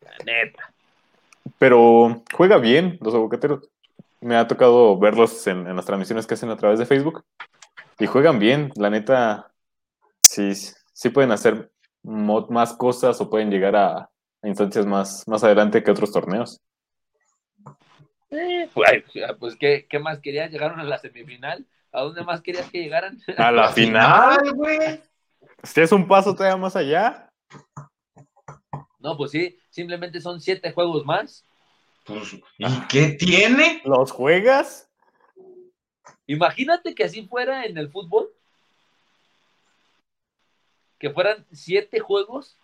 La 0.02 0.18
neta. 0.26 0.74
pero 1.58 2.24
juega 2.34 2.58
bien 2.58 2.98
los 3.02 3.14
aguacateros. 3.14 3.70
Me 4.20 4.36
ha 4.36 4.48
tocado 4.48 4.98
verlos 5.00 5.48
en, 5.48 5.68
en 5.68 5.76
las 5.76 5.86
transmisiones 5.86 6.28
que 6.28 6.36
hacen 6.36 6.50
a 6.50 6.58
través 6.58 6.78
de 6.80 6.86
Facebook. 6.86 7.24
Y 8.00 8.06
juegan 8.06 8.40
bien, 8.40 8.72
la 8.76 8.90
neta. 8.90 9.52
Sí, 10.22 10.54
sí 10.54 11.10
pueden 11.10 11.32
hacer 11.32 11.72
más 12.04 12.74
cosas 12.74 13.20
o 13.22 13.30
pueden 13.30 13.50
llegar 13.50 13.76
a 13.76 14.11
instancias 14.44 14.86
más, 14.86 15.28
más 15.28 15.44
adelante 15.44 15.84
que 15.84 15.92
otros 15.92 16.12
torneos. 16.12 16.60
Eh, 18.32 18.70
pues, 18.74 19.04
pues, 19.40 19.56
¿qué, 19.58 19.88
¿qué 19.90 20.00
más 20.00 20.20
querías? 20.20 20.50
¿Llegaron 20.52 20.80
a 20.80 20.84
la 20.84 20.98
semifinal? 20.98 21.66
¿A 21.92 22.02
dónde 22.02 22.24
más 22.24 22.42
querías 22.42 22.70
que 22.70 22.82
llegaran? 22.82 23.20
A 23.38 23.52
la 23.52 23.70
final. 23.74 24.54
Güey. 24.54 25.02
Si 25.64 25.82
es 25.82 25.92
un 25.92 26.08
paso 26.08 26.34
todavía 26.34 26.58
más 26.58 26.76
allá. 26.76 27.30
No, 29.00 29.18
pues 29.18 29.32
sí, 29.32 29.60
simplemente 29.70 30.22
son 30.22 30.40
siete 30.40 30.72
juegos 30.72 31.06
más. 31.06 31.44
Pues, 32.06 32.34
¿y 32.58 32.82
qué 32.88 33.10
tiene? 33.10 33.82
¿Los 33.84 34.12
juegas? 34.12 34.90
Imagínate 36.26 36.96
que 36.96 37.04
así 37.04 37.28
fuera 37.28 37.66
en 37.66 37.78
el 37.78 37.92
fútbol. 37.92 38.30
Que 40.98 41.10
fueran 41.10 41.46
siete 41.52 42.00
juegos 42.00 42.58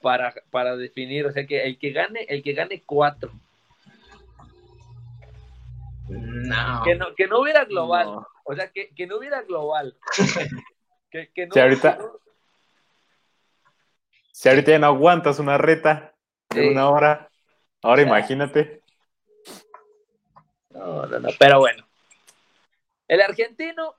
para, 0.00 0.34
para 0.50 0.76
definir. 0.76 1.26
O 1.26 1.32
sea 1.32 1.46
que 1.46 1.64
el 1.64 1.78
que 1.78 1.90
gane, 1.92 2.20
el 2.28 2.42
que 2.42 2.52
gane 2.52 2.82
cuatro. 2.84 3.30
No. 6.08 6.82
Que 6.84 6.94
no, 6.96 7.14
que 7.14 7.26
no 7.26 7.40
hubiera 7.40 7.64
global. 7.64 8.06
No. 8.06 8.26
O 8.44 8.54
sea, 8.54 8.70
que, 8.70 8.88
que 8.94 9.06
no 9.06 9.18
hubiera 9.18 9.42
global. 9.42 9.96
que, 11.10 11.28
que 11.32 11.46
no, 11.46 11.54
Sí, 11.54 11.60
ahorita- 11.60 11.96
no- 11.98 12.20
Si 14.32 14.48
ahorita 14.48 14.70
ya 14.72 14.78
no 14.78 14.86
aguantas 14.86 15.38
una 15.38 15.58
reta 15.58 16.14
de 16.48 16.62
Sí. 16.62 16.68
una 16.68 16.88
hora, 16.88 17.30
ahora 17.82 18.02
imagínate. 18.02 18.82
No, 20.70 21.04
no, 21.06 21.18
no, 21.20 21.28
pero 21.38 21.58
bueno. 21.58 21.86
El 23.06 23.20
argentino, 23.20 23.94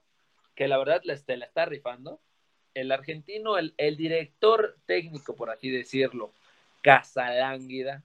que 0.55 0.67
la 0.67 0.77
verdad 0.79 1.01
la, 1.03 1.13
este, 1.13 1.37
la 1.37 1.45
está 1.45 1.65
rifando, 1.65 2.19
el 2.73 2.91
argentino, 2.91 3.57
el, 3.57 3.73
el 3.77 3.97
director 3.97 4.77
técnico, 4.85 5.35
por 5.35 5.49
así 5.49 5.69
decirlo, 5.69 6.31
Casalánguida, 6.81 8.03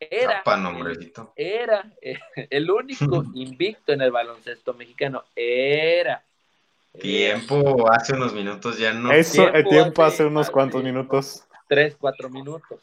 era, 0.00 0.42
el 2.50 2.70
único 2.70 3.24
invicto 3.34 3.92
en 3.92 4.02
el 4.02 4.10
baloncesto 4.10 4.74
mexicano, 4.74 5.24
era. 5.34 6.24
Tiempo, 6.98 7.90
hace 7.90 8.12
unos 8.14 8.34
minutos 8.34 8.78
ya 8.78 8.92
no. 8.92 9.10
Eso, 9.12 9.48
el 9.48 9.64
tiempo 9.64 9.70
tiempo 9.70 10.02
hace- 10.02 10.14
hace 10.14 10.24
unos 10.26 10.42
hace- 10.42 10.52
cuantos 10.52 10.84
minutos. 10.84 11.44
tres, 11.68 11.96
cuatro 11.98 12.28
minutos. 12.28 12.80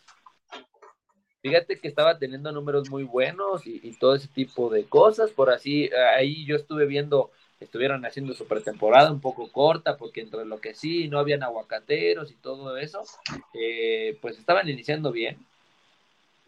Fíjate 1.41 1.80
que 1.80 1.88
estaba 1.88 2.17
teniendo 2.19 2.51
números 2.51 2.89
muy 2.89 3.03
buenos 3.03 3.65
y, 3.65 3.80
y 3.82 3.93
todo 3.93 4.15
ese 4.15 4.27
tipo 4.27 4.69
de 4.69 4.84
cosas. 4.86 5.32
Por 5.32 5.49
así, 5.49 5.89
ahí 6.15 6.45
yo 6.45 6.55
estuve 6.57 6.86
viendo, 6.86 7.32
estuvieron 7.60 8.05
haciendo 8.05 8.34
su 8.34 8.47
pretemporada 8.47 9.12
un 9.12 9.22
poco 9.22 9.51
corta, 9.51 9.97
porque 9.97 10.22
entre 10.22 10.45
lo 10.45 10.60
que 10.62 10.74
sí, 10.74 11.07
no 11.10 11.20
habían 11.20 11.43
aguacateros 11.43 12.32
y 12.32 12.36
todo 12.36 12.78
eso, 12.78 13.03
eh, 13.53 14.18
pues 14.22 14.38
estaban 14.39 14.70
iniciando 14.70 15.12
bien. 15.12 15.38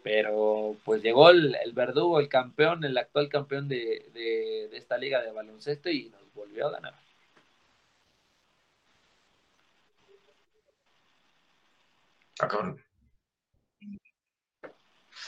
Pero 0.02 0.76
pues 0.84 1.02
llegó 1.02 1.30
el, 1.30 1.54
el 1.54 1.72
verdugo, 1.72 2.18
el 2.18 2.28
campeón, 2.28 2.82
el 2.84 2.98
actual 2.98 3.28
campeón 3.28 3.68
de, 3.68 4.06
de- 4.12 4.68
de 4.70 4.76
esta 4.76 4.98
liga 4.98 5.22
de 5.22 5.30
baloncesto 5.30 5.90
y 5.90 6.08
nos 6.08 6.32
volvió 6.34 6.66
a 6.66 6.72
ganar. 6.72 6.94
Ah. 12.40 12.74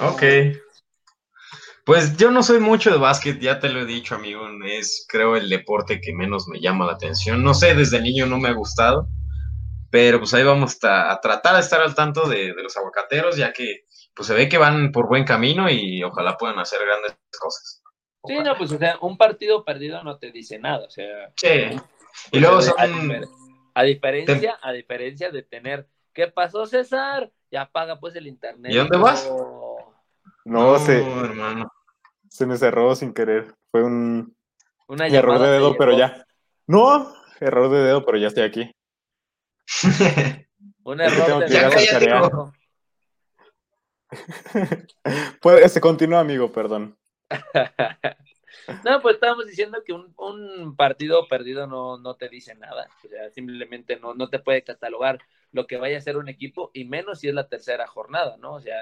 Ok. 0.01 0.23
Pues 1.85 2.17
yo 2.17 2.31
no 2.31 2.43
soy 2.43 2.61
mucho 2.61 2.91
de 2.91 2.97
básquet, 2.97 3.39
ya 3.41 3.61
te 3.61 3.69
lo 3.69 3.81
he 3.81 3.87
dicho, 3.87 4.15
amigo. 4.15 4.47
Es, 4.65 5.05
creo, 5.09 5.37
el 5.37 5.49
deporte 5.51 6.01
que 6.01 6.15
menos 6.15 6.49
me 6.49 6.61
llama 6.61 6.87
la 6.87 6.93
atención. 6.93 7.43
No 7.43 7.53
sé, 7.55 7.75
desde 7.75 8.01
niño 8.01 8.27
no 8.27 8.39
me 8.39 8.49
ha 8.49 8.53
gustado. 8.55 9.09
Pero 9.91 10.19
pues 10.19 10.35
ahí 10.35 10.43
vamos 10.43 10.83
a, 10.83 11.13
a 11.13 11.21
tratar 11.21 11.55
de 11.55 11.61
estar 11.61 11.81
al 11.81 11.95
tanto 11.95 12.29
de, 12.29 12.53
de 12.55 12.63
los 12.63 12.77
aguacateros, 12.77 13.37
ya 13.37 13.53
que 13.53 13.85
pues 14.15 14.27
se 14.27 14.35
ve 14.35 14.49
que 14.49 14.59
van 14.59 14.91
por 14.93 15.07
buen 15.09 15.25
camino 15.25 15.71
y 15.71 16.03
ojalá 16.03 16.37
puedan 16.37 16.59
hacer 16.59 16.81
grandes 16.85 17.17
cosas. 17.39 17.83
Sí, 18.27 18.35
no, 18.43 18.57
pues 18.57 18.73
o 18.73 18.79
sea, 18.79 18.97
un 19.03 19.17
partido 19.17 19.65
perdido 19.65 20.03
no 20.03 20.19
te 20.19 20.33
dice 20.33 20.59
nada, 20.59 20.87
o 20.87 20.91
sea, 20.91 21.33
Sí. 21.37 21.79
Y 22.33 22.41
luego 22.41 22.57
Pues, 22.57 22.67
son... 22.67 22.75
a, 22.79 22.87
difer- 22.87 23.29
a 23.75 23.83
diferencia, 23.83 24.59
a 24.63 24.73
diferencia 24.73 25.31
de 25.31 25.43
tener, 25.43 25.87
¿qué 26.13 26.29
pasó, 26.29 26.67
César? 26.67 27.31
Ya 27.51 27.63
apaga 27.63 28.01
pues 28.01 28.17
el 28.17 28.27
internet. 28.27 28.73
¿Y 28.73 28.77
dónde 28.77 28.97
vas? 28.99 29.31
No, 30.45 30.79
se, 30.79 30.99
hermano. 30.99 31.73
se 32.29 32.47
me 32.47 32.57
cerró 32.57 32.95
sin 32.95 33.15
querer. 33.15 33.55
Fue 33.71 33.83
un 33.83 34.37
Una 34.87 35.07
error 35.09 35.39
de 35.41 35.49
dedo, 35.49 35.77
pero 35.77 35.97
ya. 35.97 36.27
No, 36.67 37.13
error 37.41 37.71
de 37.71 37.79
dedo, 37.79 38.05
pero 38.05 38.19
ya 38.19 38.29
estoy 38.29 38.45
aquí. 38.45 38.71
Un 40.85 41.01
Es 41.01 41.13
que 41.13 41.23
error 41.23 41.49
de 41.49 42.07
dedo. 42.07 42.53
Pues, 45.41 45.73
se 45.73 45.81
continúa, 45.81 46.21
amigo, 46.21 46.53
perdón. 46.53 46.97
No, 48.85 49.03
pues 49.03 49.17
estábamos 49.17 49.47
diciendo 49.47 49.83
que 49.85 49.93
un, 49.93 50.15
un 50.17 50.75
partido 50.75 51.29
perdido 51.29 51.67
no, 51.67 51.99
no 51.99 52.17
te 52.17 52.29
dice 52.29 52.55
nada. 52.55 52.89
O 53.05 53.09
sea, 53.09 53.31
simplemente 53.31 53.99
no, 53.99 54.15
no 54.15 54.31
te 54.31 54.39
puede 54.39 54.65
catalogar 54.65 55.19
lo 55.53 55.67
que 55.67 55.77
vaya 55.77 55.99
a 55.99 56.01
ser 56.01 56.17
un 56.17 56.29
equipo, 56.29 56.71
y 56.73 56.85
menos 56.85 57.21
si 57.21 57.29
es 57.29 57.35
la 57.35 57.49
tercera 57.49 57.87
jornada, 57.87 58.37
¿no? 58.39 58.55
O 58.55 58.61
sea, 58.61 58.77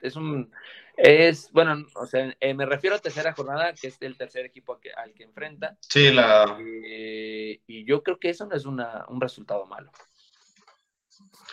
es 0.00 0.16
un. 0.16 0.50
Es, 0.96 1.50
bueno, 1.52 1.86
o 1.94 2.06
sea, 2.06 2.34
eh, 2.40 2.54
me 2.54 2.66
refiero 2.66 2.96
a 2.96 2.98
tercera 2.98 3.32
jornada, 3.32 3.72
que 3.74 3.88
es 3.88 3.96
el 4.02 4.16
tercer 4.16 4.44
equipo 4.46 4.78
que- 4.80 4.92
al 4.92 5.14
que 5.14 5.24
enfrenta. 5.24 5.78
Sí, 5.80 6.12
la... 6.12 6.58
eh, 6.58 7.60
y 7.66 7.84
yo 7.84 8.02
creo 8.02 8.18
que 8.18 8.30
eso 8.30 8.46
no 8.46 8.54
es 8.54 8.66
una, 8.66 9.04
un 9.08 9.20
resultado 9.20 9.66
malo. 9.66 9.90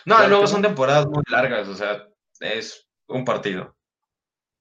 No, 0.06 0.16
y 0.24 0.28
luego 0.28 0.44
Claro. 0.44 0.48
son 0.48 0.62
temporadas 0.62 1.08
muy 1.08 1.24
largas, 1.30 1.68
o 1.68 1.76
sea, 1.76 2.08
es 2.40 2.88
un 3.08 3.26
partido. 3.26 3.76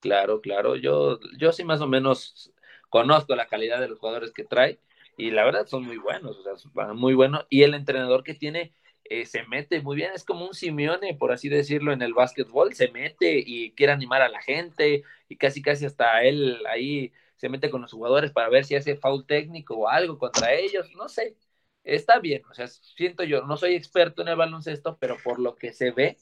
Claro, 0.01 0.41
claro. 0.41 0.77
Yo, 0.77 1.19
yo 1.39 1.53
sí 1.53 1.65
más 1.65 1.81
o 1.81 1.87
menos 1.89 2.53
conozco 2.91 3.35
la 3.35 3.47
calidad 3.47 3.81
de 3.81 3.89
los 3.89 3.99
jugadores 3.99 4.33
que 4.33 4.45
trae 4.45 4.81
y 5.17 5.31
la 5.31 5.45
verdad 5.45 5.67
son 5.67 5.85
muy 5.85 5.97
buenos, 5.97 6.37
o 6.39 6.43
sea, 6.43 6.57
son 6.57 6.97
muy 6.97 7.15
buenos. 7.15 7.47
Y 7.51 7.63
el 7.63 7.75
entrenador 7.75 8.23
que 8.23 8.35
tiene 8.35 8.73
eh, 9.11 9.27
se 9.27 9.43
mete 9.45 9.81
muy 9.83 9.97
bien, 9.97 10.13
es 10.15 10.25
como 10.25 10.47
un 10.47 10.55
Simeone, 10.55 11.15
por 11.15 11.33
así 11.33 11.49
decirlo, 11.49 11.93
en 11.93 12.03
el 12.03 12.15
básquetbol, 12.15 12.75
se 12.75 12.89
mete 12.91 13.43
y 13.45 13.73
quiere 13.75 13.93
animar 13.93 14.23
a 14.23 14.29
la 14.29 14.41
gente 14.43 15.03
y 15.29 15.37
casi 15.37 15.63
casi 15.63 15.87
hasta 15.87 16.23
él 16.25 16.59
ahí 16.69 17.13
se 17.37 17.49
mete 17.49 17.71
con 17.71 17.83
los 17.83 17.93
jugadores 17.93 18.33
para 18.33 18.49
ver 18.49 18.65
si 18.65 18.75
hace 18.77 18.97
foul 18.97 19.27
técnico 19.27 19.77
o 19.77 19.89
algo 19.89 20.19
contra 20.19 20.53
ellos, 20.55 20.91
no 20.97 21.09
sé. 21.09 21.37
Está 21.85 22.19
bien, 22.19 22.43
o 22.51 22.55
sea, 22.55 22.67
siento 22.69 23.23
yo, 23.25 23.43
no 23.47 23.57
soy 23.57 23.75
experto 23.77 24.23
en 24.23 24.29
el 24.29 24.37
baloncesto, 24.37 24.99
pero 24.99 25.17
por 25.23 25.39
lo 25.39 25.55
que 25.57 25.73
se 25.73 25.91
ve, 25.93 26.19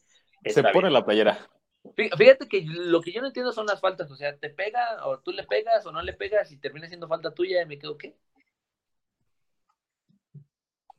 Se 0.46 0.62
pone 0.64 0.88
bien. 0.88 0.90
la 0.90 1.04
playera. 1.04 1.38
Fí- 1.96 2.10
Fíjate 2.16 2.48
que 2.48 2.62
lo 2.66 3.00
que 3.02 3.12
yo 3.12 3.20
no 3.20 3.28
entiendo 3.28 3.52
son 3.52 3.66
las 3.66 3.80
faltas, 3.80 4.10
o 4.10 4.16
sea, 4.16 4.36
te 4.38 4.50
pega 4.50 5.06
o 5.06 5.20
tú 5.20 5.32
le 5.32 5.44
pegas 5.44 5.84
o 5.86 5.92
no 5.92 6.02
le 6.02 6.12
pegas 6.12 6.50
y 6.52 6.56
termina 6.58 6.88
siendo 6.88 7.08
falta 7.08 7.32
tuya 7.34 7.62
y 7.62 7.66
me 7.66 7.78
quedo 7.78 7.96
qué. 7.98 8.16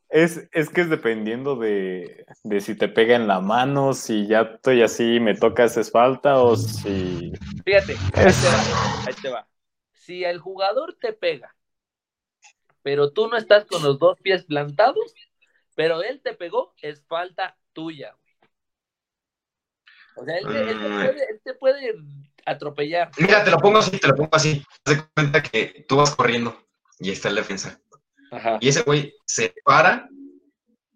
Es, 0.09 0.47
es 0.51 0.69
que 0.69 0.81
es 0.81 0.89
dependiendo 0.89 1.55
de, 1.55 2.25
de 2.43 2.61
si 2.61 2.75
te 2.75 2.87
pega 2.87 3.15
en 3.15 3.27
la 3.27 3.39
mano, 3.41 3.93
si 3.93 4.27
ya 4.27 4.41
estoy 4.41 4.81
así, 4.81 5.19
me 5.19 5.35
tocas 5.35 5.75
es 5.77 5.91
falta 5.91 6.39
o 6.41 6.55
si... 6.55 7.33
Fíjate, 7.63 7.93
ahí 8.13 8.33
te 8.33 8.47
va, 8.47 8.63
ahí 9.07 9.13
te 9.21 9.29
va. 9.29 9.47
Si 9.93 10.23
el 10.23 10.39
jugador 10.39 10.95
te 11.01 11.13
pega, 11.13 11.55
pero 12.83 13.11
tú 13.11 13.27
no 13.27 13.35
estás 13.37 13.65
con 13.65 13.81
los 13.83 13.97
dos 13.97 14.17
pies 14.21 14.45
plantados, 14.45 15.13
pero 15.75 16.03
él 16.03 16.21
te 16.21 16.33
pegó, 16.33 16.73
es 16.81 17.01
falta 17.07 17.57
tuya. 17.73 18.15
güey. 18.21 18.35
O 20.13 20.23
sea, 20.23 20.37
él, 20.37 20.45
te- 20.45 20.71
él 20.71 20.79
te 20.79 20.89
puede, 20.89 21.25
él 21.31 21.41
te 21.43 21.53
puede 21.55 21.95
atropellar. 22.45 23.11
Mira, 23.19 23.43
te 23.43 23.51
lo 23.51 23.57
pongo 23.57 23.79
así, 23.79 23.97
te 23.97 24.07
lo 24.07 24.15
pongo 24.15 24.29
así. 24.33 24.63
Haz 24.85 24.95
de 24.95 25.03
cuenta 25.15 25.43
que 25.43 25.85
tú 25.87 25.97
vas 25.97 26.15
corriendo 26.15 26.55
y 26.99 27.11
está 27.11 27.29
el 27.29 27.35
defensa. 27.35 27.79
Ajá. 28.35 28.57
Y 28.61 28.69
ese 28.69 28.81
güey 28.83 29.13
se 29.25 29.53
para 29.63 30.09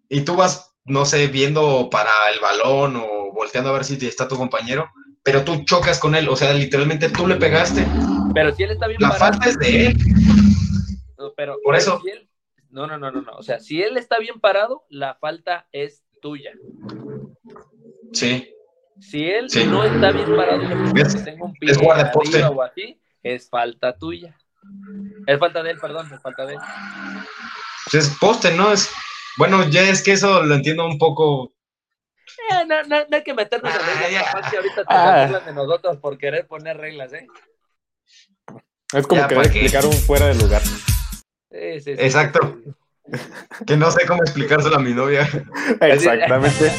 y 0.08 0.22
tú 0.22 0.36
vas, 0.36 0.74
no 0.84 1.04
sé, 1.04 1.26
viendo 1.28 1.88
para 1.90 2.10
el 2.34 2.40
balón 2.40 2.96
o 2.96 3.32
volteando 3.32 3.70
a 3.70 3.74
ver 3.74 3.84
si 3.84 3.94
está 4.06 4.26
tu 4.28 4.36
compañero, 4.36 4.88
pero 5.22 5.44
tú 5.44 5.64
chocas 5.64 5.98
con 5.98 6.14
él. 6.14 6.28
O 6.28 6.36
sea, 6.36 6.52
literalmente 6.52 7.08
tú 7.10 7.26
le 7.26 7.36
pegaste. 7.36 7.86
Pero 8.34 8.54
si 8.54 8.62
él 8.64 8.70
está 8.72 8.86
bien 8.86 9.00
La 9.00 9.10
parado, 9.10 9.32
falta 9.32 9.48
es 9.50 9.58
de 9.58 9.86
él. 9.86 9.96
No, 11.18 11.32
pero 11.36 11.54
Por 11.62 11.74
pero 11.74 11.76
eso. 11.76 12.00
si 12.02 12.10
él- 12.10 12.28
no, 12.70 12.86
no, 12.86 12.98
no, 12.98 13.10
no, 13.10 13.22
no. 13.22 13.32
O 13.36 13.42
sea, 13.42 13.58
si 13.60 13.82
él 13.82 13.96
está 13.96 14.18
bien 14.18 14.38
parado, 14.40 14.84
la 14.88 15.14
falta 15.16 15.66
es 15.72 16.04
tuya. 16.22 16.52
Sí. 18.12 18.48
Si 19.00 19.24
él 19.24 19.48
Sí. 19.50 19.64
no 19.66 19.82
está 19.84 20.12
bien 20.12 20.36
parado, 20.36 20.62
Es- 20.96 21.24
tenga 21.24 21.44
un 21.44 21.52
pie 21.54 21.70
es 21.70 21.78
guardaposte. 21.78 22.42
o 22.44 22.62
así, 22.62 23.00
es 23.22 23.48
falta 23.48 23.96
tuya. 23.96 24.36
Es 25.26 25.38
falta 25.38 25.62
de 25.62 25.70
él, 25.72 25.78
perdón, 25.78 26.10
es 26.12 26.20
falta 26.20 26.44
de 26.46 26.54
él. 26.54 26.60
Pues 27.90 28.06
es 28.06 28.16
poste, 28.18 28.52
¿no? 28.54 28.72
Es. 28.72 28.90
Bueno, 29.38 29.68
ya 29.68 29.82
es 29.82 30.02
que 30.02 30.12
eso 30.12 30.42
lo 30.42 30.54
entiendo 30.54 30.84
un 30.86 30.98
poco. 30.98 31.52
Eh, 32.50 32.64
no, 32.66 32.82
no, 32.84 33.04
no 33.08 33.16
hay 33.16 33.22
que 33.22 33.34
meternos 33.34 33.74
en 33.74 33.80
Ah, 33.80 33.84
reglas. 33.86 34.10
ya. 34.12 34.24
capaz 34.32 34.50
que 34.50 34.56
ahorita 34.56 34.76
te 34.76 34.84
Ah. 34.88 35.24
burlan 35.26 35.44
de 35.46 35.52
nosotros 35.52 35.96
por 35.98 36.18
querer 36.18 36.46
poner 36.46 36.76
reglas, 36.76 37.12
¿eh? 37.12 37.26
Es 38.92 39.06
como 39.06 39.20
Ya, 39.22 39.28
querer 39.28 39.46
explicar 39.46 39.86
un 39.86 39.92
fuera 39.92 40.26
de 40.26 40.34
lugar. 40.34 40.62
Sí, 40.62 41.80
sí, 41.80 41.80
sí, 41.82 41.94
Exacto. 41.98 42.58
Que 43.66 43.76
no 43.76 43.90
sé 43.90 44.06
cómo 44.06 44.22
explicárselo 44.22 44.76
a 44.76 44.80
mi 44.80 44.92
novia. 44.94 45.28
Exactamente. 45.80 46.70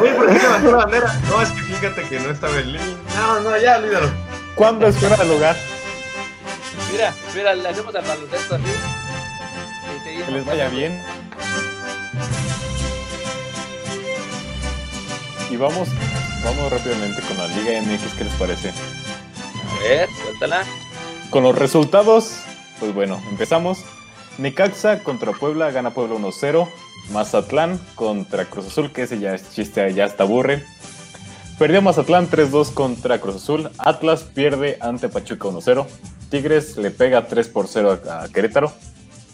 Oye, 0.00 0.12
¿por 0.14 0.26
qué 0.28 0.38
levantó 0.38 0.70
la 0.70 0.76
bandera? 0.78 1.12
No, 1.28 1.42
es 1.42 1.50
que 1.50 1.60
fíjate 1.62 2.02
que 2.08 2.20
no 2.20 2.30
estaba 2.30 2.56
en 2.58 2.72
línea. 2.72 2.96
No, 3.16 3.40
no, 3.40 3.58
ya, 3.58 3.78
olvídalo. 3.78 4.10
¿Cuándo 4.54 4.86
es 4.86 4.96
fuera 4.96 5.16
de 5.16 5.24
lugar? 5.24 5.56
Mira, 6.90 7.14
mira, 7.34 7.54
le 7.54 7.68
hacemos 7.68 7.94
al 7.94 8.04
baloncesto 8.04 8.54
así. 8.54 8.64
Que 10.24 10.30
les 10.30 10.44
vaya 10.44 10.68
bien. 10.68 11.02
Y 15.50 15.56
vamos, 15.56 15.88
vamos 16.44 16.70
rápidamente 16.72 17.22
con 17.22 17.38
la 17.38 17.48
Liga 17.48 17.80
MX, 17.82 18.14
¿qué 18.16 18.24
les 18.24 18.34
parece? 18.34 18.70
A 18.70 19.82
ver, 19.82 20.08
suéltala. 20.22 20.64
Con 21.30 21.42
los 21.42 21.56
resultados, 21.56 22.38
pues 22.78 22.94
bueno, 22.94 23.20
empezamos. 23.30 23.78
Necaxa 24.38 25.02
contra 25.02 25.32
Puebla, 25.32 25.70
gana 25.70 25.90
Puebla 25.90 26.16
1-0. 26.16 26.68
Mazatlán 27.10 27.78
contra 27.94 28.44
Cruz 28.44 28.66
Azul, 28.66 28.92
que 28.92 29.02
ese 29.02 29.18
ya 29.18 29.34
es 29.34 29.50
chiste, 29.50 29.92
ya 29.92 30.04
está 30.04 30.24
aburre. 30.24 30.64
Perdió 31.58 31.82
Mazatlán 31.82 32.28
3-2 32.28 32.74
contra 32.74 33.20
Cruz 33.20 33.36
Azul. 33.36 33.70
Atlas 33.78 34.22
pierde 34.22 34.78
ante 34.80 35.08
Pachuca 35.08 35.48
1-0. 35.48 35.86
Tigres 36.30 36.76
le 36.76 36.90
pega 36.90 37.26
3 37.26 37.48
por 37.48 37.68
0 37.68 38.00
a, 38.10 38.28
Querétaro. 38.28 38.72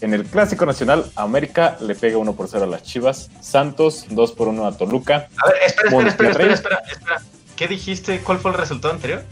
En 0.01 0.15
el 0.15 0.25
Clásico 0.25 0.67
Nacional, 0.67 1.11
América 1.17 1.77
le 1.81 1.95
pega 1.95 2.19
1 2.19 2.35
por 2.35 2.49
0 2.49 2.65
a 2.65 2.67
las 2.67 2.83
Chivas. 2.83 3.31
Santos 3.41 4.07
2 4.11 4.33
por 4.33 4.49
1 4.49 4.67
a 4.67 4.77
Toluca. 4.77 5.29
A 5.37 5.49
ver, 5.49 5.57
espera, 5.65 5.89
espera, 5.89 6.09
espera, 6.09 6.31
espera, 6.31 6.55
espera, 6.55 6.83
espera. 6.93 7.23
¿Qué 7.57 7.67
dijiste? 7.67 8.21
¿Cuál 8.21 8.39
fue 8.39 8.53
el 8.53 8.57
resultado 8.57 8.95
anterior? 8.95 9.25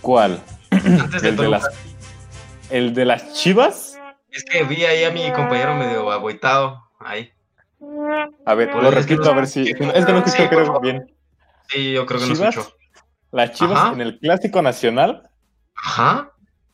¿Cuál? 0.00 0.42
Antes 0.70 1.22
de 1.22 1.28
El 1.28 1.36
de 1.36 1.48
las, 1.48 1.68
el 2.70 2.94
de 2.94 3.04
las 3.04 3.32
Chivas. 3.34 3.98
Es 4.30 4.44
que 4.44 4.64
vi 4.64 4.84
ahí 4.84 5.04
a 5.04 5.10
mi 5.10 5.30
compañero 5.32 5.74
medio 5.74 6.10
agüitado. 6.10 6.82
Ahí. 6.98 7.32
A 8.44 8.54
ver, 8.54 8.74
lo 8.74 8.80
que 8.90 8.90
repito 8.90 9.30
a 9.30 9.34
ver 9.34 9.46
si. 9.46 9.62
Es 9.70 9.76
que 9.76 9.84
no 9.84 9.92
Sí, 9.92 9.98
escucho 10.30 10.48
creo 10.48 10.66
favor. 10.66 10.82
bien. 10.82 11.14
Sí, 11.68 11.92
yo 11.92 12.06
creo 12.06 12.20
que 12.20 12.26
no 12.26 12.34
Chivas. 12.34 12.56
escuchó. 12.56 12.76
Las 13.30 13.52
Chivas 13.52 13.78
Ajá. 13.78 13.92
en 13.92 14.00
el 14.00 14.18
Clásico 14.18 14.62
Nacional, 14.62 15.28
Ajá. 15.74 16.32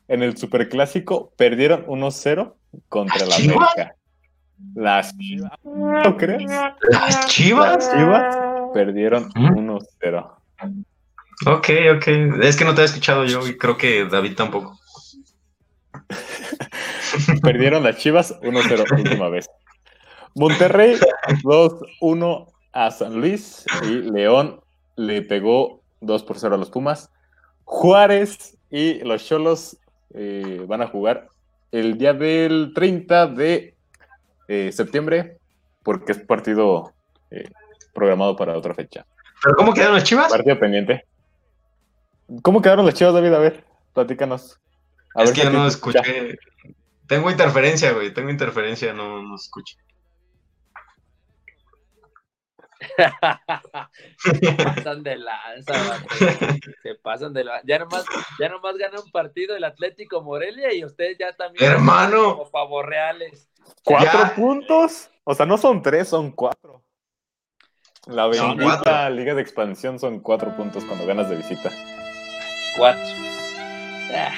en 0.09 0.23
el 0.23 0.37
Superclásico, 0.37 1.33
perdieron 1.37 1.85
1-0 1.87 2.55
contra 2.89 3.27
la 3.27 3.35
¿Chivas? 3.37 3.57
América. 3.75 3.97
Las 4.75 5.17
Chivas, 5.19 5.53
¿no 5.65 6.17
crees? 6.17 6.43
¿Las 6.45 6.75
Las 6.89 7.27
chivas? 7.27 7.91
Chivas 7.93 8.37
perdieron 8.73 9.29
¿Mm? 9.35 9.49
1-0. 9.69 10.37
Ok, 11.47 11.69
ok. 11.97 12.07
Es 12.43 12.57
que 12.57 12.65
no 12.65 12.75
te 12.75 12.83
he 12.83 12.85
escuchado 12.85 13.25
yo 13.25 13.47
y 13.49 13.59
creo 13.59 13.77
que 13.77 14.05
David 14.07 14.37
tampoco. 14.37 14.79
Perdieron 17.43 17.83
las 17.83 17.97
Chivas 17.99 18.41
1-0 18.41 18.91
última 18.97 19.29
vez. 19.29 19.49
Monterrey 20.35 20.97
2-1 21.43 22.53
a 22.73 22.91
San 22.91 23.21
Luis 23.21 23.65
y 23.83 24.11
León 24.11 24.61
le 24.97 25.23
pegó 25.23 25.81
2 26.01 26.23
por 26.25 26.39
0 26.39 26.55
a 26.55 26.59
los 26.59 26.71
Pumas. 26.71 27.11
Juárez 27.65 28.57
y 28.71 29.01
los 29.05 29.25
Cholos 29.25 29.79
eh, 30.13 30.65
van 30.67 30.83
a 30.83 30.89
jugar 30.89 31.29
el 31.73 31.97
día 31.99 32.13
del 32.13 32.73
30 32.75 33.29
de 33.29 33.75
eh, 34.49 34.73
septiembre 34.73 35.39
porque 35.83 36.13
es 36.13 36.19
partido 36.19 36.93
eh, 37.31 37.51
programado 37.95 38.37
para 38.37 38.57
otra 38.57 38.75
fecha. 38.75 39.07
¿Pero 39.43 39.57
cómo 39.57 39.75
quedaron 39.75 39.95
las 39.95 40.05
chivas? 40.05 40.31
Partido 40.31 40.59
pendiente. 40.59 41.05
¿Cómo 42.43 42.63
quedaron 42.63 42.87
las 42.87 42.95
Chivas, 42.95 43.15
David? 43.15 43.35
A 43.35 43.39
ver, 43.39 43.65
platícanos. 43.93 44.59
A 45.15 45.23
es 45.23 45.31
ver 45.31 45.39
que 45.39 45.45
yo 45.45 45.51
no 45.51 45.67
escucha. 45.67 46.01
escuché. 46.01 46.39
Tengo 47.07 47.31
interferencia, 47.31 47.93
güey. 47.93 48.15
Tengo 48.15 48.31
interferencia, 48.31 48.93
no, 48.93 49.23
no 49.23 49.37
escucho. 49.37 49.77
Se 54.19 54.53
pasan 54.53 55.03
de 55.03 55.17
lanza. 55.17 55.75
Se 56.83 56.95
pasan 56.97 57.33
de 57.33 57.45
lanza. 57.45 57.63
Ya 57.67 57.79
nomás, 57.79 58.05
ya 58.39 58.49
nomás 58.49 58.77
gana 58.77 59.01
un 59.01 59.11
partido 59.11 59.57
el 59.57 59.65
Atlético 59.65 60.23
Morelia 60.23 60.73
y 60.75 60.85
ustedes 60.85 61.17
ya 61.19 61.33
también. 61.35 61.71
Hermano. 61.73 62.37
Como 62.37 62.51
pavos 62.51 62.85
reales. 62.85 63.49
¿Cuatro 63.85 64.21
Ya. 64.21 64.35
puntos? 64.35 65.11
O 65.25 65.35
sea, 65.35 65.47
no 65.47 65.57
son 65.59 65.83
tres, 65.83 66.09
son 66.09 66.31
cuatro. 66.33 66.83
La 68.07 68.27
bendita. 68.27 69.09
Liga 69.11 69.35
de 69.35 69.41
Expansión 69.43 69.99
son 69.99 70.21
cuatro 70.21 70.55
puntos 70.57 70.85
cuando 70.85 71.07
ganas 71.07 71.31
de 71.31 71.37
visita. 71.37 71.71
Cuatro. 72.77 73.01
Ah, 74.15 74.33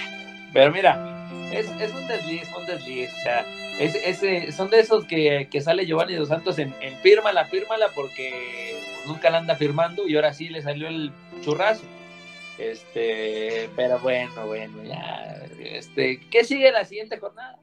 Pero 0.52 0.70
mira, 0.72 1.28
es, 1.52 1.68
es 1.80 1.92
un 1.92 2.06
desliz, 2.06 2.48
un 2.56 2.64
desliz. 2.66 3.10
O 3.12 3.22
sea, 3.22 3.44
es, 3.78 3.94
ese, 3.94 4.52
son 4.52 4.70
de 4.70 4.80
esos 4.80 5.04
que, 5.04 5.48
que 5.50 5.60
sale 5.60 5.86
Giovanni 5.86 6.14
Dos 6.14 6.28
Santos 6.28 6.58
en, 6.58 6.74
en 6.80 6.96
fírmala, 6.98 7.44
fírmala, 7.46 7.88
porque 7.94 8.78
nunca 9.06 9.30
la 9.30 9.38
anda 9.38 9.56
firmando 9.56 10.06
y 10.06 10.16
ahora 10.16 10.32
sí 10.32 10.48
le 10.48 10.62
salió 10.62 10.88
el 10.88 11.12
churrazo. 11.42 11.84
Este, 12.58 13.68
pero 13.76 13.98
bueno, 14.00 14.46
bueno, 14.46 14.82
ya. 14.82 15.44
Este, 15.60 16.20
¿qué 16.30 16.44
sigue 16.44 16.72
la 16.72 16.84
siguiente 16.84 17.18
jornada? 17.18 17.58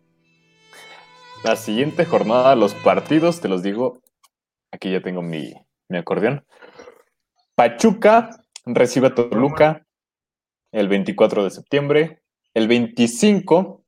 La 1.43 1.55
siguiente 1.55 2.05
jornada, 2.05 2.55
los 2.55 2.74
partidos, 2.76 3.41
te 3.41 3.49
los 3.49 3.64
digo. 3.64 3.99
Aquí 4.72 4.91
ya 4.91 5.01
tengo 5.01 5.22
mi, 5.22 5.53
mi 5.89 5.97
acordeón. 5.97 6.45
Pachuca 7.55 8.30
recibe 8.66 9.07
a 9.07 9.16
Toluca 9.16 9.86
el 10.72 10.88
24 10.88 11.43
de 11.43 11.51
septiembre. 11.51 12.22
El 12.53 12.68
25, 12.68 13.82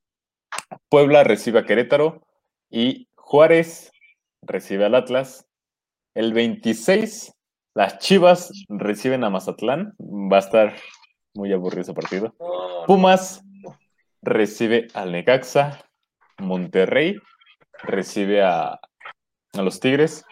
Puebla 0.90 1.24
recibe 1.24 1.60
a 1.60 1.66
Querétaro. 1.66 2.26
Y 2.70 3.08
Juárez 3.16 3.92
recibe 4.42 4.86
al 4.86 4.96
Atlas. 4.96 5.46
El 6.14 6.34
26, 6.34 7.34
las 7.74 8.00
Chivas 8.00 8.52
reciben 8.70 9.24
a 9.24 9.30
Mazatlán. 9.30 9.94
Va 10.00 10.38
a 10.38 10.40
estar 10.40 10.76
muy 11.34 11.52
aburrido 11.54 11.82
ese 11.82 11.94
partido. 11.94 12.34
Pumas 12.88 13.44
recibe 14.22 14.88
al 14.94 15.12
Necaxa. 15.12 15.86
Monterrey 16.38 17.18
recibe 17.84 18.42
a, 18.42 18.80
a 19.54 19.62
los 19.62 19.80
Tigres. 19.80 20.24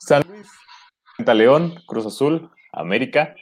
San 0.00 0.22
Luis 0.28 0.48
enfrenta 1.22 1.34
León, 1.34 1.74
Cruz 1.86 2.06
Azul, 2.06 2.50
América, 2.72 3.34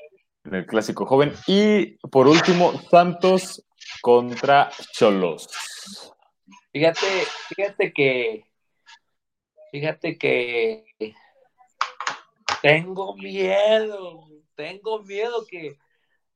en 0.44 0.54
el 0.54 0.66
clásico 0.66 1.06
joven. 1.06 1.32
Y 1.46 1.96
por 2.08 2.26
último, 2.26 2.72
Santos 2.90 3.64
contra 4.02 4.70
Cholos. 4.92 5.48
Fíjate, 6.72 7.06
fíjate 7.48 7.92
que, 7.92 8.44
fíjate 9.72 10.16
que 10.18 10.84
tengo 12.62 13.16
miedo, 13.16 14.28
tengo 14.54 15.02
miedo 15.02 15.44
que, 15.48 15.76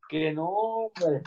que 0.09 0.33
no, 0.33 0.49
hombre. 0.49 1.23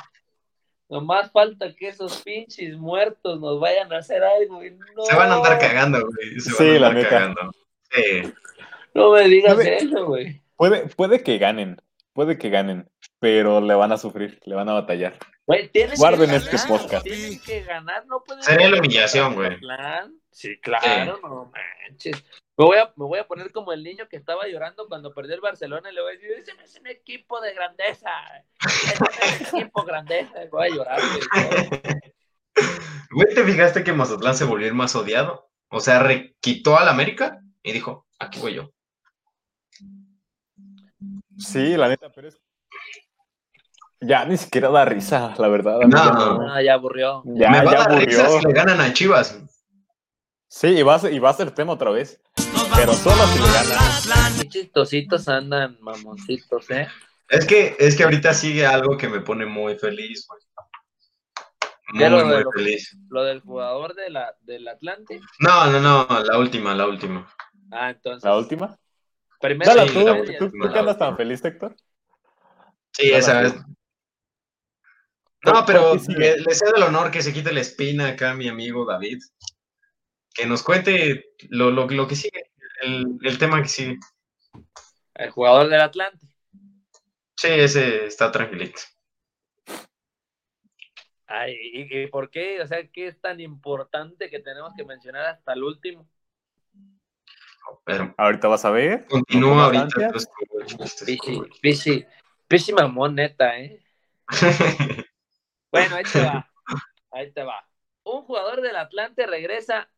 Nomás 0.89 1.31
falta 1.31 1.73
que 1.75 1.89
esos 1.89 2.21
pinches 2.23 2.77
muertos 2.77 3.39
nos 3.41 3.59
vayan 3.59 3.91
a 3.91 3.97
hacer 3.97 4.23
algo. 4.23 4.63
y 4.63 4.71
no, 4.71 5.03
Se 5.03 5.15
van 5.15 5.31
a 5.31 5.35
andar 5.35 5.59
cagando, 5.59 5.99
güey. 5.99 6.39
Se 6.39 6.49
van 6.51 6.57
Sí, 6.57 6.75
a 6.75 6.79
la 6.79 6.87
andar 6.87 7.09
cagando. 7.09 7.51
Sí. 7.91 8.33
No 8.93 9.11
me 9.11 9.23
digas 9.27 9.59
eso, 9.59 10.05
güey. 10.05 10.41
Puede, 10.55 10.87
puede 10.87 11.23
que 11.23 11.37
ganen, 11.37 11.81
puede 12.13 12.37
que 12.37 12.49
ganen, 12.49 12.89
pero 13.19 13.61
le 13.61 13.75
van 13.75 13.91
a 13.91 13.97
sufrir, 13.97 14.39
le 14.45 14.55
van 14.55 14.69
a 14.69 14.73
batallar. 14.73 15.17
Güey, 15.47 15.71
Guarden 15.95 16.29
que 16.29 16.35
este 16.35 16.57
ganar, 16.57 16.67
podcast. 16.67 17.03
Tienen 17.05 17.39
que 17.39 17.61
ganar, 17.63 18.05
no 18.05 18.21
pueden 18.21 18.43
Sería 18.43 18.69
la 18.69 18.79
humillación, 18.79 19.33
güey. 19.33 19.57
Sí, 20.29 20.59
claro, 20.59 21.17
no 21.23 21.51
manches. 21.89 22.21
Me 22.57 22.65
voy, 22.65 22.77
a, 22.77 22.87
me 22.97 23.05
voy 23.05 23.19
a 23.19 23.27
poner 23.27 23.51
como 23.53 23.71
el 23.71 23.81
niño 23.81 24.09
que 24.09 24.17
estaba 24.17 24.45
llorando 24.47 24.87
cuando 24.89 25.13
perdió 25.13 25.35
el 25.35 25.41
Barcelona 25.41 25.89
y 25.89 25.95
le 25.95 26.01
voy 26.01 26.11
a 26.11 26.13
decir, 26.15 26.31
ese 26.31 26.53
no 26.53 26.61
es 26.63 26.75
un 26.77 26.87
equipo 26.87 27.39
de 27.39 27.53
grandeza. 27.53 28.09
Ese 28.65 28.99
no 28.99 29.05
es 29.45 29.53
un 29.53 29.59
equipo 29.61 29.83
grandeza. 29.85 30.33
Voy 30.51 30.67
a 30.67 30.75
llorar. 30.75 30.99
güey. 33.11 33.33
¿te 33.33 33.43
fijaste 33.45 33.83
que 33.85 33.93
Mazatlán 33.93 34.35
se 34.35 34.43
volvió 34.43 34.67
el 34.67 34.73
más 34.73 34.95
odiado? 34.95 35.49
O 35.69 35.79
sea, 35.79 35.99
re- 35.99 36.35
quitó 36.41 36.77
al 36.77 36.89
América 36.89 37.39
y 37.63 37.71
dijo, 37.71 38.05
aquí 38.19 38.39
voy 38.41 38.55
yo. 38.55 38.73
Sí, 41.37 41.77
la 41.77 41.87
neta, 41.87 42.11
pero 42.11 42.27
es. 42.27 42.37
Ya 43.99 44.25
ni 44.25 44.37
siquiera 44.37 44.69
da 44.69 44.85
risa, 44.85 45.33
la 45.37 45.47
verdad. 45.47 45.79
No. 45.81 46.37
No, 46.39 46.61
ya 46.61 46.73
aburrió. 46.75 47.23
Ya, 47.25 47.49
Me 47.49 47.63
va 47.63 47.71
ya 47.71 47.81
a 47.81 47.87
dar 47.87 47.99
risa 48.05 48.25
aburrió. 48.25 48.39
si 48.41 48.47
le 48.47 48.53
ganan 48.53 48.81
a 48.81 48.93
Chivas. 48.93 49.39
Sí, 50.49 50.67
y 50.67 50.83
va, 50.83 50.95
a 50.95 50.99
ser, 50.99 51.13
y 51.13 51.19
va 51.19 51.29
a 51.31 51.33
ser 51.33 51.51
tema 51.51 51.73
otra 51.73 51.89
vez. 51.91 52.21
Pero 52.75 52.93
solo 52.93 53.21
si 53.27 53.39
le 53.39 53.45
ganan. 53.47 54.37
Qué 54.39 54.47
chistositos 54.49 55.27
andan, 55.27 55.77
mamoncitos, 55.81 56.69
¿eh? 56.71 56.87
Es 57.29 57.45
que, 57.45 57.75
es 57.79 57.97
que 57.97 58.03
ahorita 58.03 58.33
sigue 58.33 58.65
algo 58.65 58.97
que 58.97 59.09
me 59.09 59.19
pone 59.19 59.45
muy 59.45 59.77
feliz, 59.77 60.25
güey. 60.29 60.41
Ya 61.99 62.09
Muy, 62.09 62.19
lo 62.19 62.27
de 62.27 62.35
muy 62.35 62.43
lo- 62.43 62.51
feliz. 62.51 62.97
Lo 63.09 63.23
del 63.23 63.41
jugador 63.41 63.95
de 63.95 64.09
la, 64.09 64.35
del 64.41 64.67
Atlante. 64.67 65.19
No, 65.39 65.67
no, 65.71 65.79
no, 65.79 66.07
la 66.23 66.37
última, 66.37 66.75
la 66.75 66.85
última. 66.85 67.27
Ah, 67.71 67.89
entonces. 67.89 68.23
La 68.23 68.35
última. 68.37 68.77
Primero 69.39 69.73
Dale 69.73 69.87
Sí, 69.89 69.93
tú, 69.93 70.05
la 70.05 70.13
tú, 70.13 70.19
última, 70.21 70.37
tú, 70.39 70.49
tú 70.51 70.57
la 70.57 70.73
que 70.73 70.79
andas 70.79 70.97
tan 70.97 71.17
feliz, 71.17 71.43
Héctor. 71.43 71.75
Sí, 72.91 73.11
esa 73.11 73.41
vez. 73.41 73.55
No, 75.53 75.65
pero 75.65 75.95
le, 76.09 76.37
le 76.39 76.55
cedo 76.55 76.75
el 76.75 76.83
honor 76.83 77.11
que 77.11 77.21
se 77.21 77.33
quite 77.33 77.51
la 77.51 77.61
espina 77.61 78.09
acá 78.09 78.31
a 78.31 78.35
mi 78.35 78.47
amigo 78.47 78.85
David. 78.85 79.19
Que 80.33 80.45
nos 80.45 80.61
cuente 80.63 81.31
lo, 81.49 81.71
lo, 81.71 81.87
lo 81.87 82.07
que 82.07 82.15
sigue, 82.15 82.51
el, 82.81 83.17
el 83.23 83.37
tema 83.37 83.61
que 83.61 83.67
sigue. 83.69 83.97
El 85.15 85.31
jugador 85.31 85.67
del 85.69 85.81
Atlante. 85.81 86.25
Sí, 87.35 87.47
ese 87.49 88.05
está 88.05 88.31
tranquilito. 88.31 88.81
Ay, 91.27 91.55
¿y, 91.73 92.03
y 92.03 92.07
por 92.07 92.29
qué? 92.29 92.61
O 92.61 92.67
sea, 92.67 92.87
¿qué 92.87 93.07
es 93.07 93.19
tan 93.19 93.39
importante 93.39 94.29
que 94.29 94.39
tenemos 94.39 94.73
que 94.75 94.85
mencionar 94.85 95.25
hasta 95.25 95.53
el 95.53 95.63
último? 95.63 96.07
Pero 97.83 98.13
Ahorita 98.17 98.47
vas 98.47 98.63
a 98.63 98.71
ver. 98.71 99.05
continúa 99.07 99.65
ahorita. 99.65 100.11
chiste, 100.65 101.05
Pichi, 101.05 101.41
pichi, 101.61 102.05
pichi 102.47 102.73
mamón, 102.73 103.15
neta, 103.15 103.59
¿eh? 103.59 103.81
Bueno, 105.71 105.95
ahí 105.95 106.03
te 106.03 106.23
va. 106.23 106.49
Ahí 107.11 107.31
te 107.31 107.43
va. 107.43 107.65
Un 108.03 108.23
jugador 108.23 108.61
del 108.61 108.75
Atlante 108.75 109.25
regresa 109.25 109.89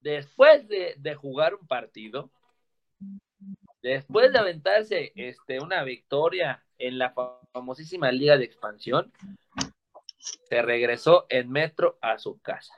después 0.00 0.68
de, 0.68 0.94
de 0.98 1.14
jugar 1.14 1.54
un 1.54 1.66
partido, 1.66 2.30
después 3.82 4.32
de 4.32 4.38
aventarse 4.38 5.12
este, 5.14 5.60
una 5.60 5.84
victoria 5.84 6.64
en 6.78 6.98
la 6.98 7.14
famosísima 7.52 8.10
Liga 8.12 8.36
de 8.36 8.44
Expansión, 8.44 9.12
se 10.18 10.62
regresó 10.62 11.26
en 11.28 11.50
metro 11.50 11.98
a 12.00 12.18
su 12.18 12.40
casa. 12.40 12.74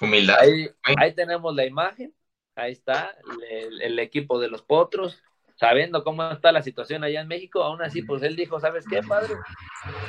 Humildad. 0.00 0.38
Ahí, 0.40 0.68
ahí 0.96 1.14
tenemos 1.14 1.54
la 1.54 1.64
imagen, 1.64 2.14
ahí 2.54 2.72
está 2.72 3.16
el, 3.50 3.82
el 3.82 3.98
equipo 3.98 4.40
de 4.40 4.48
los 4.48 4.62
potros, 4.62 5.22
sabiendo 5.62 6.02
cómo 6.02 6.28
está 6.28 6.50
la 6.50 6.60
situación 6.60 7.04
allá 7.04 7.20
en 7.20 7.28
México, 7.28 7.62
aún 7.62 7.80
así, 7.82 8.02
pues 8.02 8.20
él 8.24 8.34
dijo, 8.34 8.58
¿sabes 8.58 8.84
qué, 8.84 9.00
padre? 9.00 9.32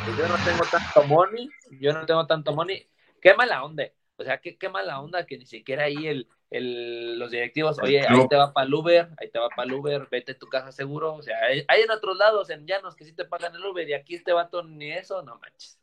Pues 0.04 0.18
yo 0.18 0.28
no 0.28 0.34
tengo 0.44 0.64
tanto 0.72 1.04
money, 1.04 1.48
yo 1.80 1.94
no 1.94 2.08
tengo 2.08 2.26
tanto 2.26 2.56
money, 2.56 2.90
qué 3.22 3.36
mala 3.36 3.64
onda, 3.64 3.84
o 4.16 4.24
sea, 4.24 4.40
qué, 4.40 4.58
qué 4.58 4.68
mala 4.68 5.00
onda 5.00 5.28
que 5.28 5.38
ni 5.38 5.46
siquiera 5.46 5.84
ahí 5.84 6.08
el, 6.08 6.28
el, 6.50 7.20
los 7.20 7.30
directivos, 7.30 7.78
oye, 7.84 8.02
ahí 8.02 8.28
te 8.28 8.36
va 8.36 8.52
para 8.52 8.66
el 8.66 8.74
Uber, 8.74 9.10
ahí 9.20 9.30
te 9.30 9.38
va 9.38 9.50
para 9.50 9.68
el 9.68 9.76
Uber, 9.76 10.08
vete 10.10 10.32
a 10.32 10.40
tu 10.40 10.48
casa 10.48 10.72
seguro, 10.72 11.14
o 11.14 11.22
sea, 11.22 11.38
hay, 11.48 11.64
hay 11.68 11.84
en 11.84 11.92
otros 11.92 12.18
lados, 12.18 12.50
en 12.50 12.66
llanos, 12.66 12.96
que 12.96 13.06
sí 13.06 13.14
te 13.14 13.26
pagan 13.26 13.54
el 13.54 13.64
Uber, 13.64 13.88
y 13.88 13.94
aquí 13.94 14.16
este 14.16 14.34
vato 14.34 14.64
ni 14.64 14.92
eso, 14.92 15.22
no 15.22 15.38
manches. 15.38 15.80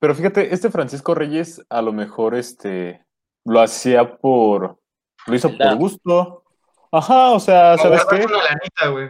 Pero 0.00 0.12
fíjate, 0.12 0.52
este 0.52 0.70
Francisco 0.70 1.14
Reyes 1.14 1.64
a 1.68 1.82
lo 1.82 1.92
mejor 1.92 2.34
este 2.34 3.04
lo 3.44 3.60
hacía 3.60 4.18
por. 4.18 4.80
Lo 5.26 5.34
hizo 5.34 5.56
por 5.56 5.76
gusto. 5.76 6.44
Ajá, 6.92 7.32
o 7.32 7.40
sea, 7.40 7.76
¿sabes 7.78 8.02
Agarrar 8.02 8.20
qué? 8.20 8.26
una 8.26 8.42
lanita, 8.44 8.88
güey. 8.88 9.08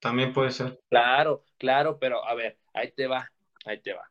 También 0.00 0.32
puede 0.32 0.50
ser. 0.50 0.80
Claro, 0.88 1.44
claro, 1.58 1.98
pero 1.98 2.24
a 2.24 2.34
ver, 2.34 2.58
ahí 2.72 2.90
te 2.92 3.06
va, 3.06 3.30
ahí 3.64 3.80
te 3.80 3.92
va. 3.92 4.10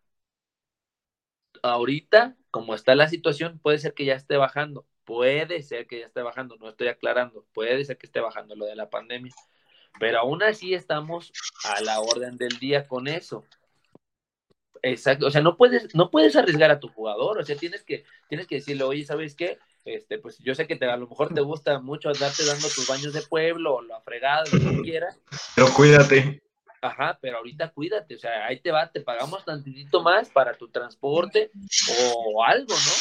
Ahorita, 1.63 2.35
como 2.51 2.75
está 2.75 2.95
la 2.95 3.07
situación, 3.09 3.59
puede 3.59 3.79
ser 3.79 3.93
que 3.93 4.05
ya 4.05 4.13
esté 4.15 4.37
bajando, 4.37 4.85
puede 5.03 5.61
ser 5.63 5.87
que 5.87 5.99
ya 5.99 6.05
esté 6.07 6.21
bajando, 6.21 6.57
no 6.57 6.69
estoy 6.69 6.87
aclarando, 6.87 7.45
puede 7.53 7.83
ser 7.85 7.97
que 7.97 8.05
esté 8.07 8.19
bajando 8.19 8.55
lo 8.55 8.65
de 8.65 8.75
la 8.75 8.89
pandemia, 8.89 9.33
pero 9.99 10.19
aún 10.19 10.43
así 10.43 10.73
estamos 10.73 11.33
a 11.63 11.81
la 11.81 11.99
orden 12.01 12.37
del 12.37 12.59
día 12.59 12.87
con 12.87 13.07
eso. 13.07 13.45
Exacto, 14.81 15.25
o 15.27 15.31
sea, 15.31 15.41
no 15.41 15.57
puedes, 15.57 15.95
no 15.95 16.11
puedes 16.11 16.35
arriesgar 16.35 16.69
a 16.69 16.79
tu 16.79 16.89
jugador, 16.89 17.39
o 17.39 17.43
sea, 17.43 17.55
tienes 17.57 17.83
que, 17.83 18.03
tienes 18.29 18.45
que 18.47 18.55
decirle, 18.55 18.83
oye, 18.83 19.03
¿sabes 19.03 19.35
qué? 19.35 19.57
Este, 19.85 20.17
pues 20.17 20.39
yo 20.39 20.55
sé 20.55 20.65
que 20.65 20.75
te, 20.75 20.85
a 20.85 20.97
lo 20.97 21.07
mejor 21.07 21.31
te 21.31 21.41
gusta 21.41 21.79
mucho 21.79 22.11
darte 22.11 22.43
dando 22.43 22.67
tus 22.67 22.87
baños 22.87 23.13
de 23.13 23.21
pueblo 23.21 23.75
o 23.75 23.81
la 23.83 24.01
fregada, 24.01 24.43
lo 24.51 24.59
que 24.59 24.81
quieras, 24.81 25.19
Pero 25.55 25.71
cuídate. 25.71 26.41
Ajá, 26.81 27.17
pero 27.21 27.37
ahorita 27.37 27.69
cuídate, 27.69 28.15
o 28.15 28.19
sea, 28.19 28.47
ahí 28.47 28.59
te 28.59 28.71
va, 28.71 28.91
te 28.91 29.01
pagamos 29.01 29.45
tantitito 29.45 30.01
más 30.01 30.29
para 30.29 30.55
tu 30.55 30.69
transporte 30.69 31.51
o 31.99 32.43
algo, 32.43 32.73
¿no? 32.73 32.91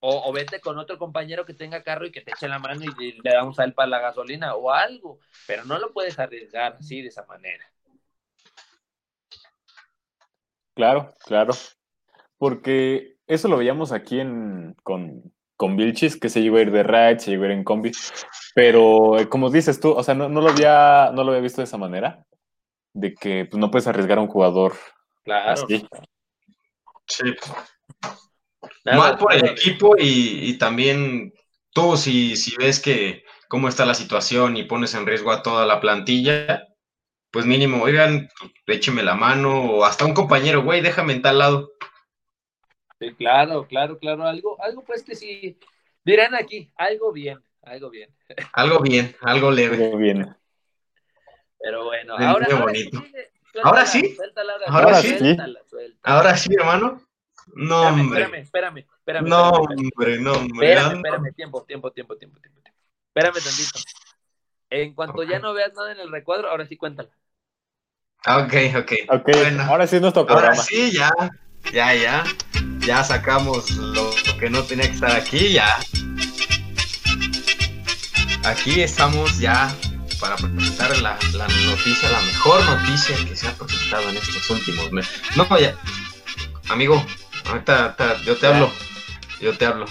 O, 0.00 0.28
o 0.28 0.32
vete 0.32 0.60
con 0.60 0.78
otro 0.78 0.98
compañero 0.98 1.44
que 1.44 1.54
tenga 1.54 1.82
carro 1.84 2.06
y 2.06 2.12
que 2.12 2.20
te 2.20 2.32
eche 2.32 2.48
la 2.48 2.58
mano 2.58 2.82
y 2.82 2.88
le, 2.88 3.18
le 3.22 3.30
damos 3.32 3.58
a 3.58 3.64
él 3.64 3.72
para 3.72 3.88
la 3.88 4.00
gasolina 4.00 4.54
o 4.56 4.70
algo, 4.72 5.20
pero 5.46 5.64
no 5.64 5.78
lo 5.78 5.92
puedes 5.92 6.18
arriesgar 6.18 6.76
así 6.80 7.00
de 7.00 7.08
esa 7.08 7.24
manera. 7.26 7.64
Claro, 10.74 11.14
claro. 11.24 11.52
Porque 12.38 13.18
eso 13.26 13.48
lo 13.48 13.58
veíamos 13.58 13.92
aquí 13.92 14.18
en, 14.18 14.74
con, 14.82 15.32
con 15.60 15.76
Vilchis, 15.76 16.18
que 16.18 16.30
se 16.30 16.40
llegó 16.40 16.56
a 16.56 16.62
ir 16.62 16.70
de 16.70 16.82
ride, 16.82 17.20
se 17.20 17.30
llegó 17.32 17.42
a 17.42 17.48
ir 17.48 17.52
en 17.52 17.64
combi. 17.64 17.92
Pero 18.54 19.18
eh, 19.18 19.28
como 19.28 19.50
dices 19.50 19.78
tú, 19.78 19.92
o 19.92 20.02
sea, 20.02 20.14
no, 20.14 20.26
no 20.30 20.40
lo 20.40 20.48
había, 20.48 21.10
no 21.12 21.22
lo 21.22 21.32
había 21.32 21.42
visto 21.42 21.60
de 21.60 21.66
esa 21.66 21.76
manera. 21.76 22.24
De 22.94 23.12
que 23.12 23.44
pues, 23.44 23.60
no 23.60 23.70
puedes 23.70 23.86
arriesgar 23.86 24.16
a 24.16 24.22
un 24.22 24.28
jugador 24.28 24.72
Claro. 25.22 25.50
así. 25.50 25.86
Sí. 27.06 27.34
Nada, 28.86 28.98
Mal 28.98 29.18
por 29.18 29.34
el 29.34 29.44
equipo 29.50 29.96
y, 29.98 30.48
y 30.48 30.56
también 30.56 31.34
tú, 31.74 31.94
si, 31.98 32.36
si 32.36 32.56
ves 32.56 32.80
que 32.80 33.24
cómo 33.46 33.68
está 33.68 33.84
la 33.84 33.92
situación 33.92 34.56
y 34.56 34.62
pones 34.64 34.94
en 34.94 35.04
riesgo 35.04 35.30
a 35.30 35.42
toda 35.42 35.66
la 35.66 35.78
plantilla, 35.78 36.68
pues 37.30 37.44
mínimo, 37.44 37.82
oigan, 37.82 38.30
écheme 38.66 39.02
la 39.02 39.14
mano 39.14 39.60
o 39.60 39.84
hasta 39.84 40.06
un 40.06 40.14
compañero, 40.14 40.62
güey, 40.62 40.80
déjame 40.80 41.12
en 41.12 41.20
tal 41.20 41.36
lado. 41.36 41.72
Sí, 43.00 43.14
claro, 43.14 43.66
claro, 43.66 43.98
claro, 43.98 44.24
algo, 44.26 44.62
algo 44.62 44.84
pues 44.84 45.02
que 45.02 45.16
sí, 45.16 45.58
dirán 46.04 46.34
aquí, 46.34 46.70
algo 46.76 47.12
bien, 47.12 47.42
algo 47.62 47.88
bien. 47.90 48.14
Algo 48.52 48.80
bien, 48.80 49.16
algo 49.22 49.50
leve. 49.50 49.96
Bien. 49.96 50.36
Pero 51.58 51.84
bueno, 51.84 52.16
Bien, 52.18 52.28
ahora, 52.30 52.46
qué 52.46 52.52
ahora 52.52 52.64
bonito. 52.66 53.00
sí, 53.00 53.06
sigue, 53.06 53.30
¿Ahora 53.62 53.86
suéltala, 53.86 53.86
sí? 53.86 54.14
suéltala, 54.16 54.52
¿Ahora 54.66 54.94
sí? 55.02 55.18
suéltala, 55.18 55.60
suéltala. 55.68 56.16
Ahora 56.16 56.36
sí, 56.36 56.50
hermano. 56.58 57.02
No, 57.54 57.76
Espérame, 57.82 58.00
hombre. 58.00 58.22
espérame, 58.22 58.42
espérame, 58.42 58.78
espérame, 58.78 59.26
No, 59.28 59.44
espérame, 59.50 59.78
hombre, 59.94 60.18
no, 60.20 60.32
hombre. 60.34 60.68
espérame, 60.68 60.96
espérame, 60.96 61.34
tiempo, 61.34 61.62
tiempo, 61.64 61.90
tiempo, 61.92 62.16
tiempo, 62.16 62.38
tiempo, 62.40 62.60
tiempo. 62.60 62.80
Espérame 63.08 63.42
tantito. 63.42 63.78
En 64.70 64.94
cuanto 64.94 65.22
ya 65.24 65.38
no 65.40 65.52
veas 65.52 65.72
nada 65.74 65.92
en 65.92 66.00
el 66.00 66.12
recuadro, 66.12 66.48
ahora 66.48 66.66
sí 66.66 66.76
cuéntala. 66.76 67.10
Ok, 68.26 68.54
ok. 68.78 68.92
Ok, 69.08 69.24
Bueno. 69.34 69.62
ahora 69.64 69.86
sí 69.86 69.96
es 69.96 70.02
nuestro 70.02 70.22
Ahora 70.22 70.34
programa. 70.34 70.62
sí, 70.62 70.92
ya, 70.92 71.10
ya, 71.72 71.94
ya. 71.94 72.24
Ya 72.90 73.04
sacamos 73.04 73.70
lo 73.70 74.10
que 74.40 74.50
no 74.50 74.64
tenía 74.64 74.88
que 74.88 74.94
estar 74.94 75.12
aquí, 75.12 75.52
ya. 75.52 75.78
Aquí 78.42 78.80
estamos 78.80 79.38
ya 79.38 79.72
para 80.18 80.34
presentar 80.34 80.98
la, 80.98 81.16
la 81.34 81.46
noticia, 81.46 82.10
la 82.10 82.20
mejor 82.22 82.64
noticia 82.64 83.14
que 83.24 83.36
se 83.36 83.46
ha 83.46 83.52
presentado 83.52 84.10
en 84.10 84.16
estos 84.16 84.50
últimos 84.50 84.90
meses. 84.90 85.22
No, 85.36 85.46
ya. 85.56 85.76
Amigo, 86.68 87.06
ahorita, 87.46 87.84
ahorita 87.84 88.22
yo 88.24 88.36
te 88.36 88.48
hablo. 88.48 88.72
Yo 89.40 89.56
te 89.56 89.66
hablo. 89.66 89.86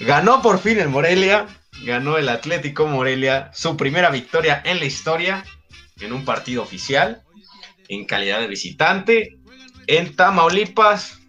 Ganó 0.00 0.42
por 0.42 0.58
fin 0.58 0.80
el 0.80 0.88
Morelia. 0.88 1.46
Ganó 1.84 2.18
el 2.18 2.28
Atlético 2.28 2.88
Morelia 2.88 3.52
su 3.54 3.76
primera 3.76 4.10
victoria 4.10 4.60
en 4.64 4.80
la 4.80 4.86
historia 4.86 5.44
en 6.00 6.12
un 6.12 6.24
partido 6.24 6.64
oficial 6.64 7.22
en 7.88 8.04
calidad 8.06 8.40
de 8.40 8.48
visitante 8.48 9.38
en 9.86 10.16
Tamaulipas 10.16 11.20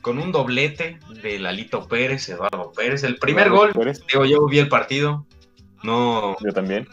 con 0.00 0.18
un 0.18 0.32
doblete 0.32 0.98
de 1.22 1.38
Lalito 1.38 1.86
Pérez, 1.88 2.28
Eduardo 2.28 2.72
Pérez. 2.72 3.02
El 3.04 3.16
primer 3.16 3.48
Eduardo 3.48 3.72
gol, 3.74 3.84
Pérez, 3.84 4.00
digo, 4.10 4.24
yo 4.24 4.46
vi 4.46 4.58
el 4.58 4.68
partido. 4.68 5.26
No. 5.82 6.36
Yo 6.40 6.52
también. 6.52 6.86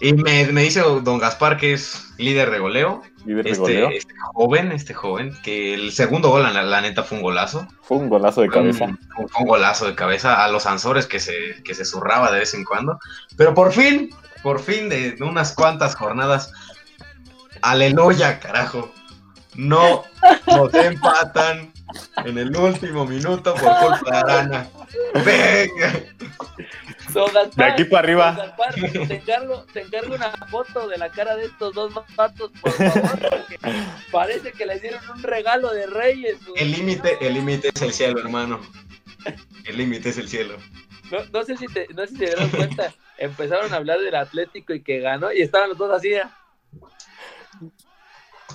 Y 0.00 0.12
me, 0.12 0.44
me 0.52 0.62
dice 0.62 0.80
don 0.80 1.18
Gaspar 1.18 1.56
que 1.56 1.72
es 1.72 2.12
líder 2.18 2.50
de 2.50 2.58
goleo. 2.58 3.02
Líder 3.24 3.44
de 3.44 3.54
goleo. 3.54 3.86
Este, 3.88 3.96
este 3.98 4.14
joven, 4.34 4.72
este 4.72 4.94
joven, 4.94 5.32
que 5.42 5.72
el 5.74 5.90
segundo 5.92 6.28
gol, 6.28 6.42
la, 6.42 6.62
la 6.62 6.80
neta, 6.82 7.02
fue 7.02 7.16
un 7.18 7.22
golazo. 7.24 7.66
Fue 7.82 7.96
un 7.96 8.08
golazo 8.10 8.42
de 8.42 8.48
un- 8.48 8.52
cabeza. 8.52 8.98
Fue 9.16 9.42
un 9.42 9.46
golazo 9.48 9.86
de 9.86 9.94
cabeza 9.94 10.44
a 10.44 10.48
los 10.48 10.66
Ansores 10.66 11.06
que 11.06 11.18
se, 11.18 11.62
que 11.64 11.74
se 11.74 11.84
zurraba 11.86 12.30
de 12.30 12.40
vez 12.40 12.52
en 12.54 12.64
cuando. 12.64 12.98
Pero 13.38 13.54
por 13.54 13.72
fin, 13.72 14.10
por 14.42 14.60
fin, 14.60 14.88
de, 14.90 15.12
de 15.12 15.24
unas 15.24 15.54
cuantas 15.54 15.94
jornadas, 15.96 16.52
aleluya, 17.62 18.38
carajo. 18.38 18.92
No 19.56 20.04
nos 20.46 20.74
empatan 20.74 21.72
en 22.24 22.38
el 22.38 22.56
último 22.56 23.06
minuto 23.06 23.54
por 23.54 23.76
culpa 23.78 24.10
de 24.10 24.16
Arana. 24.16 24.68
Venga. 25.24 25.92
Don 27.12 27.32
Gaspar, 27.32 27.54
De 27.54 27.64
aquí 27.64 27.84
para 27.84 28.02
arriba. 28.02 28.32
don 28.32 28.46
Gaspar, 28.46 28.74
te 29.08 29.14
encargo, 29.14 29.66
te 29.72 29.80
encargo 29.82 30.14
una 30.14 30.30
foto 30.50 30.88
de 30.88 30.98
la 30.98 31.08
cara 31.10 31.36
de 31.36 31.46
estos 31.46 31.74
dos 31.74 31.92
patos, 32.14 32.50
por 32.60 32.72
favor, 32.72 33.30
porque 33.30 33.58
parece 34.10 34.52
que 34.52 34.66
les 34.66 34.82
dieron 34.82 35.00
un 35.10 35.22
regalo 35.22 35.72
de 35.72 35.86
Reyes. 35.86 36.44
güey. 36.46 36.62
El 36.62 36.72
límite, 36.72 37.16
el 37.20 37.34
límite 37.34 37.70
es 37.74 37.82
el 37.82 37.92
cielo, 37.92 38.20
hermano. 38.20 38.60
El 39.64 39.78
límite 39.78 40.10
es 40.10 40.18
el 40.18 40.28
cielo. 40.28 40.56
No, 41.10 41.18
no 41.32 41.44
sé 41.44 41.56
si 41.56 41.66
te, 41.66 41.86
no 41.94 42.02
sé 42.02 42.08
si 42.08 42.18
te 42.18 42.26
dieron 42.26 42.48
cuenta, 42.50 42.92
empezaron 43.18 43.72
a 43.72 43.76
hablar 43.76 44.00
del 44.00 44.14
Atlético 44.16 44.74
y 44.74 44.82
que 44.82 45.00
ganó, 45.00 45.32
y 45.32 45.40
estaban 45.42 45.68
los 45.70 45.78
dos 45.78 45.92
así. 45.92 46.14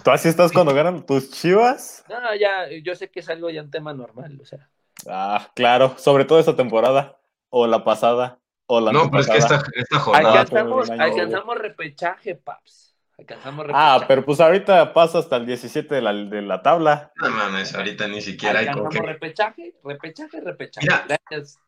¿Tú 0.03 0.11
así 0.11 0.29
estás 0.29 0.51
cuando 0.51 0.73
ganan 0.73 1.05
tus 1.05 1.31
chivas? 1.31 2.03
No, 2.09 2.35
ya, 2.35 2.67
yo 2.83 2.95
sé 2.95 3.09
que 3.11 3.19
es 3.19 3.29
algo 3.29 3.49
ya 3.49 3.61
un 3.61 3.69
tema 3.71 3.93
normal, 3.93 4.39
o 4.41 4.45
sea. 4.45 4.69
Ah, 5.07 5.49
claro. 5.55 5.95
Sobre 5.97 6.25
todo 6.25 6.39
esta 6.39 6.55
temporada. 6.55 7.17
O 7.49 7.67
la 7.67 7.83
pasada. 7.83 8.39
O 8.65 8.79
la 8.79 8.91
No, 8.91 9.11
pero 9.11 9.21
es 9.21 9.29
que 9.29 9.37
esta, 9.37 9.61
esta 9.73 9.99
jornada. 9.99 10.41
Alcanzamos, 10.41 10.89
alcanzamos 10.89 11.57
repechaje, 11.57 12.35
paps. 12.35 12.95
Alcanzamos 13.17 13.67
repechaje. 13.67 13.85
Ah, 13.85 14.05
pero 14.07 14.25
pues 14.25 14.39
ahorita 14.39 14.93
pasa 14.93 15.19
hasta 15.19 15.35
el 15.35 15.45
17 15.45 15.93
de 15.93 16.01
la, 16.01 16.13
de 16.13 16.41
la 16.41 16.61
tabla. 16.61 17.11
No 17.21 17.29
mames, 17.29 17.75
ahorita 17.75 18.07
ni 18.07 18.21
siquiera 18.21 18.59
hay 18.59 18.67
con 18.67 18.85
Alcanzamos 18.85 19.05
qué. 19.05 19.13
repechaje, 19.13 19.75
repechaje, 19.83 20.41
repechaje. 20.41 20.87
Mira. 20.87 21.05
Gracias. 21.29 21.59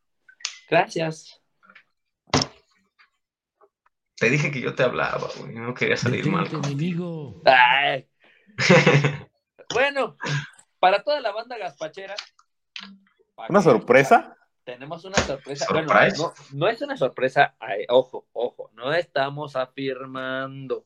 Gracias. 0.69 1.41
Te 4.15 4.29
dije 4.29 4.51
que 4.51 4.61
yo 4.61 4.73
te 4.73 4.83
hablaba, 4.83 5.27
güey. 5.37 5.53
No 5.53 5.73
quería 5.73 5.97
salir 5.97 6.25
mal. 6.29 6.47
Enemigo. 6.47 7.41
Ay, 7.45 8.07
bueno, 9.73 10.17
para 10.79 11.03
toda 11.03 11.19
la 11.21 11.31
banda 11.31 11.57
gaspachera. 11.57 12.15
¿Una 13.49 13.61
sorpresa? 13.61 14.37
Tenemos 14.63 15.03
una 15.05 15.17
sorpresa. 15.17 15.65
¿Surprise? 15.65 16.17
Bueno, 16.17 16.33
no, 16.51 16.57
no 16.59 16.67
es 16.67 16.81
una 16.81 16.95
sorpresa. 16.97 17.55
ay, 17.59 17.85
ojo, 17.89 18.27
ojo, 18.33 18.69
no 18.73 18.93
estamos 18.93 19.55
afirmando, 19.55 20.85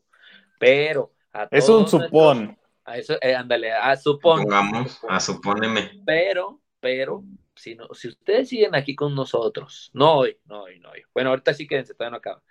pero 0.59 1.13
a 1.33 1.47
Es 1.51 1.69
un 1.69 1.81
nuestros- 1.81 2.05
supón. 2.05 2.57
a 2.85 2.97
eso, 2.97 3.15
eh, 3.21 3.35
ándale, 3.35 3.71
a 3.73 3.95
supón. 3.95 4.43
Pongamos, 4.43 4.99
a 5.07 5.19
supóneme. 5.19 6.01
Pero, 6.05 6.59
pero, 6.79 7.23
si, 7.55 7.75
no, 7.75 7.87
si 7.93 8.07
ustedes 8.07 8.49
siguen 8.49 8.73
aquí 8.75 8.95
con 8.95 9.13
nosotros, 9.13 9.91
no 9.93 10.13
hoy, 10.19 10.39
no 10.45 10.63
hoy, 10.63 10.79
no 10.79 10.89
hoy. 10.91 11.03
Bueno, 11.13 11.29
ahorita 11.31 11.53
sí 11.53 11.67
quédense, 11.67 11.93
todavía 11.93 12.11
no 12.11 12.17
acaba. 12.17 12.41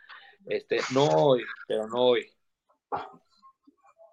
Este, 0.46 0.78
no 0.92 1.06
hoy, 1.06 1.44
pero 1.66 1.88
no 1.88 1.96
hoy. 2.02 2.30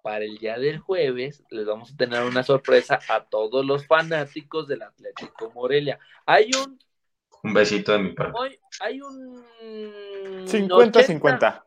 Para 0.04 0.26
el 0.26 0.36
día 0.36 0.58
del 0.58 0.80
jueves 0.80 1.42
les 1.48 1.64
vamos 1.64 1.90
a 1.94 1.96
tener 1.96 2.22
una 2.24 2.42
sorpresa 2.42 2.98
a 3.08 3.24
todos 3.24 3.64
los 3.64 3.86
fanáticos 3.86 4.68
del 4.68 4.82
Atlético 4.82 5.50
Morelia. 5.54 5.98
Hay 6.26 6.50
un, 6.62 6.78
Un 7.42 7.54
besito 7.54 7.92
de 7.92 8.00
mi 8.00 8.12
parte. 8.12 8.38
hoy, 8.38 8.60
hay 8.80 9.00
un 9.00 9.42
50-50. 10.46 11.64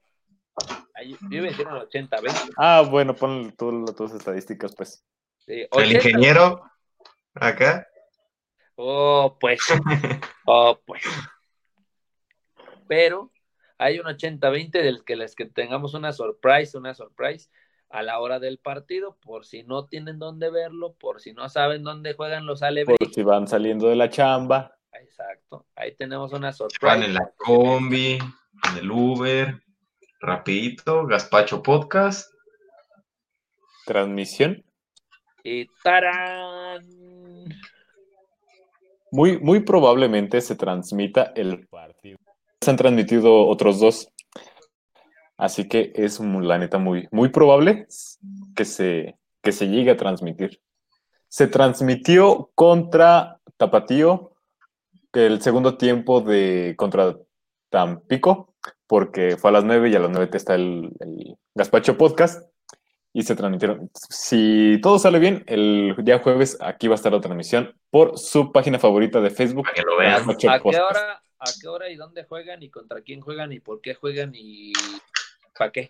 Hay- 0.94 1.18
Yo 1.32 1.42
decir 1.42 1.66
un 1.68 1.78
80, 1.78 2.22
20. 2.22 2.40
Ah, 2.58 2.84
bueno, 2.88 3.16
pon 3.16 3.56
tú 3.58 3.84
tus 3.98 4.12
estadísticas, 4.14 4.76
pues. 4.76 5.04
sí, 5.40 5.62
El 5.62 5.68
80. 5.72 5.96
ingeniero, 6.10 6.62
acá. 7.34 7.88
Oh, 8.76 9.36
pues. 9.40 9.62
Oh, 10.46 10.80
pues. 10.86 11.02
Pero 12.88 13.32
hay 13.80 14.00
un 14.00 14.06
80-20 14.06 14.70
del 14.84 15.04
que 15.04 15.16
les 15.16 15.36
que 15.36 15.46
tengamos 15.48 15.96
una 15.96 16.14
surprise, 16.14 16.78
una 16.78 16.94
surprise 16.94 17.50
a 17.90 18.04
la 18.04 18.20
hora 18.20 18.40
del 18.40 18.58
partido, 18.58 19.18
por 19.22 19.46
si 19.46 19.64
no 19.64 19.86
tienen 19.86 20.20
dónde 20.20 20.50
verlo, 20.50 20.94
por 20.94 21.22
si 21.22 21.34
no 21.34 21.48
saben 21.50 21.84
dónde 21.84 22.14
juegan 22.14 22.46
los 22.46 22.62
alebrijes. 22.64 22.98
Por 23.00 23.14
si 23.14 23.24
van 23.24 23.48
saliendo 23.48 23.88
de 23.88 23.96
la 23.96 24.10
chamba. 24.10 24.76
Exacto. 24.94 25.66
Ahí 25.76 25.96
tenemos 25.96 26.32
una 26.34 26.48
Van 26.48 26.54
sorpresa. 26.54 26.96
en 27.06 27.14
la 27.14 27.32
combi, 27.38 28.18
en 28.18 28.78
el 28.80 28.92
Uber, 28.92 29.62
rapidito, 30.20 31.06
Gaspacho 31.06 31.62
Podcast. 31.62 32.34
Transmisión. 33.86 34.64
Y 35.44 35.66
tarán. 35.82 36.86
Muy, 39.12 39.40
muy 39.40 39.62
probablemente 39.62 40.42
se 40.42 40.56
transmita 40.56 41.32
el 41.36 41.66
partido. 41.68 42.18
Se 42.62 42.70
han 42.72 42.76
transmitido 42.78 43.48
otros 43.48 43.80
dos. 43.80 44.10
Así 45.38 45.68
que 45.68 45.92
es 45.96 46.20
la 46.20 46.58
neta 46.58 46.78
muy, 46.78 47.08
muy 47.12 47.30
probable 47.30 47.88
que 48.56 48.66
se, 48.66 49.18
que 49.42 49.52
se 49.52 49.68
llegue 49.68 49.92
a 49.92 49.98
transmitir. 49.98 50.60
Se 51.28 51.48
transmitió 51.48 52.52
contra 52.56 53.40
Tapatío 53.58 54.38
el 55.26 55.42
segundo 55.42 55.78
tiempo 55.78 56.22
de 56.22 56.76
contra 56.78 57.18
Tampico, 57.70 58.54
porque 58.86 59.38
fue 59.38 59.50
a 59.50 59.54
las 59.54 59.64
9 59.64 59.90
y 59.90 59.96
a 59.96 60.00
las 60.00 60.10
9 60.10 60.30
está 60.34 60.56
el, 60.56 60.92
el 61.00 61.36
Gaspacho 61.56 61.98
Podcast. 61.98 62.48
Y 63.14 63.24
se 63.24 63.36
transmitieron. 63.36 63.90
Si 63.96 64.80
todo 64.84 65.00
sale 65.00 65.18
bien, 65.18 65.44
el 65.48 65.96
día 66.04 66.20
jueves 66.20 66.56
aquí 66.62 66.88
va 66.88 66.94
a 66.94 66.98
estar 66.98 67.12
la 67.12 67.20
transmisión 67.20 67.76
por 67.90 68.20
su 68.20 68.52
página 68.52 68.78
favorita 68.78 69.20
de 69.22 69.32
Facebook. 69.32 69.64
Para 69.64 69.74
que 69.74 69.82
lo 69.82 69.98
vean. 69.98 70.30
¿A 70.30 70.36
qué 70.36 70.80
hora? 70.80 71.24
¿A 71.40 71.46
qué 71.60 71.68
hora 71.68 71.90
y 71.90 71.96
dónde 71.96 72.26
juegan 72.26 72.62
y 72.62 72.70
contra 72.70 73.02
quién 73.02 73.22
juegan 73.22 73.52
y 73.54 73.60
por 73.60 73.82
qué 73.82 73.96
juegan 73.96 74.34
y 74.36 74.72
para 75.58 75.72
qué? 75.72 75.90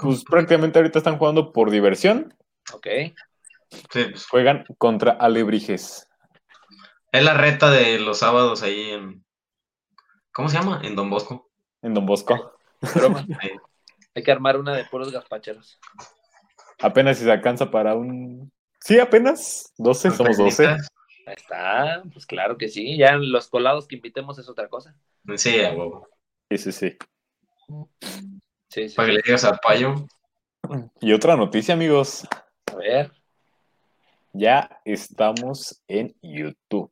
Pues 0.00 0.24
prácticamente 0.24 0.78
ahorita 0.78 0.98
están 0.98 1.18
jugando 1.18 1.52
por 1.52 1.70
diversión. 1.70 2.34
Ok. 2.72 2.86
Sí, 3.90 4.04
pues, 4.10 4.26
Juegan 4.26 4.64
contra 4.78 5.12
Alebrijes. 5.12 6.08
es 7.12 7.24
la 7.24 7.34
reta 7.34 7.70
de 7.70 7.98
los 7.98 8.18
sábados 8.18 8.62
ahí 8.62 8.90
en. 8.90 9.24
¿Cómo 10.32 10.48
se 10.48 10.56
llama? 10.58 10.80
En 10.84 10.94
Don 10.96 11.10
Bosco. 11.10 11.50
en 11.82 11.94
Don 11.94 12.06
Bosco. 12.06 12.54
Broma. 12.94 13.24
Sí. 13.42 13.50
Hay 14.14 14.24
que 14.24 14.32
armar 14.32 14.56
una 14.56 14.74
de 14.74 14.84
puros 14.86 15.12
gazpacheros. 15.12 15.78
Apenas 16.80 17.18
si 17.18 17.24
se 17.24 17.30
alcanza 17.30 17.70
para 17.70 17.94
un. 17.94 18.50
Sí, 18.80 18.98
apenas. 18.98 19.72
12, 19.78 20.10
somos 20.10 20.36
12. 20.36 20.66
Ahí 20.66 20.76
está, 21.36 22.02
pues 22.12 22.26
claro 22.26 22.58
que 22.58 22.68
sí. 22.68 22.96
Ya 22.96 23.16
los 23.16 23.48
colados 23.48 23.86
que 23.86 23.94
invitemos 23.96 24.38
es 24.38 24.48
otra 24.48 24.68
cosa. 24.68 24.96
Sí, 25.36 25.62
a 25.62 25.70
huevo. 25.72 26.08
Sí, 26.50 26.58
sí, 26.58 26.72
sí. 26.72 26.96
Sí, 28.68 28.88
sí. 28.88 28.94
Para 28.94 29.08
que 29.08 29.14
le 29.14 29.22
digas 29.24 29.44
al 29.44 29.58
payo. 29.58 29.94
Y 31.00 31.12
otra 31.12 31.36
noticia, 31.36 31.74
amigos. 31.74 32.26
A 32.66 32.76
ver. 32.76 33.12
Ya 34.32 34.80
estamos 34.84 35.82
en 35.88 36.14
YouTube. 36.22 36.90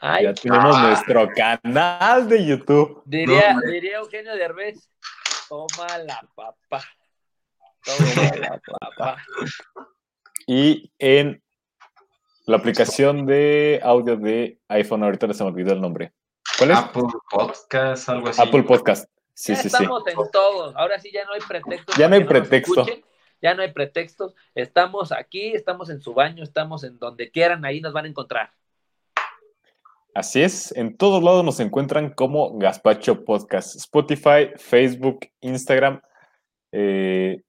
Ay, 0.00 0.24
Ya 0.24 0.34
tenemos 0.34 0.76
ah. 0.76 0.88
nuestro 0.88 1.28
canal 1.34 2.28
de 2.28 2.46
YouTube. 2.46 3.02
diría, 3.06 3.54
No, 3.54 3.60
diría 3.62 3.96
Eugenio 3.96 4.36
Derbez, 4.36 4.88
toma 5.48 5.98
la 5.98 6.20
papa. 6.34 6.84
Toma 7.84 8.36
la 8.36 8.60
papa. 8.78 9.16
Y 10.46 10.92
en 10.98 11.42
la 12.44 12.56
aplicación 12.56 13.26
de 13.26 13.80
audio 13.82 14.16
de 14.16 14.60
iPhone, 14.68 15.02
ahorita 15.02 15.32
se 15.32 15.42
me 15.42 15.50
olvidó 15.50 15.72
el 15.72 15.80
nombre. 15.80 16.12
¿Cuál 16.58 16.70
es? 16.70 16.78
Apple 16.78 17.02
Podcast, 17.28 18.08
algo 18.08 18.28
así. 18.28 18.40
Apple 18.40 18.62
Podcast. 18.62 19.10
Sí, 19.36 19.52
ya 19.52 19.56
sí, 19.62 19.68
sí. 19.68 19.76
estamos 19.76 20.02
en 20.06 20.16
todos. 20.32 20.74
Ahora 20.76 20.98
sí 20.98 21.10
ya 21.12 21.26
no 21.26 21.34
hay 21.34 21.40
pretextos. 21.46 21.94
Ya 21.96 22.08
no 22.08 22.14
hay 22.14 22.24
pretexto. 22.24 22.86
Ya 23.42 23.54
no 23.54 23.60
hay 23.62 23.70
pretextos. 23.70 24.34
Estamos 24.54 25.12
aquí, 25.12 25.52
estamos 25.52 25.90
en 25.90 26.00
su 26.00 26.14
baño, 26.14 26.42
estamos 26.42 26.84
en 26.84 26.98
donde 26.98 27.30
quieran, 27.30 27.64
ahí 27.66 27.82
nos 27.82 27.92
van 27.92 28.06
a 28.06 28.08
encontrar. 28.08 28.50
Así 30.14 30.42
es, 30.42 30.74
en 30.74 30.96
todos 30.96 31.22
lados 31.22 31.44
nos 31.44 31.60
encuentran 31.60 32.08
como 32.14 32.56
Gaspacho 32.56 33.26
Podcast. 33.26 33.76
Spotify, 33.76 34.52
Facebook, 34.56 35.28
Instagram, 35.42 36.00
eh, 36.72 37.42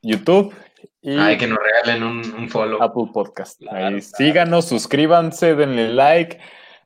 YouTube 0.00 0.54
y 1.02 1.18
Ay, 1.18 1.36
que 1.36 1.46
nos 1.46 1.58
regalen 1.58 2.02
un, 2.02 2.34
un 2.34 2.48
follow. 2.48 2.82
Apple 2.82 3.10
Podcast. 3.12 3.60
Claro, 3.60 3.76
Ahí 3.76 4.00
claro. 4.00 4.16
síganos, 4.16 4.64
suscríbanse, 4.64 5.54
denle 5.54 5.92
like, 5.92 6.40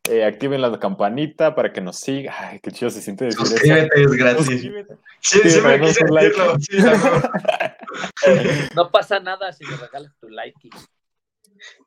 eh, 0.08 0.24
activen 0.24 0.60
la 0.60 0.78
campanita 0.78 1.54
para 1.54 1.72
que 1.72 1.80
nos 1.80 1.96
siga. 1.98 2.34
Ay, 2.38 2.60
qué 2.60 2.70
chido 2.70 2.90
se 2.90 3.00
siente 3.00 3.24
decir 3.26 3.40
eso. 3.40 3.50
Suscríbete, 3.50 4.02
es 4.02 4.12
gratis. 4.12 4.46
Suscríbete. 4.46 4.94
Sí, 5.20 5.40
Sí, 5.42 5.50
sí, 5.50 5.60
me 5.60 5.80
quise 5.80 6.04
like. 6.10 6.36
Sí. 6.60 6.78
No 8.74 8.90
pasa 8.90 9.18
nada 9.18 9.52
si 9.52 9.64
nos 9.64 9.80
regalas 9.80 10.12
tu 10.20 10.28
like. 10.28 10.68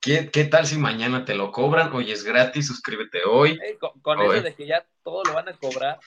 ¿Qué, 0.01 0.29
¿Qué 0.29 0.43
tal 0.45 0.65
si 0.65 0.77
mañana 0.77 1.23
te 1.23 1.35
lo 1.35 1.51
cobran? 1.51 1.93
Oye, 1.93 2.11
es 2.13 2.23
gratis, 2.23 2.67
suscríbete 2.67 3.19
hoy. 3.25 3.57
Eh, 3.63 3.77
con 3.79 3.91
con 4.01 4.19
Oye. 4.19 4.39
eso 4.39 4.43
de 4.43 4.53
que 4.55 4.65
ya 4.67 4.85
todo 5.03 5.23
lo 5.23 5.33
van 5.33 5.47
a 5.49 5.53
cobrar, 5.53 5.99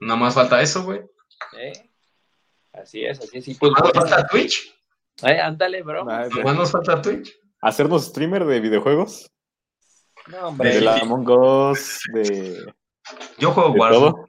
Nada 0.00 0.20
más 0.20 0.34
falta 0.34 0.60
eso, 0.60 0.84
güey. 0.84 1.00
¿eh? 1.58 1.72
Así 2.72 3.04
es, 3.04 3.18
así 3.18 3.38
es. 3.38 3.48
Y 3.48 3.54
pues, 3.54 3.72
¿Más 3.72 3.82
nos 3.82 3.92
falta 3.92 4.26
Twitch? 4.28 4.74
eh, 5.22 5.40
ándale, 5.40 5.82
bro. 5.82 6.06
Ay, 6.08 6.28
¿Más 6.44 6.54
nos 6.56 6.70
falta 6.70 7.00
Twitch? 7.00 7.34
Hacernos 7.62 8.06
streamer 8.06 8.44
de 8.44 8.60
videojuegos, 8.60 9.30
No, 10.28 10.52
de 10.56 10.80
la 10.80 10.96
Among 10.96 11.28
Us, 11.28 12.00
de, 12.12 12.74
Yo 13.38 13.52
juego 13.52 13.72
de 13.72 13.78
Warzone. 13.80 14.10
todo. 14.12 14.26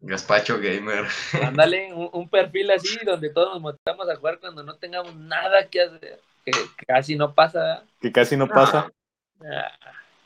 Gaspacho 0.00 0.58
Gamer. 0.58 1.06
Ándale, 1.42 1.92
un, 1.92 2.08
un 2.12 2.28
perfil 2.28 2.70
así 2.70 2.98
donde 3.04 3.30
todos 3.30 3.52
nos 3.54 3.62
montamos 3.62 4.08
a 4.08 4.16
jugar 4.16 4.38
cuando 4.40 4.62
no 4.62 4.76
tengamos 4.76 5.14
nada 5.14 5.68
que 5.68 5.82
hacer. 5.82 6.20
Que 6.44 6.52
casi 6.86 7.16
no 7.16 7.34
pasa. 7.34 7.84
que 8.00 8.10
casi 8.10 8.36
no 8.36 8.48
pasa. 8.48 8.90
Ah, 9.42 9.72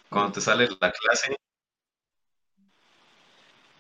Cuando 0.09 0.33
te 0.33 0.41
sale 0.41 0.69
la 0.81 0.93
clase. 0.93 1.37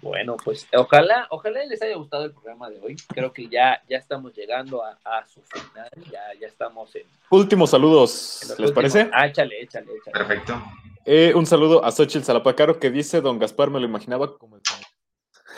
Bueno, 0.04 0.36
pues 0.44 0.68
ojalá, 0.76 1.26
ojalá 1.30 1.64
les 1.64 1.80
haya 1.82 1.96
gustado 1.96 2.24
el 2.26 2.32
programa 2.32 2.68
de 2.70 2.78
hoy. 2.80 2.96
Creo 3.08 3.32
que 3.32 3.48
ya, 3.48 3.82
ya 3.88 3.96
estamos 3.98 4.34
llegando 4.34 4.84
a, 4.84 4.98
a 5.04 5.26
su 5.26 5.40
final. 5.42 5.88
Ya, 6.12 6.20
ya 6.40 6.46
estamos 6.46 6.94
en. 6.94 7.02
Últimos 7.30 7.70
saludos, 7.70 8.40
en 8.42 8.48
¿les 8.48 8.58
últimos- 8.58 8.72
parece? 8.74 9.10
Ah, 9.12 9.26
échale, 9.26 9.62
échale, 9.62 9.86
échale. 9.96 10.12
Perfecto. 10.12 10.62
Eh, 11.06 11.32
un 11.34 11.46
saludo 11.46 11.84
a 11.84 11.90
Xochitl 11.90 12.24
Salapacaro 12.24 12.78
que 12.78 12.90
dice, 12.90 13.20
don 13.20 13.38
Gaspar 13.38 13.70
me 13.70 13.80
lo 13.80 13.86
imaginaba 13.86 14.36
como 14.38 14.56
el, 14.56 14.62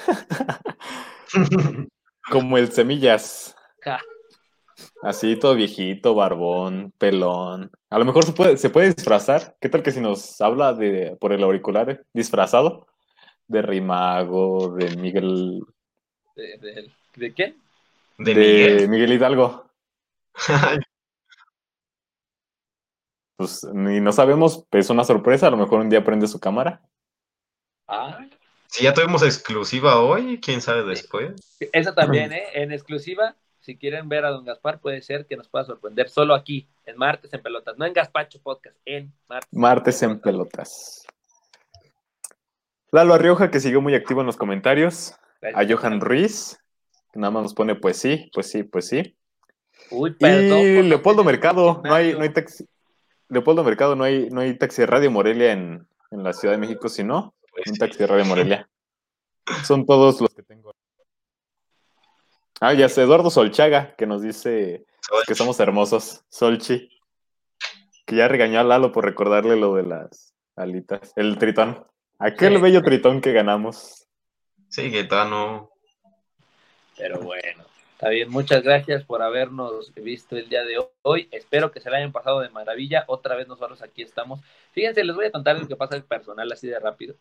como 2.30 2.58
el 2.58 2.72
Semillas. 2.72 3.54
Así, 5.02 5.36
todo 5.36 5.54
viejito, 5.54 6.14
barbón, 6.14 6.92
pelón. 6.98 7.70
A 7.90 7.98
lo 7.98 8.04
mejor 8.04 8.24
se 8.24 8.32
puede, 8.32 8.56
se 8.58 8.70
puede 8.70 8.92
disfrazar. 8.92 9.56
¿Qué 9.60 9.68
tal 9.68 9.82
que 9.82 9.90
si 9.92 10.00
nos 10.00 10.40
habla 10.40 10.72
de 10.74 11.16
por 11.20 11.32
el 11.32 11.42
auricular 11.42 11.88
eh, 11.90 12.00
disfrazado? 12.12 12.86
De 13.48 13.62
Rimago, 13.62 14.74
de 14.76 14.96
Miguel, 14.96 15.64
¿De, 16.34 16.58
de, 16.58 16.92
de 17.14 17.34
quién? 17.34 17.56
De, 18.18 18.34
de 18.34 18.40
Miguel. 18.40 18.88
Miguel 18.88 19.12
Hidalgo. 19.12 19.70
Pues 23.36 23.64
ni 23.64 24.00
no 24.00 24.12
sabemos, 24.12 24.64
es 24.70 24.88
una 24.88 25.04
sorpresa. 25.04 25.48
A 25.48 25.50
lo 25.50 25.58
mejor 25.58 25.80
un 25.80 25.90
día 25.90 26.02
prende 26.02 26.26
su 26.26 26.40
cámara. 26.40 26.80
Ah, 27.86 28.26
si 28.68 28.84
ya 28.84 28.92
tuvimos 28.92 29.22
exclusiva 29.22 30.00
hoy, 30.00 30.40
quién 30.40 30.60
sabe 30.60 30.84
después. 30.84 31.34
eso 31.72 31.94
también, 31.94 32.32
¿eh? 32.32 32.44
En 32.54 32.72
exclusiva, 32.72 33.36
si 33.60 33.76
quieren 33.76 34.08
ver 34.08 34.24
a 34.24 34.30
don 34.30 34.44
Gaspar, 34.44 34.80
puede 34.80 35.02
ser 35.02 35.26
que 35.26 35.36
nos 35.36 35.48
pueda 35.48 35.64
sorprender 35.64 36.08
solo 36.08 36.34
aquí, 36.34 36.66
en 36.84 36.96
Martes 36.96 37.32
en 37.32 37.42
Pelotas. 37.42 37.78
No 37.78 37.86
en 37.86 37.92
Gaspacho 37.92 38.40
Podcast, 38.42 38.76
en 38.84 39.12
Martes. 39.28 39.52
Martes 39.52 40.02
en 40.02 40.20
pelotas. 40.20 41.06
Lalo 42.92 43.14
Arrioja, 43.14 43.50
que 43.50 43.60
siguió 43.60 43.80
muy 43.80 43.94
activo 43.94 44.20
en 44.20 44.26
los 44.26 44.36
comentarios. 44.36 45.14
A 45.54 45.64
Johan 45.68 46.00
Ruiz, 46.00 46.58
que 47.12 47.20
nada 47.20 47.30
más 47.30 47.42
nos 47.44 47.54
pone 47.54 47.74
pues 47.74 47.98
sí, 47.98 48.30
pues 48.32 48.50
sí, 48.50 48.62
pues 48.62 48.88
sí. 48.88 49.16
Uy, 49.90 50.14
perdón. 50.14 50.58
Y 50.58 50.82
Leopoldo 50.82 51.22
Mercado, 51.24 51.82
no 51.84 51.94
hay, 51.94 52.14
no 52.14 52.22
hay 52.22 52.30
taxi. 52.30 52.66
Leopoldo 53.28 53.62
Mercado, 53.64 53.96
no 53.96 54.04
hay, 54.04 54.28
no 54.30 54.40
hay 54.40 54.56
taxi 54.56 54.82
de 54.82 54.86
Radio 54.86 55.10
Morelia 55.10 55.52
en, 55.52 55.86
en 56.10 56.22
la 56.22 56.32
Ciudad 56.32 56.54
de 56.54 56.58
México, 56.58 56.88
sino 56.88 57.34
Pues 57.52 57.66
un 57.70 57.76
taxi 57.76 57.98
de 57.98 58.06
Radio 58.06 58.24
Morelia. 58.24 58.68
Son 59.64 59.86
todos 59.86 60.20
los 60.20 60.34
que 60.34 60.42
tengo. 60.42 60.74
Ah, 62.60 62.72
ya 62.72 62.88
sé, 62.88 63.02
Eduardo 63.02 63.30
Solchaga, 63.30 63.94
que 63.96 64.06
nos 64.06 64.22
dice 64.22 64.86
que 65.26 65.34
somos 65.34 65.60
hermosos. 65.60 66.24
Solchi, 66.28 66.88
que 68.06 68.16
ya 68.16 68.28
regañó 68.28 68.60
a 68.60 68.64
Lalo 68.64 68.92
por 68.92 69.04
recordarle 69.04 69.56
lo 69.56 69.74
de 69.74 69.82
las 69.84 70.34
alitas. 70.56 71.12
El 71.16 71.38
tritón. 71.38 71.86
Aquel 72.18 72.54
Sí. 72.54 72.60
bello 72.60 72.82
tritón 72.82 73.20
que 73.20 73.32
ganamos. 73.32 74.06
Sí, 74.68 74.90
que 74.90 75.04
todavía 75.04 75.30
no. 75.30 75.70
Pero 76.96 77.20
bueno, 77.20 77.64
está 77.92 78.08
bien. 78.08 78.30
Muchas 78.30 78.62
gracias 78.62 79.04
por 79.04 79.22
habernos 79.22 79.92
visto 79.94 80.36
el 80.36 80.48
día 80.48 80.64
de 80.64 80.82
hoy. 81.02 81.28
Espero 81.30 81.70
que 81.70 81.80
se 81.80 81.90
la 81.90 81.98
hayan 81.98 82.12
pasado 82.12 82.40
de 82.40 82.48
maravilla. 82.48 83.04
Otra 83.06 83.36
vez 83.36 83.46
nosotros 83.48 83.82
aquí 83.82 84.02
estamos. 84.02 84.40
Fíjense, 84.72 85.04
les 85.04 85.14
voy 85.14 85.26
a 85.26 85.30
contar 85.30 85.58
lo 85.58 85.68
que 85.68 85.76
pasa 85.76 85.94
el 85.96 86.04
personal 86.04 86.50
así 86.50 86.66
de 86.68 86.78
rápido. 86.78 87.14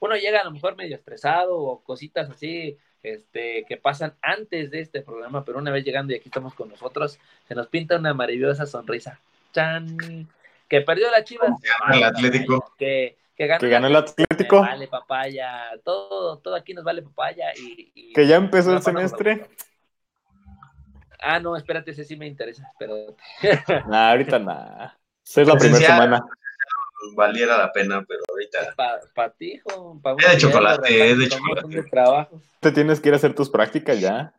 uno 0.00 0.16
llega 0.16 0.40
a 0.40 0.44
lo 0.44 0.50
mejor 0.52 0.76
medio 0.76 0.96
estresado 0.96 1.58
o 1.58 1.82
cositas 1.82 2.30
así 2.30 2.78
este, 3.02 3.64
que 3.68 3.76
pasan 3.76 4.14
antes 4.22 4.70
de 4.70 4.80
este 4.80 5.02
programa, 5.02 5.44
pero 5.44 5.58
una 5.58 5.70
vez 5.70 5.84
llegando 5.84 6.12
y 6.12 6.16
aquí 6.16 6.28
estamos 6.28 6.54
con 6.54 6.68
nosotros, 6.68 7.18
se 7.46 7.54
nos 7.54 7.66
pinta 7.68 7.96
una 7.96 8.14
maravillosa 8.14 8.66
sonrisa. 8.66 9.20
¡Chan! 9.52 10.28
Que 10.68 10.80
perdió 10.82 11.10
la 11.10 11.24
Chivas. 11.24 11.50
El 11.92 12.04
Atlético. 12.04 12.74
Que, 12.78 13.16
que 13.38 13.46
ganó, 13.46 13.60
Que 13.60 13.68
ganó 13.68 13.86
el 13.86 13.96
Atlético. 13.96 14.60
Vale 14.60 14.88
papaya. 14.88 15.70
Todo, 15.84 16.38
todo 16.40 16.56
aquí 16.56 16.74
nos 16.74 16.84
vale 16.84 17.02
papaya. 17.02 17.52
Y, 17.56 17.92
y- 17.94 18.12
Que 18.12 18.26
ya 18.26 18.36
empezó 18.36 18.72
el 18.74 18.82
semestre. 18.82 19.48
Ah, 21.20 21.40
no, 21.40 21.56
espérate, 21.56 21.92
ese 21.92 22.04
sí 22.04 22.16
me 22.16 22.26
interesa. 22.26 22.70
Pero 22.78 23.16
Nah, 23.88 24.10
ahorita 24.10 24.38
nada. 24.38 24.98
Esa 25.24 25.42
es 25.42 25.48
la 25.48 25.54
primera 25.54 25.78
Presencial. 25.78 25.92
semana. 26.02 26.26
Valiera 27.14 27.56
la 27.58 27.72
pena, 27.72 28.04
pero 28.06 28.20
ahorita. 28.28 28.74
para 28.76 29.00
pa 29.14 29.30
ti, 29.30 29.52
hijo, 29.54 30.00
pa' 30.02 30.16
Es 30.18 30.32
de 30.32 30.38
chocolate, 30.38 31.10
es 31.10 31.18
de 31.18 31.28
chocolate. 31.28 31.82
trabajos. 31.84 32.42
Te 32.60 32.72
tienes 32.72 33.00
que 33.00 33.08
ir 33.08 33.14
a 33.14 33.18
hacer 33.18 33.34
tus 33.34 33.48
prácticas 33.50 34.00
ya. 34.00 34.34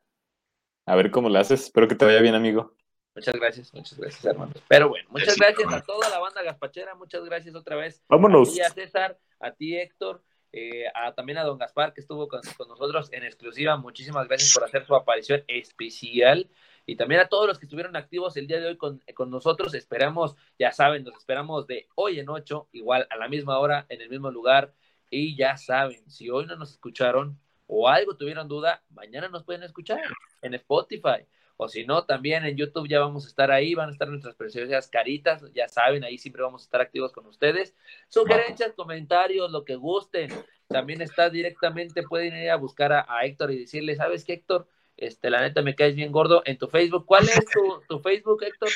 A 0.85 0.95
ver 0.95 1.09
cómo 1.09 1.29
le 1.29 1.39
haces. 1.39 1.63
Espero 1.63 1.87
que 1.87 1.95
te 1.95 2.03
vaya 2.05 2.19
bien, 2.21 2.35
amigo. 2.35 2.73
Muchas 3.15 3.33
gracias, 3.35 3.73
muchas 3.73 3.97
gracias, 3.97 4.23
hermanos. 4.25 4.55
Pero 4.67 4.89
bueno, 4.89 5.09
muchas 5.09 5.33
Sí, 5.33 5.39
gracias 5.39 5.59
hermano. 5.61 5.77
a 5.77 5.85
toda 5.85 6.09
la 6.09 6.19
banda 6.19 6.41
Gaspachera, 6.43 6.95
muchas 6.95 7.23
gracias 7.25 7.55
otra 7.55 7.75
vez. 7.75 8.01
Vámonos. 8.07 8.49
A 8.49 8.53
ti, 8.53 8.61
a 8.61 8.69
César, 8.69 9.19
a 9.39 9.51
ti, 9.51 9.75
Héctor, 9.75 10.23
eh, 10.53 10.85
a, 10.93 11.13
también 11.13 11.37
a 11.37 11.43
don 11.43 11.57
Gaspar, 11.57 11.93
que 11.93 12.01
estuvo 12.01 12.27
con, 12.27 12.41
con 12.57 12.67
nosotros 12.67 13.09
en 13.11 13.23
exclusiva. 13.23 13.75
Muchísimas 13.77 14.27
gracias 14.27 14.53
por 14.53 14.63
hacer 14.63 14.85
su 14.85 14.95
aparición 14.95 15.43
especial. 15.47 16.49
Y 16.85 16.95
también 16.95 17.21
a 17.21 17.27
todos 17.27 17.45
los 17.47 17.59
que 17.59 17.65
estuvieron 17.65 17.95
activos 17.95 18.35
el 18.37 18.47
día 18.47 18.59
de 18.59 18.67
hoy 18.67 18.77
con, 18.77 19.03
con 19.13 19.29
nosotros. 19.29 19.73
Esperamos, 19.75 20.35
ya 20.57 20.71
saben, 20.71 21.03
nos 21.03 21.15
esperamos 21.17 21.67
de 21.67 21.87
hoy 21.95 22.19
en 22.19 22.29
ocho, 22.29 22.67
igual 22.71 23.05
a 23.11 23.17
la 23.17 23.27
misma 23.27 23.59
hora, 23.59 23.85
en 23.89 24.01
el 24.01 24.09
mismo 24.09 24.31
lugar. 24.31 24.73
Y 25.11 25.35
ya 25.35 25.57
saben, 25.57 26.09
si 26.09 26.29
hoy 26.29 26.45
no 26.45 26.55
nos 26.55 26.71
escucharon 26.71 27.39
o 27.67 27.87
algo 27.87 28.15
tuvieron 28.17 28.47
duda, 28.47 28.83
mañana 28.89 29.29
nos 29.29 29.43
pueden 29.43 29.61
escuchar 29.63 29.99
en 30.41 30.53
Spotify. 30.55 31.27
O 31.61 31.67
si 31.67 31.85
no, 31.85 32.05
también 32.05 32.45
en 32.45 32.55
YouTube 32.55 32.87
ya 32.87 33.01
vamos 33.01 33.25
a 33.25 33.27
estar 33.27 33.51
ahí, 33.51 33.73
van 33.73 33.89
a 33.89 33.91
estar 33.91 34.07
nuestras 34.07 34.33
preciosas 34.33 34.87
caritas, 34.87 35.43
ya 35.53 35.67
saben, 35.67 36.05
ahí 36.05 36.17
siempre 36.17 36.41
vamos 36.41 36.61
a 36.61 36.63
estar 36.63 36.79
activos 36.79 37.11
con 37.11 37.25
ustedes. 37.25 37.75
Sugerencias, 38.07 38.71
comentarios, 38.77 39.51
lo 39.51 39.65
que 39.65 39.75
gusten. 39.75 40.31
También 40.69 41.01
está 41.01 41.29
directamente, 41.29 42.03
pueden 42.03 42.37
ir 42.37 42.49
a 42.49 42.55
buscar 42.55 42.93
a, 42.93 43.05
a 43.09 43.25
Héctor 43.25 43.51
y 43.51 43.59
decirle, 43.59 43.97
¿sabes 43.97 44.23
qué, 44.23 44.35
Héctor? 44.35 44.69
Este, 44.95 45.29
la 45.29 45.41
neta 45.41 45.61
me 45.61 45.75
caes 45.75 45.97
bien 45.97 46.13
gordo 46.13 46.43
en 46.45 46.57
tu 46.57 46.69
Facebook. 46.69 47.05
¿Cuál 47.05 47.27
es 47.27 47.43
tu, 47.51 47.81
tu 47.89 47.99
Facebook, 47.99 48.41
Héctor? 48.41 48.69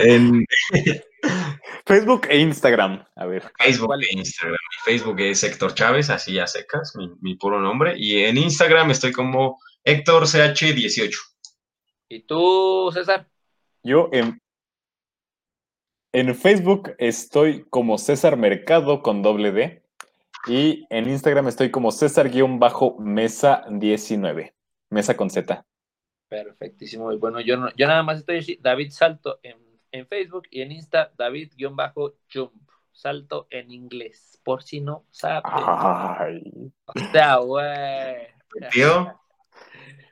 En 0.00 0.46
Facebook 1.86 2.28
e 2.30 2.38
Instagram. 2.38 3.04
A 3.14 3.26
ver. 3.26 3.42
Facebook 3.58 3.88
¿Cuál? 3.88 4.04
e 4.04 4.06
Instagram. 4.12 4.52
Mi 4.54 4.92
Facebook 4.92 5.20
es 5.20 5.44
Héctor 5.44 5.74
Chávez, 5.74 6.08
así 6.08 6.38
a 6.38 6.46
secas, 6.46 6.96
mi, 6.96 7.10
mi 7.20 7.36
puro 7.36 7.60
nombre. 7.60 7.92
Y 7.98 8.24
en 8.24 8.38
Instagram 8.38 8.90
estoy 8.90 9.12
como 9.12 9.60
Héctor 9.86 10.24
CH18. 10.24 11.16
¿Y 12.08 12.22
tú, 12.26 12.90
César? 12.92 13.28
Yo 13.84 14.08
en, 14.12 14.40
en 16.12 16.34
Facebook 16.34 16.94
estoy 16.98 17.64
como 17.70 17.96
César 17.98 18.36
Mercado 18.36 19.00
con 19.02 19.22
doble 19.22 19.52
D. 19.52 19.82
Y 20.48 20.86
en 20.90 21.08
Instagram 21.08 21.48
estoy 21.48 21.70
como 21.70 21.90
César-Mesa19. 21.90 24.52
Mesa 24.90 25.16
con 25.16 25.30
Z. 25.30 25.64
Perfectísimo. 26.28 27.12
Y 27.12 27.16
bueno, 27.16 27.40
yo, 27.40 27.56
no- 27.56 27.70
yo 27.76 27.86
nada 27.86 28.02
más 28.02 28.18
estoy 28.18 28.38
así, 28.38 28.58
David 28.60 28.90
Salto 28.90 29.38
en, 29.42 29.56
en 29.92 30.06
Facebook 30.06 30.44
y 30.50 30.62
en 30.62 30.72
Insta, 30.72 31.12
David-Jump. 31.16 31.80
Salto 32.92 33.46
en 33.50 33.70
inglés, 33.70 34.40
por 34.42 34.62
si 34.62 34.80
no 34.80 35.04
saben. 35.10 35.42
Ay. 35.44 36.72
O 36.86 36.92
sea, 37.12 37.36
güey. 37.36 38.26
Tío. 38.72 39.20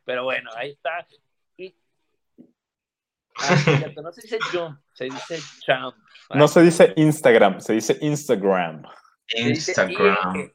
Pero 0.04 0.24
bueno, 0.24 0.50
ahí 0.56 0.70
está. 0.70 1.06
Y... 1.56 1.74
Ah, 3.36 3.56
no 4.02 4.12
se 4.12 4.22
dice 4.22 4.38
jump, 4.52 4.78
se 4.92 5.04
dice 5.04 5.38
jump. 5.66 5.96
No 6.34 6.48
se 6.48 6.62
dice 6.62 6.92
Instagram, 6.96 7.60
se 7.60 7.74
dice 7.74 7.98
Instagram. 8.00 8.84
Instagram. 9.28 10.52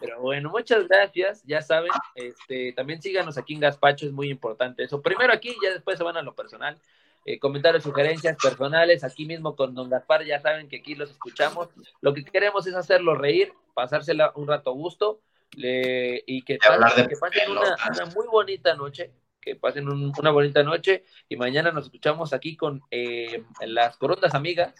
Pero 0.00 0.20
bueno, 0.20 0.50
muchas 0.50 0.88
gracias. 0.88 1.42
Ya 1.44 1.62
saben, 1.62 1.92
este, 2.16 2.72
también 2.72 3.00
síganos 3.00 3.38
aquí 3.38 3.54
en 3.54 3.60
Gaspacho, 3.60 4.06
es 4.06 4.12
muy 4.12 4.30
importante 4.30 4.82
eso. 4.82 5.00
Primero 5.00 5.32
aquí, 5.32 5.54
ya 5.62 5.70
después 5.70 5.96
se 5.96 6.04
van 6.04 6.16
a 6.16 6.22
lo 6.22 6.34
personal. 6.34 6.78
Eh, 7.24 7.38
comentarios, 7.38 7.84
sugerencias 7.84 8.36
personales, 8.42 9.04
aquí 9.04 9.26
mismo 9.26 9.54
con 9.54 9.74
Don 9.74 9.88
Gaspar, 9.88 10.24
ya 10.24 10.40
saben 10.40 10.68
que 10.68 10.78
aquí 10.78 10.96
los 10.96 11.10
escuchamos. 11.10 11.68
Lo 12.00 12.14
que 12.14 12.24
queremos 12.24 12.66
es 12.66 12.74
hacerlos 12.74 13.16
reír, 13.16 13.52
pasársela 13.74 14.32
un 14.34 14.48
rato 14.48 14.70
a 14.70 14.72
gusto 14.72 15.20
le- 15.56 16.22
y 16.26 16.42
que, 16.42 16.54
Y 16.54 16.66
hablar 16.68 16.94
de 16.94 17.08
que 17.08 17.16
pasen 17.16 17.50
una, 17.50 17.76
muy 18.14 18.26
bonita 18.26 18.74
noche. 18.74 19.12
Que 19.40 19.56
pasen 19.56 19.88
un- 19.88 20.12
una 20.18 20.30
bonita 20.30 20.62
noche 20.62 21.04
y 21.28 21.36
mañana 21.36 21.72
nos 21.72 21.86
escuchamos 21.86 22.32
aquí 22.32 22.56
con 22.56 22.80
eh, 22.90 23.44
las 23.60 23.96
corondas 23.96 24.34
amigas. 24.34 24.74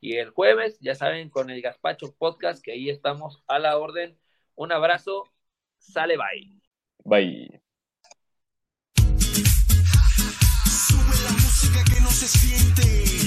Y 0.00 0.16
el 0.16 0.30
jueves, 0.30 0.76
ya 0.80 0.94
saben, 0.94 1.30
con 1.30 1.48
el 1.48 1.62
Gaspacho 1.62 2.14
Podcast, 2.18 2.62
que 2.62 2.72
ahí 2.72 2.90
estamos 2.90 3.42
a 3.46 3.58
la 3.58 3.78
orden. 3.78 4.18
Un 4.54 4.72
abrazo, 4.72 5.32
sale 5.78 6.16
bye. 6.16 6.60
Bye. 7.04 7.62
Sube 10.66 11.14
la 11.24 11.30
música 11.32 11.84
que 11.84 12.00
no 12.00 12.10
se 12.10 12.26
siente 12.26 13.21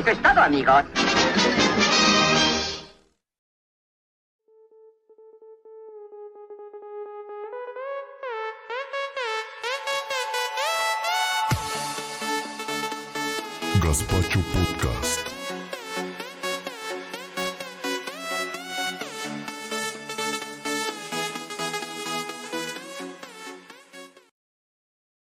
Eso 0.00 0.12
es, 0.12 0.22
todo, 0.22 0.40
amigos. 0.40 0.84
Gaspacho 13.82 14.40
Podcast. 14.54 15.39